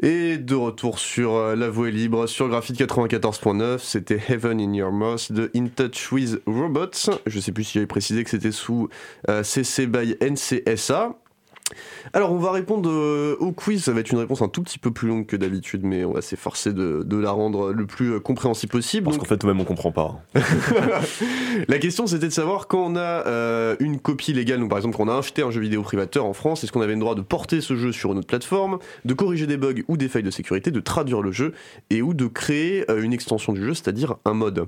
Et 0.02 0.36
de 0.36 0.54
retour 0.54 0.98
sur 0.98 1.34
euh, 1.34 1.56
La 1.56 1.70
Voix 1.70 1.88
est 1.88 1.92
libre 1.92 2.26
sur 2.26 2.48
Graphite 2.48 2.78
94.9, 2.78 3.78
c'était 3.78 4.20
Heaven 4.28 4.60
in 4.60 4.74
Your 4.74 4.92
Mouth 4.92 5.32
de 5.32 5.50
In 5.56 5.68
Touch 5.68 6.12
with 6.12 6.42
Robots. 6.46 7.10
Je 7.24 7.40
sais 7.40 7.50
plus 7.50 7.64
si 7.64 7.74
j'avais 7.74 7.86
précisé 7.86 8.22
que 8.22 8.28
c'était 8.28 8.52
sous 8.52 8.90
euh, 9.30 9.42
CC 9.42 9.86
by 9.86 10.16
NCSA. 10.20 11.16
Alors, 12.12 12.32
on 12.32 12.38
va 12.38 12.52
répondre 12.52 12.88
euh, 12.90 13.36
au 13.40 13.52
quiz. 13.52 13.84
Ça 13.84 13.92
va 13.92 14.00
être 14.00 14.10
une 14.10 14.18
réponse 14.18 14.42
un 14.42 14.48
tout 14.48 14.62
petit 14.62 14.78
peu 14.78 14.90
plus 14.90 15.08
longue 15.08 15.26
que 15.26 15.36
d'habitude, 15.36 15.82
mais 15.84 16.04
on 16.04 16.12
va 16.12 16.22
s'efforcer 16.22 16.72
de, 16.72 17.02
de 17.04 17.16
la 17.16 17.30
rendre 17.30 17.72
le 17.72 17.86
plus 17.86 18.14
euh, 18.14 18.20
compréhensible 18.20 18.70
possible. 18.70 19.04
Parce 19.04 19.18
qu'en 19.18 19.24
fait, 19.24 19.42
nous-mêmes, 19.42 19.60
on 19.60 19.64
comprend 19.64 19.92
pas. 19.92 20.20
la 21.68 21.78
question, 21.78 22.06
c'était 22.06 22.28
de 22.28 22.32
savoir 22.32 22.68
quand 22.68 22.84
on 22.86 22.96
a 22.96 23.26
euh, 23.26 23.76
une 23.80 23.98
copie 23.98 24.32
légale, 24.32 24.60
donc 24.60 24.70
par 24.70 24.78
exemple, 24.78 24.96
quand 24.96 25.04
on 25.04 25.08
a 25.08 25.18
acheté 25.18 25.42
un 25.42 25.50
jeu 25.50 25.60
vidéo 25.60 25.82
privateur 25.82 26.24
en 26.24 26.32
France, 26.32 26.62
est-ce 26.62 26.72
qu'on 26.72 26.82
avait 26.82 26.94
le 26.94 27.00
droit 27.00 27.14
de 27.14 27.22
porter 27.22 27.60
ce 27.60 27.76
jeu 27.76 27.92
sur 27.92 28.12
une 28.12 28.18
autre 28.18 28.28
plateforme, 28.28 28.78
de 29.04 29.14
corriger 29.14 29.46
des 29.46 29.56
bugs 29.56 29.82
ou 29.88 29.96
des 29.96 30.08
failles 30.08 30.22
de 30.22 30.30
sécurité, 30.30 30.70
de 30.70 30.80
traduire 30.80 31.22
le 31.22 31.32
jeu 31.32 31.52
et 31.90 32.02
ou 32.02 32.14
de 32.14 32.26
créer 32.26 32.84
une 32.90 33.12
extension 33.12 33.52
du 33.52 33.64
jeu, 33.64 33.74
c'est-à-dire 33.74 34.16
un 34.24 34.34
mode? 34.34 34.66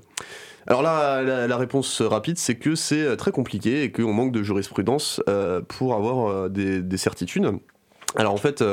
Alors 0.68 0.82
là, 0.82 1.22
la, 1.22 1.56
réponse 1.56 2.02
rapide, 2.02 2.36
c'est 2.36 2.56
que 2.56 2.74
c'est 2.74 3.00
euh, 3.00 3.16
très 3.16 3.32
compliqué 3.32 3.84
et 3.84 3.90
qu'on 3.90 4.12
manque 4.12 4.32
de 4.32 4.42
jurisprudence 4.42 5.22
euh, 5.26 5.62
pour 5.66 5.94
avoir 5.94 6.28
euh, 6.28 6.48
des, 6.50 6.82
des 6.82 6.96
certitudes. 6.98 7.50
Alors 8.16 8.34
en 8.34 8.38
fait, 8.38 8.64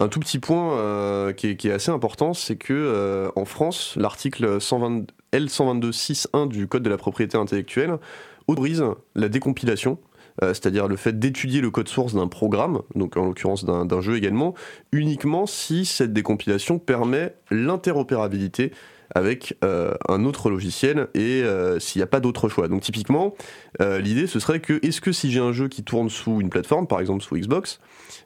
un 0.00 0.08
tout 0.08 0.18
petit 0.18 0.38
point 0.38 1.32
qui, 1.34 1.46
est, 1.46 1.70
assez 1.70 1.90
important, 1.90 2.32
c'est 2.32 2.56
que 2.56 3.30
en 3.36 3.44
France, 3.44 3.94
l'article 3.98 4.62
120 4.62 5.04
L122.6.1 5.34 6.48
du 6.48 6.66
Code 6.68 6.84
de 6.84 6.88
la 6.88 6.96
propriété 6.96 7.36
intellectuelle 7.36 7.98
autorise 8.46 8.82
la 9.14 9.28
décompilation, 9.28 9.98
c'est-à-dire 10.40 10.88
le 10.88 10.96
fait 10.96 11.18
d'étudier 11.18 11.60
le 11.60 11.70
code 11.70 11.88
source 11.88 12.14
d'un 12.14 12.28
programme, 12.28 12.80
donc 12.94 13.18
en 13.18 13.26
l'occurrence 13.26 13.66
d'un 13.66 14.00
jeu 14.00 14.16
également, 14.16 14.54
uniquement 14.90 15.44
si 15.44 15.84
cette 15.84 16.14
décompilation 16.14 16.78
permet 16.78 17.34
l'interopérabilité 17.50 18.72
avec 19.18 19.58
euh, 19.64 19.94
un 20.08 20.24
autre 20.24 20.48
logiciel 20.48 21.08
et 21.14 21.42
euh, 21.42 21.80
s'il 21.80 21.98
n'y 21.98 22.04
a 22.04 22.06
pas 22.06 22.20
d'autre 22.20 22.48
choix. 22.48 22.68
Donc 22.68 22.82
typiquement, 22.82 23.34
euh, 23.80 23.98
l'idée 23.98 24.28
ce 24.28 24.38
serait 24.38 24.60
que 24.60 24.78
est-ce 24.86 25.00
que 25.00 25.10
si 25.10 25.32
j'ai 25.32 25.40
un 25.40 25.52
jeu 25.52 25.66
qui 25.66 25.82
tourne 25.82 26.08
sous 26.08 26.40
une 26.40 26.50
plateforme, 26.50 26.86
par 26.86 27.00
exemple 27.00 27.24
sous 27.24 27.36
Xbox, 27.36 27.80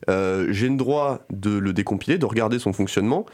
j'ai 0.08 0.68
le 0.68 0.76
droit 0.76 1.20
de 1.30 1.56
le 1.56 1.72
décompiler, 1.72 2.18
de 2.18 2.26
regarder 2.26 2.58
son 2.58 2.72
fonctionnement, 2.72 3.24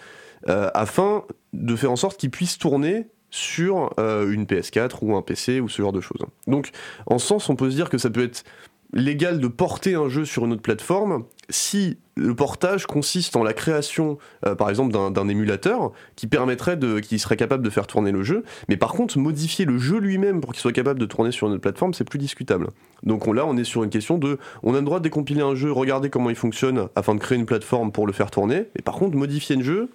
afin 0.46 1.24
de 1.52 1.74
faire 1.74 1.90
en 1.90 1.96
sorte 1.96 2.18
qu'il 2.18 2.30
puisse 2.30 2.59
tourner 2.59 3.06
sur 3.30 3.90
une 3.98 4.44
PS4 4.44 4.98
ou 5.02 5.16
un 5.16 5.22
PC 5.22 5.61
ou 5.61 5.68
ce 5.68 5.82
genre 5.82 5.92
de 5.92 6.00
choses. 6.00 6.24
Donc 6.46 6.70
en 7.06 7.18
sens, 7.18 7.48
on 7.48 7.56
peut 7.56 7.70
se 7.70 7.74
dire 7.74 7.88
que 7.88 7.98
ça 7.98 8.11
peut 8.11 8.22
être 8.22 8.44
légal 8.93 9.39
de 9.41 9.49
porter 9.49 9.95
un 9.95 10.09
jeu 10.09 10.24
sur 10.24 10.45
une 10.47 10.53
autre 10.53 10.62
plateforme 10.62 11.24
si 11.51 11.99
le 12.16 12.34
portage 12.34 12.86
consiste 12.86 13.36
en 13.36 13.43
la 13.43 13.53
création, 13.53 14.18
euh, 14.45 14.55
par 14.55 14.68
exemple, 14.70 14.93
d'un- 14.93 15.28
émulateur 15.28 15.93
qui 16.16 16.26
permettrait 16.26 16.76
de, 16.76 16.99
qui 16.99 17.18
serait 17.18 17.36
capable 17.36 17.62
de 17.62 17.70
faire 17.70 17.86
tourner 17.86 18.12
le 18.12 18.22
jeu. 18.22 18.45
Mais 18.68 18.76
par 18.76 18.93
contre, 18.93 19.18
modifier 19.18 19.64
le 19.64 19.78
jeu 19.78 19.99
lui-même 19.99 20.41
pour 20.41 20.53
qu'il 20.53 20.61
soit 20.61 20.72
capable 20.72 20.99
de 21.01 21.07
tourner 21.07 21.30
sur 21.32 21.47
une 21.47 21.53
autre 21.55 21.62
plateforme, 21.62 21.95
c'est 21.95 22.05
plus 22.09 22.18
discutable. 22.18 22.68
Donc 23.03 23.26
on, 23.28 23.32
là, 23.32 23.47
on 23.47 23.57
est 23.57 23.64
sur 23.64 23.84
une 23.84 23.91
question 23.91 24.18
de, 24.18 24.39
on 24.62 24.74
a 24.74 24.78
le 24.78 24.84
droit 24.84 24.99
de 24.99 25.05
décompiler 25.05 25.43
un 25.43 25.55
jeu, 25.55 25.70
regarder 25.70 26.11
comment 26.11 26.30
il 26.30 26.36
fonctionne 26.36 26.89
afin 26.97 27.14
de 27.14 27.20
créer 27.20 27.39
une 27.39 27.47
plateforme 27.47 27.93
pour 27.93 28.07
le 28.07 28.12
faire 28.12 28.30
tourner. 28.30 28.68
Mais 28.74 28.82
par 28.82 28.97
contre, 28.97 29.16
modifier 29.16 29.57
un 29.57 29.62
jeu, 29.62 29.91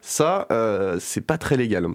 ça, 0.00 0.46
euh, 0.52 0.98
c'est 1.00 1.20
pas 1.26 1.36
très 1.38 1.56
légal. 1.56 1.86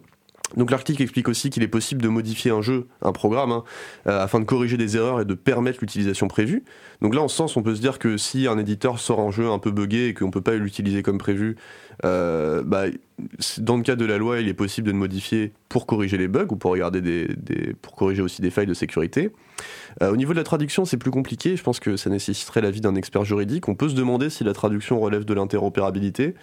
Donc 0.57 0.71
l'article 0.71 1.01
explique 1.01 1.27
aussi 1.27 1.49
qu'il 1.49 1.63
est 1.63 1.67
possible 1.67 2.01
de 2.01 2.07
modifier 2.07 2.51
un 2.51 2.61
jeu, 2.61 2.87
un 3.01 3.11
programme, 3.11 3.51
hein, 3.51 3.63
euh, 4.07 4.23
afin 4.23 4.39
de 4.39 4.45
corriger 4.45 4.77
des 4.77 4.97
erreurs 4.97 5.21
et 5.21 5.25
de 5.25 5.33
permettre 5.33 5.79
l'utilisation 5.81 6.27
prévue. 6.27 6.63
Donc 7.01 7.15
là, 7.15 7.21
en 7.21 7.27
ce 7.27 7.35
sens, 7.35 7.57
on 7.57 7.63
peut 7.63 7.75
se 7.75 7.81
dire 7.81 7.99
que 7.99 8.17
si 8.17 8.47
un 8.47 8.57
éditeur 8.57 8.99
sort 8.99 9.19
un 9.19 9.31
jeu 9.31 9.49
un 9.49 9.59
peu 9.59 9.71
buggé 9.71 10.07
et 10.07 10.13
qu'on 10.13 10.31
peut 10.31 10.41
pas 10.41 10.55
l'utiliser 10.55 11.03
comme 11.03 11.17
prévu, 11.17 11.55
euh, 12.05 12.63
bah, 12.63 12.85
dans 13.57 13.77
le 13.77 13.83
cas 13.83 13.95
de 13.95 14.05
la 14.05 14.17
loi, 14.17 14.39
il 14.39 14.47
est 14.47 14.53
possible 14.53 14.87
de 14.87 14.91
le 14.91 14.97
modifier 14.97 15.51
pour 15.69 15.85
corriger 15.85 16.17
les 16.17 16.27
bugs 16.27 16.47
ou 16.49 16.55
pour 16.55 16.71
regarder 16.71 17.27
pour 17.81 17.95
corriger 17.95 18.21
aussi 18.21 18.41
des 18.41 18.49
failles 18.49 18.67
de 18.67 18.73
sécurité. 18.73 19.31
Euh, 20.01 20.11
au 20.11 20.17
niveau 20.17 20.33
de 20.33 20.37
la 20.37 20.43
traduction, 20.43 20.85
c'est 20.85 20.97
plus 20.97 21.11
compliqué. 21.11 21.55
Je 21.55 21.63
pense 21.63 21.79
que 21.79 21.97
ça 21.97 22.09
nécessiterait 22.09 22.61
l'avis 22.61 22.81
d'un 22.81 22.95
expert 22.95 23.23
juridique. 23.23 23.67
On 23.67 23.75
peut 23.75 23.89
se 23.89 23.95
demander 23.95 24.29
si 24.29 24.43
la 24.43 24.53
traduction 24.53 24.99
relève 24.99 25.25
de 25.25 25.33
l'interopérabilité. 25.33 26.35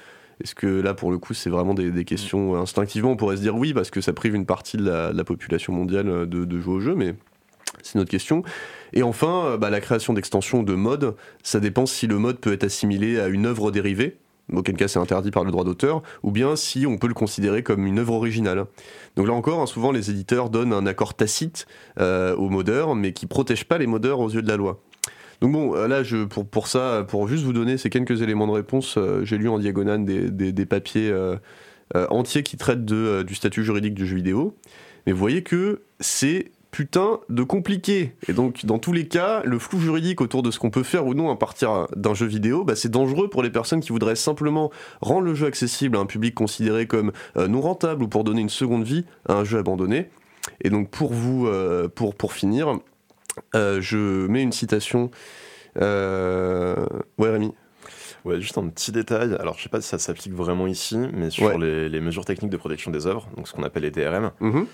Est-ce 0.42 0.54
que 0.54 0.66
là, 0.66 0.94
pour 0.94 1.10
le 1.10 1.18
coup, 1.18 1.34
c'est 1.34 1.50
vraiment 1.50 1.74
des, 1.74 2.04
questions 2.04 2.54
instinctivement 2.56 3.12
On 3.12 3.16
pourrait 3.16 3.36
se 3.36 3.42
dire 3.42 3.56
oui, 3.56 3.74
parce 3.74 3.90
que 3.90 4.00
ça 4.00 4.12
prive 4.12 4.34
une 4.34 4.46
partie 4.46 4.76
de 4.76 4.88
la, 4.88 5.24
population 5.24 5.72
mondiale 5.72 6.08
euh, 6.08 6.26
de, 6.26 6.60
jouer 6.60 6.74
au 6.74 6.80
jeu, 6.80 6.94
mais 6.94 7.14
c'est 7.82 7.96
notre 7.96 8.10
question. 8.10 8.42
Et 8.92 9.02
enfin, 9.02 9.46
euh, 9.46 9.56
bah, 9.56 9.70
la 9.70 9.80
création 9.80 10.12
d'extensions 10.12 10.62
de 10.62 10.74
modes, 10.74 11.16
ça 11.42 11.60
dépend 11.60 11.86
si 11.86 12.06
le 12.06 12.18
mode 12.18 12.38
peut 12.38 12.52
être 12.52 12.64
assimilé 12.64 13.18
à 13.18 13.28
une 13.28 13.46
œuvre 13.46 13.70
dérivée, 13.70 14.16
auquel 14.52 14.76
cas 14.76 14.88
c'est 14.88 14.98
interdit 14.98 15.30
par 15.30 15.44
le 15.44 15.50
droit 15.50 15.64
d'auteur, 15.64 16.02
ou 16.22 16.30
bien 16.30 16.56
si 16.56 16.86
on 16.86 16.98
peut 16.98 17.08
le 17.08 17.14
considérer 17.14 17.62
comme 17.62 17.86
une 17.86 17.98
œuvre 17.98 18.14
originale. 18.14 18.66
Donc 19.16 19.26
là 19.26 19.34
encore, 19.34 19.60
hein, 19.60 19.66
souvent 19.66 19.92
les 19.92 20.10
éditeurs 20.10 20.50
donnent 20.50 20.72
un 20.72 20.86
accord 20.86 21.14
tacite 21.14 21.66
euh, 21.98 22.34
aux 22.36 22.48
modeurs, 22.48 22.94
mais 22.94 23.12
qui 23.12 23.26
protège 23.26 23.64
pas 23.64 23.78
les 23.78 23.86
modeurs 23.86 24.20
aux 24.20 24.30
yeux 24.30 24.42
de 24.42 24.48
la 24.48 24.56
loi. 24.56 24.80
Donc 25.40 25.52
bon, 25.52 25.74
euh, 25.76 25.86
là, 25.86 26.02
je, 26.02 26.24
pour, 26.24 26.46
pour 26.46 26.66
ça, 26.66 27.04
pour 27.06 27.28
juste 27.28 27.44
vous 27.44 27.52
donner 27.52 27.78
ces 27.78 27.90
quelques 27.90 28.22
éléments 28.22 28.46
de 28.46 28.52
réponse, 28.52 28.96
euh, 28.98 29.24
j'ai 29.24 29.38
lu 29.38 29.48
en 29.48 29.58
diagonale 29.58 30.04
des, 30.04 30.30
des- 30.30 30.66
papiers 30.66 31.10
euh, 31.10 31.36
entiers 32.10 32.42
qui 32.42 32.56
traitent 32.56 32.84
de, 32.84 33.22
du 33.22 33.34
statut 33.34 33.64
juridique 33.64 33.94
du 33.94 34.06
jeu 34.06 34.16
vidéo. 34.16 34.56
Mais 35.06 35.12
vous 35.12 35.18
voyez 35.18 35.42
que 35.42 35.82
c'est 36.00 36.50
putain 36.70 37.20
de 37.30 37.42
compliqué. 37.44 38.12
Et 38.28 38.32
donc, 38.34 38.66
dans 38.66 38.78
tous 38.78 38.92
les 38.92 39.08
cas, 39.08 39.42
le 39.44 39.58
flou 39.58 39.78
juridique 39.78 40.20
autour 40.20 40.42
de 40.42 40.50
ce 40.50 40.58
qu'on 40.58 40.70
peut 40.70 40.82
faire 40.82 41.06
ou 41.06 41.14
non 41.14 41.30
à 41.30 41.36
partir 41.36 41.86
d'un 41.96 42.12
jeu 42.12 42.26
vidéo, 42.26 42.64
bah, 42.64 42.76
c'est 42.76 42.90
dangereux 42.90 43.30
pour 43.30 43.42
les 43.42 43.48
personnes 43.50 43.80
qui 43.80 43.90
voudraient 43.90 44.16
simplement 44.16 44.70
rendre 45.00 45.22
le 45.22 45.34
jeu 45.34 45.46
accessible 45.46 45.96
à 45.96 46.00
un 46.00 46.06
public 46.06 46.34
considéré 46.34 46.86
comme 46.86 47.12
non 47.36 47.62
rentable 47.62 48.02
ou 48.02 48.08
pour 48.08 48.22
donner 48.24 48.42
une 48.42 48.50
seconde 48.50 48.84
vie 48.84 49.06
à 49.26 49.34
un 49.34 49.44
jeu 49.44 49.58
abandonné. 49.58 50.10
Et 50.62 50.68
donc, 50.68 50.90
pour 50.90 51.12
vous, 51.14 51.48
pour, 51.94 52.14
pour 52.14 52.34
finir, 52.34 52.78
euh, 53.54 53.80
je 53.80 54.26
mets 54.26 54.42
une 54.42 54.52
citation. 54.52 55.10
Euh... 55.80 56.86
Ouais, 57.18 57.30
Rémi. 57.30 57.52
Ouais, 58.24 58.40
juste 58.40 58.58
un 58.58 58.66
petit 58.68 58.92
détail. 58.92 59.34
Alors, 59.38 59.56
je 59.58 59.62
sais 59.62 59.68
pas 59.68 59.80
si 59.80 59.88
ça 59.88 59.98
s'applique 59.98 60.32
vraiment 60.34 60.66
ici, 60.66 60.98
mais 61.12 61.30
sur 61.30 61.46
Ouais. 61.46 61.58
les, 61.58 61.88
les 61.88 62.00
mesures 62.00 62.24
techniques 62.24 62.50
de 62.50 62.56
protection 62.56 62.90
des 62.90 63.06
œuvres, 63.06 63.28
donc 63.36 63.46
ce 63.48 63.52
qu'on 63.54 63.62
appelle 63.62 63.84
les 63.84 63.90
DRM, 63.90 64.32
Mhm. 64.40 64.66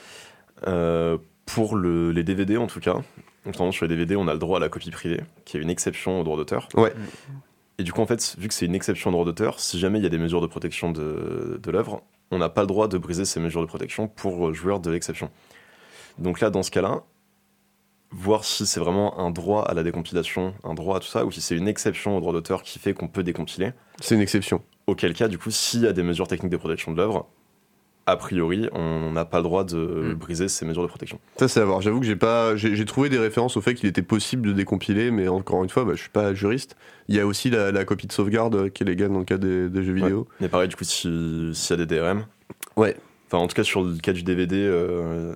euh, 0.67 1.19
pour 1.47 1.77
le- 1.77 2.11
les 2.11 2.23
DVD 2.25 2.57
en 2.57 2.67
tout 2.67 2.81
cas, 2.81 2.97
notamment 3.45 3.71
sur 3.71 3.85
les 3.87 3.95
DVD, 3.95 4.17
on 4.17 4.29
a 4.29 4.33
le 4.33 4.39
droit 4.39 4.57
à 4.59 4.61
la 4.61 4.69
copie 4.71 4.91
privée, 4.91 5.21
qui 5.45 5.57
est 5.59 5.61
une 5.61 5.69
exception 5.71 6.21
au 6.21 6.25
droit 6.25 6.37
d'auteur. 6.39 6.69
Ouais. 6.75 6.93
Et 7.79 7.83
du 7.83 7.93
coup, 7.93 8.01
en 8.01 8.07
fait, 8.07 8.35
vu 8.39 8.49
que 8.49 8.55
c'est 8.55 8.67
une 8.67 8.75
exception 8.75 9.11
au 9.11 9.13
droit 9.13 9.25
d'auteur, 9.27 9.61
si 9.61 9.79
jamais 9.79 9.99
il 9.99 10.03
y 10.03 10.07
a 10.07 10.11
des 10.11 10.19
mesures 10.19 10.41
de 10.41 10.47
protection 10.47 10.91
de, 10.91 11.61
de 11.63 11.71
l'œuvre, 11.71 12.03
on 12.31 12.39
n'a 12.39 12.49
pas 12.49 12.63
le 12.63 12.67
droit 12.67 12.89
de 12.89 12.97
briser 12.99 13.25
ces 13.27 13.41
mesures 13.41 13.61
de 13.61 13.67
protection 13.67 14.09
pour 14.09 14.55
joueurs 14.55 14.81
de 14.81 14.91
l'exception. 14.91 15.31
Donc 16.19 16.41
là, 16.41 16.49
dans 16.51 16.63
ce 16.63 16.71
cas-là, 16.71 17.03
voir 18.17 18.45
si 18.45 18.67
c'est 18.67 18.81
vraiment 18.81 19.19
un 19.21 19.31
droit 19.31 19.63
à 19.65 19.75
la 19.75 19.83
décompilation, 19.83 20.55
un 20.65 20.75
droit 20.75 20.97
à 20.97 21.01
tout 21.01 21.07
ça, 21.09 21.25
ou 21.25 21.31
si 21.33 21.41
c'est 21.41 21.57
une 21.57 21.69
exception 21.69 22.17
au 22.17 22.21
droit 22.21 22.33
d'auteur 22.33 22.63
qui 22.63 22.79
fait 22.79 22.95
qu'on 22.95 23.09
peut 23.09 23.23
décompiler. 23.23 23.73
C'est 24.01 24.15
une 24.15 24.21
exception. 24.21 24.63
Auquel 24.87 25.15
cas, 25.15 25.29
du 25.29 25.39
coup, 25.39 25.51
s'il 25.51 25.81
y 25.83 25.87
a 25.87 25.93
des 25.93 26.03
mesures 26.03 26.29
techniques 26.29 26.53
de 26.53 26.57
protection 26.57 26.93
de 26.93 26.97
l'œuvre, 26.99 27.27
a 28.07 28.17
priori, 28.19 28.69
on 28.73 29.13
n'a 29.13 29.25
pas 29.25 29.39
le 29.39 29.45
droit 29.45 29.65
de 29.65 29.77
Mm. 30.13 30.15
briser 30.15 30.49
ces 30.49 30.67
mesures 30.67 30.83
de 30.83 30.89
protection. 30.89 31.19
Ça, 31.37 31.49
c'est 31.49 31.61
à 31.61 31.65
voir. 31.65 31.81
J'avoue 31.81 32.01
que 32.01 32.07
j'ai 32.07 32.17
pas, 32.17 32.55
j'ai 32.55 32.85
trouvé 32.85 33.09
des 33.09 33.19
références 33.19 33.57
au 33.57 33.63
fait 33.63 33.75
qu'il 33.75 33.89
était 33.89 34.03
possible 34.03 34.47
de 34.47 34.53
décompiler, 34.53 35.11
mais 35.11 35.27
encore 35.29 35.65
une 35.65 35.71
fois, 35.71 35.85
bah, 35.87 35.93
je 35.95 36.01
suis 36.03 36.11
pas 36.11 36.35
juriste. 36.35 36.77
Il 37.09 37.17
y 37.17 37.21
a 37.21 37.27
aussi 37.27 37.49
la, 37.49 37.73
la 37.73 37.85
copie 37.87 38.07
de 38.07 38.13
sauvegarde 38.13 38.55
euh, 38.57 38.69
qui 38.69 38.83
est 38.83 38.87
légale 38.87 39.09
dans 39.11 39.21
le 39.21 39.25
cas 39.25 39.39
des, 39.39 39.71
des 39.71 39.83
jeux 39.83 39.95
vidéo. 39.95 40.29
Mais 40.41 40.49
pareil, 40.51 40.69
du 40.69 40.77
coup, 40.77 40.85
si- 40.85 41.51
s'il 41.55 41.79
y 41.79 41.83
a 41.83 41.85
des 41.87 41.97
DRM, 41.97 42.27
Ouais. 42.77 42.95
enfin, 43.27 43.39
en 43.39 43.47
tout 43.47 43.55
cas, 43.55 43.65
sur 43.65 43.83
le 43.83 43.97
cas 43.97 44.13
du 44.13 44.23
DVD, 44.23 44.57
euh, 44.59 45.35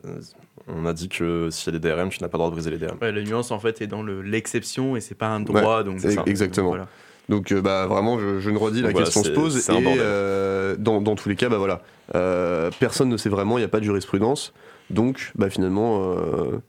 on 0.74 0.86
a 0.86 0.92
dit 0.92 1.08
que 1.08 1.48
s'il 1.50 1.72
y 1.72 1.76
a 1.76 1.78
des 1.78 1.88
DRM, 1.88 2.08
tu 2.10 2.22
n'as 2.22 2.28
pas 2.28 2.36
le 2.38 2.40
droit 2.40 2.50
de 2.50 2.54
briser 2.54 2.70
les 2.70 2.78
DRM. 2.78 2.98
Ouais, 3.00 3.12
la 3.12 3.22
nuance 3.22 3.50
en 3.50 3.58
fait 3.58 3.80
est 3.82 3.86
dans 3.86 4.02
le- 4.02 4.22
l'exception 4.22 4.96
et 4.96 5.00
c'est 5.00 5.14
pas 5.14 5.28
un 5.28 5.40
droit. 5.40 5.82
donc 5.82 6.00
ça. 6.00 6.22
exactement. 6.26 6.68
Voilà. 6.68 6.88
Donc 7.28 7.52
euh, 7.52 7.60
bah 7.60 7.86
vraiment, 7.86 8.18
je, 8.18 8.38
je 8.40 8.48
ne 8.50 8.56
redis, 8.56 8.80
la 8.80 8.88
Donc 8.88 8.92
voilà, 8.92 9.04
question 9.06 9.22
se 9.22 9.30
pose 9.30 9.68
et 9.68 9.72
euh, 9.98 10.76
dans, 10.78 11.02
dans 11.02 11.14
tous 11.14 11.28
les 11.28 11.36
cas, 11.36 11.48
bah 11.50 11.58
voilà, 11.58 11.82
euh, 12.14 12.70
personne 12.80 13.08
ne 13.10 13.16
sait 13.18 13.28
vraiment, 13.28 13.58
il 13.58 13.60
n'y 13.60 13.66
a 13.66 13.68
pas 13.68 13.80
de 13.80 13.84
jurisprudence. 13.84 14.54
Donc 14.88 15.32
bah 15.36 15.50
finalement, 15.50 16.16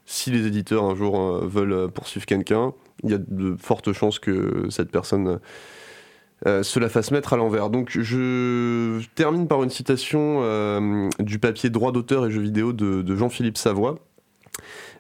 si 0.06 0.30
les 0.32 0.46
éditeurs 0.46 0.84
un 0.84 0.96
jour 0.96 1.40
veulent 1.46 1.90
poursuivre 1.90 2.26
quelqu'un, 2.26 2.74
il 3.06 3.12
y 3.12 3.14
a 3.14 3.18
de 3.18 3.56
fortes 3.58 3.94
chances 3.94 4.20
que 4.20 4.66
cette 4.70 4.92
personne 4.92 5.40
euh, 6.46 6.64
se 6.64 6.80
la 6.80 6.90
fasse 6.90 7.12
mettre 7.12 7.34
à 7.34 7.38
l'envers. 7.38 7.70
Donc 7.70 7.98
je 8.00 9.02
termine 9.16 9.48
par 9.48 9.64
une 9.64 9.70
citation 9.70 10.40
euh, 10.44 11.10
du 11.20 11.40
papier 11.40 11.70
droit 11.70 11.92
d'auteur 11.92 12.26
et 12.26 12.32
jeux 12.32 12.42
vidéo 12.42 12.74
de, 12.74 13.02
de 13.02 13.16
Jean-Philippe 13.16 13.58
Savoie, 13.58 14.00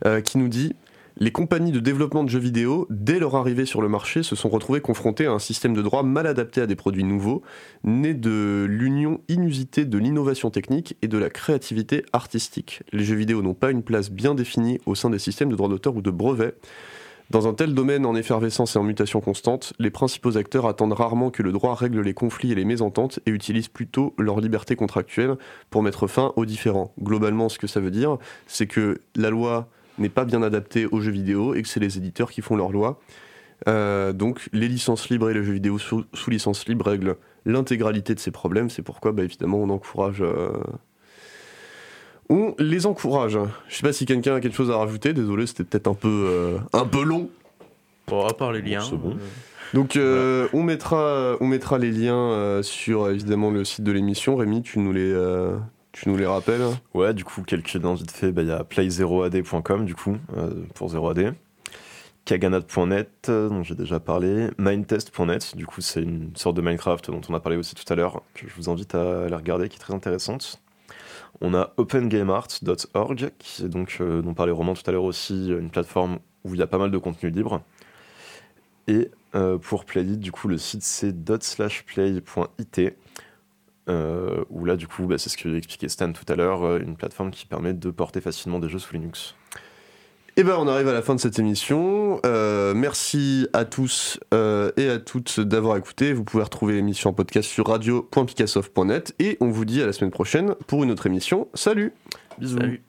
euh, 0.05 0.21
qui 0.21 0.37
nous 0.37 0.49
dit 0.49 0.75
les 1.21 1.31
compagnies 1.31 1.73
de 1.73 1.81
développement 1.81 2.23
de 2.23 2.29
jeux 2.29 2.39
vidéo, 2.39 2.87
dès 2.89 3.19
leur 3.19 3.35
arrivée 3.35 3.65
sur 3.65 3.81
le 3.81 3.89
marché, 3.89 4.23
se 4.23 4.37
sont 4.37 4.47
retrouvées 4.47 4.79
confrontées 4.79 5.25
à 5.25 5.31
un 5.33 5.39
système 5.39 5.73
de 5.73 5.81
droit 5.81 6.01
mal 6.01 6.25
adapté 6.25 6.61
à 6.61 6.65
des 6.65 6.77
produits 6.77 7.03
nouveaux, 7.03 7.41
né 7.83 8.13
de 8.13 8.65
l'union 8.69 9.19
inusitée 9.27 9.83
de 9.83 9.97
l'innovation 9.97 10.49
technique 10.49 10.95
et 11.01 11.09
de 11.09 11.17
la 11.17 11.29
créativité 11.29 12.05
artistique. 12.13 12.83
Les 12.93 13.03
jeux 13.03 13.17
vidéo 13.17 13.41
n'ont 13.41 13.53
pas 13.53 13.69
une 13.71 13.83
place 13.83 14.09
bien 14.09 14.33
définie 14.33 14.79
au 14.85 14.95
sein 14.95 15.09
des 15.09 15.19
systèmes 15.19 15.49
de 15.49 15.57
droit 15.57 15.67
d'auteur 15.67 15.93
ou 15.97 16.01
de 16.01 16.09
brevets. 16.09 16.55
Dans 17.30 17.47
un 17.47 17.53
tel 17.53 17.75
domaine 17.75 18.07
en 18.07 18.15
effervescence 18.15 18.75
et 18.75 18.80
en 18.80 18.84
mutation 18.84 19.21
constante, 19.21 19.73
les 19.77 19.91
principaux 19.91 20.36
acteurs 20.36 20.65
attendent 20.65 20.93
rarement 20.93 21.30
que 21.30 21.43
le 21.43 21.51
droit 21.51 21.75
règle 21.75 22.01
les 22.01 22.15
conflits 22.15 22.51
et 22.51 22.55
les 22.55 22.65
mésententes 22.65 23.19
et 23.27 23.30
utilisent 23.30 23.67
plutôt 23.67 24.15
leur 24.17 24.39
liberté 24.39 24.75
contractuelle 24.75 25.36
pour 25.69 25.84
mettre 25.84 26.07
fin 26.07 26.34
aux 26.38 26.45
différends. 26.45 26.91
Globalement, 26.99 27.47
ce 27.47 27.59
que 27.59 27.67
ça 27.67 27.82
veut 27.82 27.91
dire, 27.91 28.17
c'est 28.47 28.65
que 28.65 28.99
la 29.15 29.30
loi 29.30 29.67
n'est 29.99 30.09
pas 30.09 30.25
bien 30.25 30.41
adaptée 30.41 30.88
aux 30.88 31.01
jeux 31.01 31.11
vidéo 31.11 31.53
et 31.53 31.61
que 31.61 31.67
c'est 31.67 31.80
les 31.80 31.97
éditeurs 31.97 32.32
qui 32.32 32.41
font 32.41 32.55
leur 32.55 32.71
loi. 32.71 32.99
donc 33.67 34.49
les 34.51 34.67
licences 34.67 35.09
libres 35.09 35.30
et 35.30 35.36
les 35.36 35.43
jeux 35.43 35.53
vidéo 35.53 35.77
sous, 35.77 36.05
licence 36.30 36.67
libre 36.67 36.88
règlent 36.88 37.15
l'intégralité 37.45 38.15
de 38.15 38.19
ces 38.19 38.32
problèmes. 38.32 38.71
C'est 38.71 38.82
pourquoi 38.82 39.11
bah, 39.11 39.23
évidemment 39.23 39.59
on 39.59 39.69
encourage 39.69 40.23
on 42.30 42.55
les 42.59 42.86
encourage. 42.86 43.38
Je 43.67 43.75
sais 43.75 43.84
pas 43.84 43.93
si 43.93 44.05
quelqu'un 44.05 44.36
a 44.36 44.39
quelque 44.39 44.55
chose 44.55 44.71
à 44.71 44.77
rajouter. 44.77 45.13
Désolé, 45.13 45.47
c'était 45.47 45.63
peut-être 45.63 45.88
un 45.88 45.93
peu 45.93 46.57
un 46.73 46.86
peu 46.86 47.03
long. 47.03 47.30
Bon, 48.07 48.25
à 48.25 48.34
part 48.34 48.51
les 48.51 48.61
liens. 48.61 48.84
bon. 48.91 49.17
Donc 49.73 49.95
euh, 49.95 50.47
on, 50.53 50.63
mettra, 50.63 51.38
on 51.39 51.47
mettra 51.47 51.77
les 51.77 51.91
liens 51.91 52.32
euh, 52.32 52.63
sur 52.63 53.09
évidemment 53.09 53.51
le 53.51 53.63
site 53.63 53.84
de 53.84 53.91
l'émission. 53.91 54.36
Rémi, 54.36 54.61
tu 54.61 54.80
nous 54.80 54.91
les, 54.91 55.11
euh, 55.11 55.57
tu 55.91 56.09
nous 56.09 56.17
les 56.17 56.25
rappelles? 56.25 56.63
Ouais, 56.93 57.13
du 57.13 57.23
coup, 57.23 57.43
quelques 57.43 57.73
liens 57.73 57.93
vite 57.93 58.11
fait. 58.11 58.32
Bah, 58.32 58.41
il 58.41 58.47
y 58.47 58.51
a 58.51 58.63
play0ad.com 58.63 59.86
du 59.86 59.95
coup, 59.95 60.17
pour 60.73 60.89
0ad. 60.89 61.34
Kaganat.net, 62.25 63.25
dont 63.27 63.63
j'ai 63.63 63.75
déjà 63.75 63.99
parlé. 63.99 64.49
Mindtest.net, 64.57 65.55
du 65.55 65.65
coup, 65.65 65.82
c'est 65.82 66.01
une 66.01 66.32
sorte 66.36 66.55
de 66.55 66.61
Minecraft 66.61 67.09
dont 67.09 67.21
on 67.27 67.34
a 67.34 67.39
parlé 67.39 67.57
aussi 67.57 67.73
tout 67.73 67.91
à 67.91 67.95
l'heure, 67.95 68.21
que 68.36 68.47
je 68.47 68.53
vous 68.55 68.69
invite 68.69 68.93
à 68.93 69.23
aller 69.23 69.36
regarder, 69.36 69.67
qui 69.67 69.77
est 69.77 69.80
très 69.80 69.95
intéressante. 69.95 70.61
On 71.41 71.53
a 71.53 71.73
opengameart.org, 71.77 73.31
qui 73.39 73.63
est 73.63 73.69
donc, 73.69 74.01
dont 74.01 74.33
parlait 74.33 74.51
Romain 74.51 74.73
tout 74.73 74.83
à 74.85 74.91
l'heure 74.91 75.03
aussi, 75.03 75.49
une 75.49 75.69
plateforme 75.69 76.19
où 76.43 76.53
il 76.53 76.59
y 76.59 76.63
a 76.63 76.67
pas 76.67 76.77
mal 76.77 76.91
de 76.91 76.97
contenu 76.97 77.29
libre. 77.29 77.61
Et 78.87 79.11
euh, 79.35 79.57
pour 79.57 79.85
Playit, 79.85 80.19
du 80.19 80.31
coup, 80.31 80.47
le 80.47 80.57
site 80.57 80.83
c'est 80.83 81.23
dot/play.it. 81.23 82.81
Euh, 83.87 84.43
où 84.49 84.65
là, 84.65 84.75
du 84.75 84.87
coup, 84.87 85.05
bah, 85.05 85.17
c'est 85.17 85.29
ce 85.29 85.37
que 85.37 85.55
expliqué 85.55 85.89
Stan 85.89 86.11
tout 86.11 86.25
à 86.27 86.35
l'heure, 86.35 86.63
euh, 86.63 86.79
une 86.79 86.95
plateforme 86.95 87.31
qui 87.31 87.45
permet 87.45 87.73
de 87.73 87.89
porter 87.89 88.21
facilement 88.21 88.59
des 88.59 88.69
jeux 88.69 88.79
sous 88.79 88.93
Linux. 88.93 89.35
Et 90.39 90.43
eh 90.43 90.45
ben, 90.45 90.55
on 90.57 90.69
arrive 90.69 90.87
à 90.87 90.93
la 90.93 91.01
fin 91.01 91.15
de 91.15 91.19
cette 91.19 91.37
émission. 91.37 92.21
merci 92.23 93.45
à 93.51 93.65
tous 93.65 94.21
et 94.31 94.89
à 94.89 94.97
toutes 94.97 95.41
d'avoir 95.41 95.75
écouté. 95.75 96.13
Vous 96.13 96.23
pouvez 96.23 96.43
retrouver 96.43 96.75
l'émission 96.75 97.09
en 97.09 97.13
podcast 97.13 97.49
sur 97.49 97.67
radio.picassoft.net 97.67 99.13
et 99.19 99.35
on 99.41 99.49
vous 99.49 99.65
dit 99.65 99.81
à 99.81 99.85
la 99.85 99.91
semaine 99.91 100.11
prochaine 100.11 100.55
pour 100.65 100.85
une 100.85 100.91
autre 100.91 101.07
émission. 101.07 101.49
Salut 101.53 101.91
Bisous. 102.39 102.57
Salut. 102.57 102.88